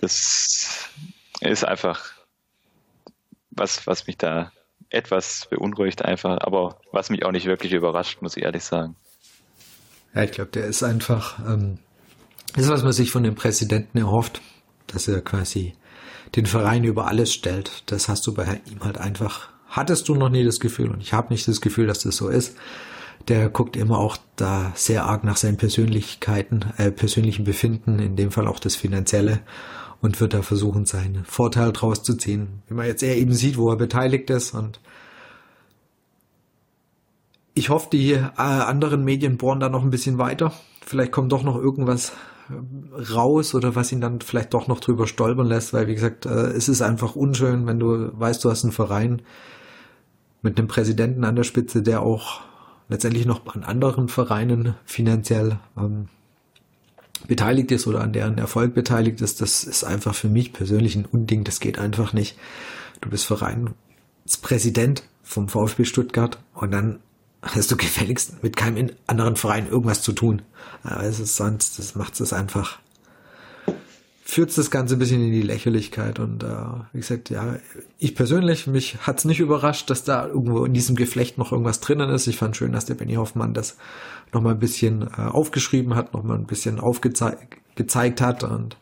das 0.00 0.90
ist 1.40 1.64
einfach 1.64 2.12
was, 3.50 3.86
was 3.86 4.06
mich 4.06 4.18
da 4.18 4.52
etwas 4.90 5.46
beunruhigt 5.50 6.04
einfach, 6.04 6.38
aber 6.40 6.78
was 6.92 7.10
mich 7.10 7.24
auch 7.24 7.32
nicht 7.32 7.46
wirklich 7.46 7.72
überrascht, 7.72 8.22
muss 8.22 8.36
ich 8.36 8.44
ehrlich 8.44 8.64
sagen. 8.64 8.96
Ja, 10.14 10.22
ich 10.22 10.32
glaube, 10.32 10.50
der 10.50 10.66
ist 10.66 10.82
einfach, 10.82 11.38
ähm, 11.40 11.78
das 12.54 12.64
ist, 12.64 12.70
was 12.70 12.82
man 12.82 12.92
sich 12.92 13.10
von 13.10 13.22
dem 13.22 13.34
Präsidenten 13.34 13.98
erhofft, 13.98 14.40
dass 14.86 15.06
er 15.08 15.20
quasi 15.20 15.74
den 16.34 16.46
Verein 16.46 16.84
über 16.84 17.06
alles 17.06 17.32
stellt. 17.32 17.82
Das 17.86 18.08
hast 18.08 18.26
du 18.26 18.34
bei 18.34 18.60
ihm 18.70 18.82
halt 18.84 18.98
einfach, 18.98 19.50
hattest 19.68 20.08
du 20.08 20.14
noch 20.14 20.30
nie 20.30 20.44
das 20.44 20.60
Gefühl 20.60 20.90
und 20.90 21.00
ich 21.00 21.12
habe 21.12 21.32
nicht 21.32 21.46
das 21.46 21.60
Gefühl, 21.60 21.86
dass 21.86 22.00
das 22.00 22.16
so 22.16 22.28
ist. 22.28 22.56
Der 23.28 23.50
guckt 23.50 23.76
immer 23.76 23.98
auch 23.98 24.16
da 24.36 24.72
sehr 24.74 25.04
arg 25.04 25.24
nach 25.24 25.36
seinen 25.36 25.58
Persönlichkeiten, 25.58 26.64
äh, 26.78 26.90
persönlichen 26.90 27.44
Befinden, 27.44 27.98
in 27.98 28.16
dem 28.16 28.30
Fall 28.30 28.46
auch 28.46 28.60
das 28.60 28.74
Finanzielle 28.76 29.40
und 30.00 30.20
wird 30.20 30.34
da 30.34 30.42
versuchen, 30.42 30.84
seinen 30.84 31.24
Vorteil 31.24 31.72
draus 31.72 32.02
zu 32.02 32.14
ziehen. 32.14 32.62
Wie 32.68 32.74
man 32.74 32.86
jetzt 32.86 33.02
eher 33.02 33.16
eben 33.16 33.32
sieht, 33.32 33.56
wo 33.56 33.70
er 33.70 33.76
beteiligt 33.76 34.30
ist 34.30 34.54
und 34.54 34.80
ich 37.54 37.70
hoffe, 37.70 37.88
die 37.90 38.12
äh, 38.12 38.22
anderen 38.36 39.04
Medien 39.04 39.36
bohren 39.36 39.58
da 39.58 39.68
noch 39.68 39.82
ein 39.82 39.90
bisschen 39.90 40.18
weiter. 40.18 40.52
Vielleicht 40.86 41.10
kommt 41.10 41.32
doch 41.32 41.42
noch 41.42 41.56
irgendwas 41.56 42.12
äh, 42.48 43.12
raus 43.12 43.52
oder 43.54 43.74
was 43.74 43.90
ihn 43.90 44.00
dann 44.00 44.20
vielleicht 44.20 44.54
doch 44.54 44.68
noch 44.68 44.78
drüber 44.78 45.08
stolpern 45.08 45.48
lässt, 45.48 45.72
weil 45.72 45.88
wie 45.88 45.94
gesagt, 45.94 46.24
äh, 46.24 46.50
es 46.50 46.68
ist 46.68 46.82
einfach 46.82 47.16
unschön, 47.16 47.66
wenn 47.66 47.80
du 47.80 48.12
weißt, 48.12 48.44
du 48.44 48.50
hast 48.50 48.62
einen 48.62 48.72
Verein 48.72 49.22
mit 50.40 50.56
einem 50.56 50.68
Präsidenten 50.68 51.24
an 51.24 51.34
der 51.34 51.42
Spitze, 51.42 51.82
der 51.82 52.02
auch 52.02 52.42
letztendlich 52.88 53.26
noch 53.26 53.44
an 53.54 53.64
anderen 53.64 54.08
Vereinen 54.08 54.76
finanziell 54.84 55.58
ähm, 55.76 56.08
beteiligt 57.26 57.70
ist 57.72 57.86
oder 57.86 58.00
an 58.00 58.12
deren 58.12 58.38
Erfolg 58.38 58.74
beteiligt 58.74 59.20
ist, 59.20 59.40
das 59.40 59.64
ist 59.64 59.84
einfach 59.84 60.14
für 60.14 60.28
mich 60.28 60.52
persönlich 60.52 60.96
ein 60.96 61.04
Unding. 61.04 61.44
Das 61.44 61.60
geht 61.60 61.78
einfach 61.78 62.12
nicht. 62.12 62.36
Du 63.00 63.10
bist 63.10 63.24
Vereinspräsident 63.24 65.02
vom 65.22 65.48
VfB 65.48 65.84
Stuttgart 65.84 66.38
und 66.54 66.70
dann 66.70 67.00
hast 67.42 67.70
du 67.70 67.76
gefälligst 67.76 68.42
mit 68.42 68.56
keinem 68.56 68.90
anderen 69.06 69.36
Verein 69.36 69.68
irgendwas 69.68 70.02
zu 70.02 70.12
tun. 70.12 70.42
Aber 70.82 71.04
es 71.04 71.20
ist 71.20 71.36
sonst, 71.36 71.78
das 71.78 71.94
macht 71.94 72.18
es 72.20 72.32
einfach, 72.32 72.78
führt 74.30 74.56
das 74.58 74.70
Ganze 74.70 74.96
ein 74.96 74.98
bisschen 74.98 75.24
in 75.24 75.32
die 75.32 75.40
Lächerlichkeit. 75.40 76.18
Und 76.18 76.42
äh, 76.42 76.54
wie 76.92 76.98
gesagt, 76.98 77.30
ja, 77.30 77.56
ich 77.98 78.14
persönlich, 78.14 78.66
mich 78.66 78.98
hat's 79.00 79.24
nicht 79.24 79.40
überrascht, 79.40 79.88
dass 79.88 80.04
da 80.04 80.26
irgendwo 80.26 80.66
in 80.66 80.74
diesem 80.74 80.96
Geflecht 80.96 81.38
noch 81.38 81.50
irgendwas 81.50 81.80
drinnen 81.80 82.10
ist. 82.10 82.26
Ich 82.26 82.36
fand 82.36 82.54
schön, 82.54 82.72
dass 82.72 82.84
der 82.84 82.94
Benny 82.94 83.14
Hoffmann 83.14 83.54
das 83.54 83.78
nochmal 84.34 84.52
ein 84.52 84.58
bisschen 84.58 85.08
äh, 85.16 85.22
aufgeschrieben 85.22 85.94
hat, 85.94 86.12
nochmal 86.12 86.36
ein 86.36 86.44
bisschen 86.44 86.78
aufgezeigt 86.78 88.20
hat 88.20 88.44
und 88.44 88.76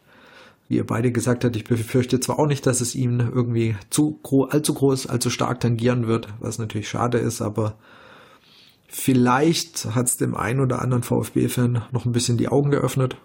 wie 0.68 0.78
ihr 0.78 0.86
beide 0.86 1.12
gesagt 1.12 1.44
habt, 1.44 1.54
ich 1.54 1.62
befürchte 1.62 2.18
zwar 2.18 2.40
auch 2.40 2.48
nicht, 2.48 2.66
dass 2.66 2.80
es 2.80 2.96
ihn 2.96 3.20
irgendwie 3.20 3.76
zu 3.88 4.18
allzu 4.50 4.74
groß, 4.74 5.06
allzu 5.06 5.30
stark 5.30 5.60
tangieren 5.60 6.08
wird, 6.08 6.26
was 6.40 6.58
natürlich 6.58 6.88
schade 6.88 7.18
ist, 7.18 7.40
aber 7.40 7.78
vielleicht 8.88 9.94
hat 9.94 10.08
es 10.08 10.16
dem 10.16 10.34
einen 10.34 10.58
oder 10.58 10.82
anderen 10.82 11.04
VfB-Fan 11.04 11.84
noch 11.92 12.04
ein 12.04 12.10
bisschen 12.10 12.36
die 12.36 12.48
Augen 12.48 12.72
geöffnet 12.72 13.16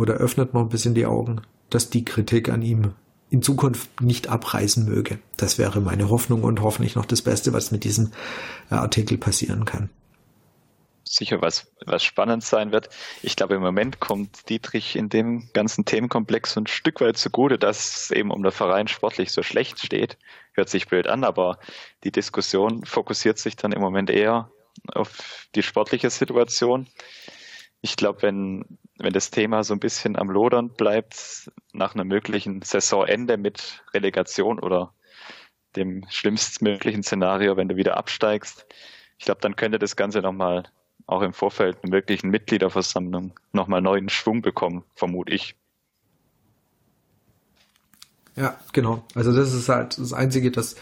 oder 0.00 0.14
öffnet 0.14 0.54
noch 0.54 0.62
ein 0.62 0.68
bisschen 0.68 0.94
die 0.94 1.06
Augen, 1.06 1.42
dass 1.68 1.90
die 1.90 2.04
Kritik 2.04 2.48
an 2.48 2.62
ihm 2.62 2.92
in 3.30 3.42
Zukunft 3.42 4.00
nicht 4.00 4.28
abreißen 4.28 4.84
möge. 4.84 5.18
Das 5.36 5.58
wäre 5.58 5.80
meine 5.80 6.10
Hoffnung 6.10 6.42
und 6.42 6.62
hoffentlich 6.62 6.96
noch 6.96 7.04
das 7.04 7.22
Beste, 7.22 7.52
was 7.52 7.70
mit 7.70 7.84
diesem 7.84 8.10
äh, 8.70 8.74
Artikel 8.74 9.18
passieren 9.18 9.64
kann 9.64 9.90
sicher 11.10 11.42
was, 11.42 11.70
was 11.84 12.04
spannend 12.04 12.44
sein 12.44 12.72
wird. 12.72 12.88
Ich 13.22 13.34
glaube, 13.34 13.56
im 13.56 13.62
Moment 13.62 14.00
kommt 14.00 14.48
Dietrich 14.48 14.94
in 14.94 15.08
dem 15.08 15.48
ganzen 15.52 15.84
Themenkomplex 15.84 16.56
ein 16.56 16.68
Stück 16.68 17.00
weit 17.00 17.16
zugute, 17.16 17.58
dass 17.58 18.10
eben 18.12 18.30
um 18.30 18.42
der 18.42 18.52
Verein 18.52 18.86
sportlich 18.86 19.32
so 19.32 19.42
schlecht 19.42 19.84
steht. 19.84 20.16
Hört 20.52 20.68
sich 20.68 20.86
blöd 20.86 21.08
an, 21.08 21.24
aber 21.24 21.58
die 22.04 22.12
Diskussion 22.12 22.84
fokussiert 22.84 23.38
sich 23.38 23.56
dann 23.56 23.72
im 23.72 23.80
Moment 23.80 24.08
eher 24.08 24.50
auf 24.86 25.48
die 25.56 25.62
sportliche 25.62 26.10
Situation. 26.10 26.86
Ich 27.82 27.96
glaube, 27.96 28.22
wenn, 28.22 28.78
wenn 29.04 29.12
das 29.12 29.30
Thema 29.30 29.64
so 29.64 29.74
ein 29.74 29.80
bisschen 29.80 30.16
am 30.16 30.30
Lodern 30.30 30.70
bleibt, 30.70 31.50
nach 31.72 31.94
einem 31.94 32.08
möglichen 32.08 32.62
Saisonende 32.62 33.36
mit 33.36 33.82
Relegation 33.94 34.58
oder 34.58 34.94
dem 35.76 36.04
schlimmstmöglichen 36.10 37.02
Szenario, 37.02 37.56
wenn 37.56 37.68
du 37.68 37.76
wieder 37.76 37.96
absteigst, 37.96 38.66
ich 39.18 39.24
glaube, 39.24 39.40
dann 39.40 39.56
könnte 39.56 39.78
das 39.78 39.96
Ganze 39.96 40.20
nochmal 40.20 40.64
auch 41.06 41.22
im 41.22 41.32
Vorfeld 41.32 41.78
einer 41.82 41.90
möglichen 41.90 42.30
Mitgliederversammlung 42.30 43.38
nochmal 43.52 43.82
neuen 43.82 44.08
Schwung 44.08 44.42
bekommen, 44.42 44.84
vermute 44.94 45.32
ich. 45.32 45.56
Ja, 48.36 48.58
genau. 48.72 49.04
Also 49.14 49.34
das 49.34 49.52
ist 49.52 49.68
halt 49.68 49.98
das 49.98 50.12
Einzige, 50.12 50.50
das 50.50 50.76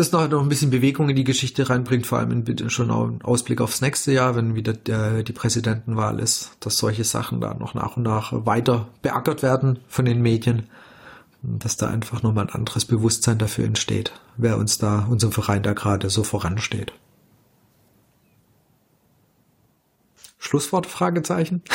das 0.00 0.12
noch, 0.12 0.28
noch 0.28 0.42
ein 0.42 0.48
bisschen 0.48 0.70
Bewegung 0.70 1.08
in 1.08 1.16
die 1.16 1.24
Geschichte 1.24 1.68
reinbringt, 1.70 2.06
vor 2.06 2.18
allem 2.18 2.44
in, 2.44 2.70
schon 2.70 2.90
im 2.90 3.22
Ausblick 3.22 3.60
aufs 3.60 3.80
nächste 3.80 4.12
Jahr, 4.12 4.34
wenn 4.34 4.54
wieder 4.54 4.72
der, 4.72 5.22
die 5.22 5.32
Präsidentenwahl 5.32 6.18
ist, 6.18 6.56
dass 6.60 6.78
solche 6.78 7.04
Sachen 7.04 7.40
da 7.40 7.54
noch 7.54 7.74
nach 7.74 7.96
und 7.96 8.02
nach 8.02 8.32
weiter 8.46 8.88
beackert 9.02 9.42
werden 9.42 9.78
von 9.88 10.04
den 10.04 10.22
Medien, 10.22 10.68
dass 11.42 11.76
da 11.76 11.88
einfach 11.88 12.22
nochmal 12.22 12.46
ein 12.46 12.54
anderes 12.54 12.84
Bewusstsein 12.84 13.38
dafür 13.38 13.64
entsteht, 13.64 14.12
wer 14.36 14.58
uns 14.58 14.78
da, 14.78 15.06
unserem 15.08 15.32
Verein 15.32 15.62
da 15.62 15.72
gerade 15.72 16.10
so 16.10 16.24
voransteht. 16.24 16.92
Schlusswort? 20.38 20.86
Fragezeichen. 20.86 21.62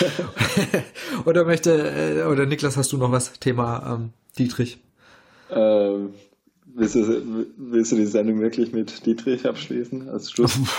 oder 1.24 1.44
möchte, 1.44 1.72
äh, 1.72 2.22
oder 2.24 2.46
Niklas, 2.46 2.76
hast 2.76 2.92
du 2.92 2.96
noch 2.96 3.12
was? 3.12 3.32
Thema 3.34 3.94
ähm, 3.94 4.12
Dietrich. 4.38 4.78
Ähm, 5.50 6.14
willst, 6.74 6.94
du, 6.94 7.46
willst 7.56 7.92
du 7.92 7.96
die 7.96 8.06
Sendung 8.06 8.40
wirklich 8.40 8.72
mit 8.72 9.04
Dietrich 9.06 9.46
abschließen 9.46 10.08
als 10.08 10.30
Schluss? 10.30 10.58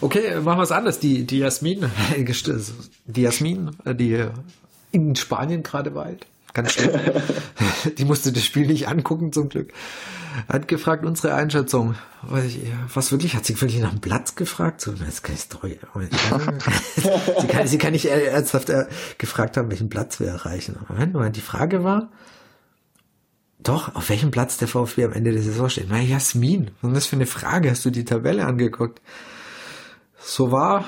Okay, 0.00 0.40
machen 0.40 0.58
wir 0.58 0.62
es 0.62 0.72
anders. 0.72 1.00
Die, 1.00 1.24
die 1.24 1.38
Jasmin, 1.38 1.84
die 3.04 3.22
Jasmin, 3.22 3.70
äh, 3.84 3.94
die 3.94 4.24
in 4.90 5.14
Spanien 5.16 5.62
gerade 5.62 5.94
weilt, 5.94 6.26
ganz 6.54 6.72
schlimm. 6.72 6.98
die 7.98 8.04
musste 8.06 8.32
das 8.32 8.42
Spiel 8.42 8.66
nicht 8.66 8.88
angucken, 8.88 9.32
zum 9.32 9.50
Glück. 9.50 9.72
Hat 10.48 10.66
gefragt, 10.66 11.04
unsere 11.04 11.34
Einschätzung. 11.34 11.94
Was 12.22 13.12
wirklich? 13.12 13.36
Hat 13.36 13.44
sie 13.44 13.60
wirklich 13.60 13.82
nach 13.82 13.90
dem 13.90 14.00
Platz 14.00 14.34
gefragt? 14.34 14.80
So, 14.80 14.92
das 14.92 15.22
kann 15.22 15.34
ich 15.34 15.48
doch, 15.48 15.62
sie, 17.40 17.46
kann, 17.48 17.66
sie 17.66 17.78
kann 17.78 17.92
nicht 17.92 18.06
ernsthaft 18.06 18.70
äh, 18.70 18.86
gefragt 19.18 19.58
haben, 19.58 19.68
welchen 19.68 19.90
Platz 19.90 20.20
wir 20.20 20.28
erreichen. 20.28 20.76
Moment, 20.88 21.36
die 21.36 21.42
Frage 21.42 21.84
war, 21.84 22.08
doch, 23.62 23.94
auf 23.94 24.08
welchem 24.10 24.30
Platz 24.30 24.56
der 24.56 24.68
VfB 24.68 25.04
am 25.04 25.12
Ende 25.12 25.32
der 25.32 25.42
Saison 25.42 25.68
steht. 25.68 25.86
Na, 25.88 26.00
Jasmin, 26.00 26.70
was 26.80 26.90
ist 26.90 26.96
das 26.96 27.06
für 27.06 27.16
eine 27.16 27.26
Frage? 27.26 27.70
Hast 27.70 27.84
du 27.84 27.90
die 27.90 28.04
Tabelle 28.04 28.46
angeguckt? 28.46 29.00
So 30.18 30.52
war 30.52 30.84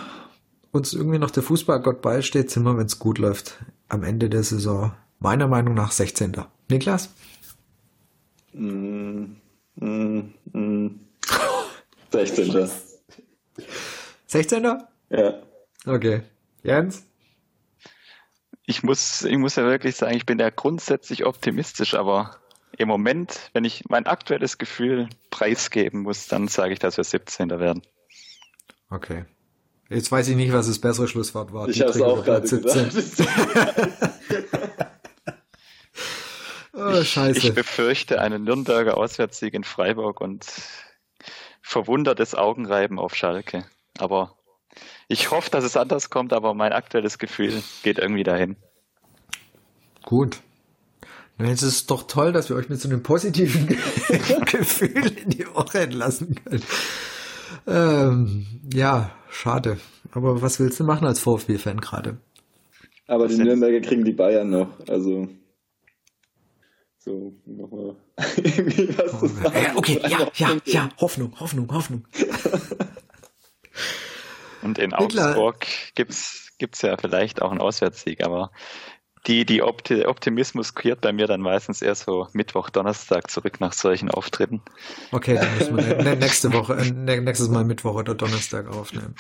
uns 0.71 0.93
irgendwie 0.93 1.19
noch 1.19 1.31
der 1.31 1.43
Fußballgott 1.43 2.03
beisteht, 2.03 2.51
sind 2.51 2.65
wir, 2.65 2.77
wenn 2.77 2.87
es 2.87 2.99
gut 2.99 3.19
läuft, 3.19 3.65
am 3.89 4.03
Ende 4.03 4.29
der 4.29 4.43
Saison 4.43 4.93
meiner 5.21 5.47
Meinung 5.47 5.75
nach 5.75 5.93
16. 5.93 6.37
Niklas? 6.69 7.15
Mm, 8.53 9.37
mm, 9.77 10.21
mm. 10.53 11.01
16. 12.13 12.71
16. 14.27 14.65
Ja. 15.11 15.43
Okay. 15.87 16.23
Jens? 16.63 17.05
Ich 18.67 18.83
muss, 18.83 19.23
ich 19.23 19.37
muss 19.37 19.57
ja 19.57 19.65
wirklich 19.65 19.97
sagen, 19.97 20.17
ich 20.17 20.27
bin 20.27 20.39
ja 20.39 20.51
grundsätzlich 20.51 21.27
optimistisch, 21.27 21.95
aber 21.95 22.37
im 22.79 22.89
Moment, 22.89 23.51
wenn 23.53 23.65
ich 23.65 23.85
mein 23.89 24.07
aktuelles 24.07 24.59
Gefühl 24.59 25.09
preisgeben 25.31 26.03
muss, 26.03 26.27
dann 26.27 26.49
sage 26.49 26.73
ich, 26.73 26.79
dass 26.79 26.97
wir 26.97 27.05
17. 27.05 27.51
werden. 27.51 27.83
Okay. 28.91 29.25
Jetzt 29.89 30.11
weiß 30.11 30.29
ich 30.29 30.37
nicht, 30.37 30.53
was 30.53 30.67
das 30.67 30.79
bessere 30.79 31.09
Schlusswort 31.09 31.53
war. 31.53 31.69
Ich 31.69 31.81
habe 31.81 31.91
es 31.91 32.01
auch 32.01 32.25
gerade 32.25 32.47
17. 32.47 32.91
Oh, 36.77 37.03
scheiße. 37.03 37.39
Ich, 37.39 37.45
ich 37.45 37.55
befürchte 37.55 38.21
einen 38.21 38.45
Nürnberger 38.45 38.97
Auswärtssieg 38.97 39.55
in 39.55 39.63
Freiburg 39.63 40.21
und 40.21 40.45
verwundertes 41.63 42.35
Augenreiben 42.35 42.99
auf 42.99 43.15
Schalke. 43.15 43.65
Aber 43.99 44.37
ich 45.09 45.31
hoffe, 45.31 45.51
dass 45.51 45.65
es 45.65 45.77
anders 45.77 46.11
kommt, 46.11 46.33
aber 46.33 46.53
mein 46.53 46.73
aktuelles 46.73 47.19
Gefühl 47.19 47.63
geht 47.85 47.99
irgendwie 47.99 48.25
dahin. 48.25 48.57
Gut. 50.03 50.41
Jetzt 51.39 51.63
ist 51.63 51.75
es 51.75 51.87
doch 51.87 52.07
toll, 52.07 52.33
dass 52.33 52.49
wir 52.49 52.57
euch 52.57 52.69
mit 52.69 52.81
so 52.81 52.89
einem 52.89 53.03
positiven 53.03 53.67
Gefühl 54.47 55.13
in 55.19 55.31
die 55.31 55.47
Woche 55.49 55.81
entlassen 55.81 56.37
können. 56.45 56.63
Ähm, 57.67 58.47
ja, 58.73 59.11
schade. 59.31 59.79
Aber 60.13 60.43
was 60.43 60.61
willst 60.61 60.79
du 60.79 60.85
machen 60.85 61.07
als 61.07 61.21
VfB-Fan 61.21 61.81
gerade? 61.81 62.19
Aber 63.07 63.27
die 63.27 63.37
Nürnberger 63.37 63.81
kriegen 63.81 64.05
die 64.05 64.13
Bayern 64.13 64.51
noch. 64.51 64.69
Also 64.89 65.29
so, 67.05 67.35
nochmal 67.45 67.97
irgendwie 68.37 68.97
was 68.97 69.21
zu 69.21 69.27
sagen. 69.27 69.55
Ja, 69.55 69.77
okay, 69.77 70.01
ja, 70.09 70.29
ja, 70.37 70.57
ja, 70.65 70.89
Hoffnung, 71.01 71.39
Hoffnung, 71.39 71.71
Hoffnung. 71.71 72.07
Und 74.63 74.79
in 74.79 74.95
Augsburg 74.95 75.67
gibt's 75.95 76.45
gibt's 76.59 76.81
ja 76.81 76.97
vielleicht 76.97 77.43
auch 77.43 77.51
einen 77.51 77.61
Auswärtssieg, 77.61 78.25
aber 78.25 78.51
die, 79.27 79.45
die 79.45 79.63
Opti 79.63 80.05
Optimismus 80.07 80.75
kehrt 80.75 81.01
bei 81.01 81.13
mir 81.13 81.27
dann 81.27 81.41
meistens 81.41 81.83
eher 81.83 81.95
so 81.95 82.29
Mittwoch, 82.33 82.71
Donnerstag 82.71 83.31
zurück 83.31 83.61
nach 83.61 83.73
solchen 83.73 84.11
Auftritten. 84.11 84.61
Okay, 85.13 85.35
dann 85.35 85.59
müssen 85.59 85.77
wir 85.77 86.17
nächste 86.17 86.53
Woche, 86.53 86.75
äh, 86.75 87.21
nächstes 87.21 87.49
Mal 87.49 87.65
Mittwoch 87.65 87.95
oder 87.95 88.15
Donnerstag 88.15 88.69
aufnehmen. 88.69 89.15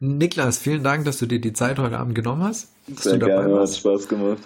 Niklas, 0.00 0.58
vielen 0.58 0.82
Dank, 0.82 1.06
dass 1.06 1.18
du 1.18 1.26
dir 1.26 1.40
die 1.40 1.54
Zeit 1.54 1.78
heute 1.78 1.98
Abend 1.98 2.14
genommen 2.14 2.42
hast. 2.42 2.68
Sehr 2.86 3.18
gerne, 3.18 3.52
warst. 3.52 3.74
hat 3.74 3.80
Spaß 3.80 4.08
gemacht. 4.08 4.38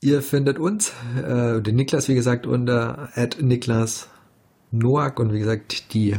Ihr 0.00 0.22
findet 0.22 0.58
uns, 0.58 0.92
äh, 1.16 1.60
den 1.60 1.76
Niklas, 1.76 2.08
wie 2.08 2.14
gesagt, 2.14 2.46
unter 2.46 3.08
Niklas 3.40 4.08
Noack 4.70 5.18
und 5.18 5.32
wie 5.32 5.38
gesagt, 5.38 5.94
die, 5.94 6.16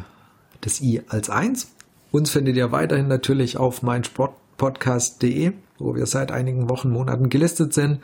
das 0.61 0.81
I 0.81 1.03
als 1.07 1.29
eins. 1.29 1.71
Uns 2.11 2.31
findet 2.31 2.55
ihr 2.55 2.71
weiterhin 2.71 3.07
natürlich 3.07 3.57
auf 3.57 3.81
meinsportpodcast.de, 3.81 5.53
wo 5.77 5.95
wir 5.95 6.05
seit 6.05 6.31
einigen 6.31 6.69
Wochen, 6.69 6.89
Monaten 6.89 7.29
gelistet 7.29 7.73
sind. 7.73 7.99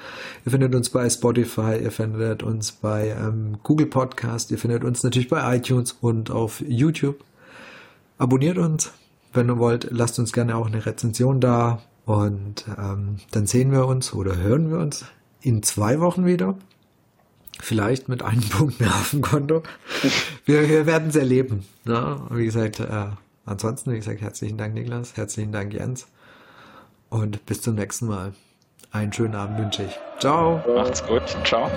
Ihr 0.46 0.52
findet 0.52 0.76
uns 0.76 0.90
bei 0.90 1.10
Spotify, 1.10 1.78
ihr 1.82 1.92
findet 1.92 2.44
uns 2.44 2.72
bei 2.72 3.10
ähm, 3.10 3.58
Google 3.64 3.88
Podcast, 3.88 4.52
ihr 4.52 4.58
findet 4.58 4.84
uns 4.84 5.04
natürlich 5.04 5.30
bei 5.30 5.56
iTunes 5.56 5.94
und 6.02 6.32
auf 6.32 6.62
YouTube. 6.68 7.24
Abonniert 8.18 8.58
uns, 8.58 8.92
wenn 9.34 9.50
ihr 9.50 9.58
wollt, 9.58 9.88
lasst 9.90 10.20
uns 10.20 10.34
gerne 10.34 10.56
auch 10.56 10.68
eine 10.68 10.86
Rezension 10.86 11.40
da 11.40 11.82
und 12.06 12.66
ähm, 12.78 13.18
dann 13.32 13.48
sehen 13.48 13.72
wir 13.72 13.88
uns 13.88 14.14
oder 14.14 14.36
hören 14.36 14.70
wir 14.70 14.80
uns 14.80 15.06
in 15.42 15.64
zwei 15.64 16.00
Wochen 16.00 16.26
wieder. 16.26 16.56
Vielleicht 17.60 18.10
mit 18.10 18.24
einem 18.24 18.42
Punkt 18.50 18.80
mehr 18.80 18.90
auf 18.90 19.12
dem 19.12 19.22
Konto. 19.22 19.64
Wir, 20.46 20.68
wir 20.68 20.86
werden 20.86 21.10
es 21.10 21.16
erleben. 21.16 21.66
Ne? 21.86 22.22
Wie 22.32 22.46
gesagt, 22.46 22.80
äh, 22.80 23.08
ansonsten, 23.46 23.92
wie 23.92 23.98
gesagt, 23.98 24.22
herzlichen 24.22 24.58
Dank, 24.58 24.74
Niklas. 24.74 25.16
Herzlichen 25.16 25.52
Dank, 25.52 25.74
Jens. 25.74 26.08
Und 27.12 27.46
bis 27.46 27.62
zum 27.62 27.76
nächsten 27.76 28.08
Mal. 28.08 28.34
Einen 28.92 29.14
schönen 29.14 29.36
Abend 29.36 29.60
wünsche 29.60 29.84
ich. 29.84 30.00
Ciao. 30.20 30.64
Macht's 30.76 31.06
gut. 31.06 31.24
Ciao. 31.46 31.70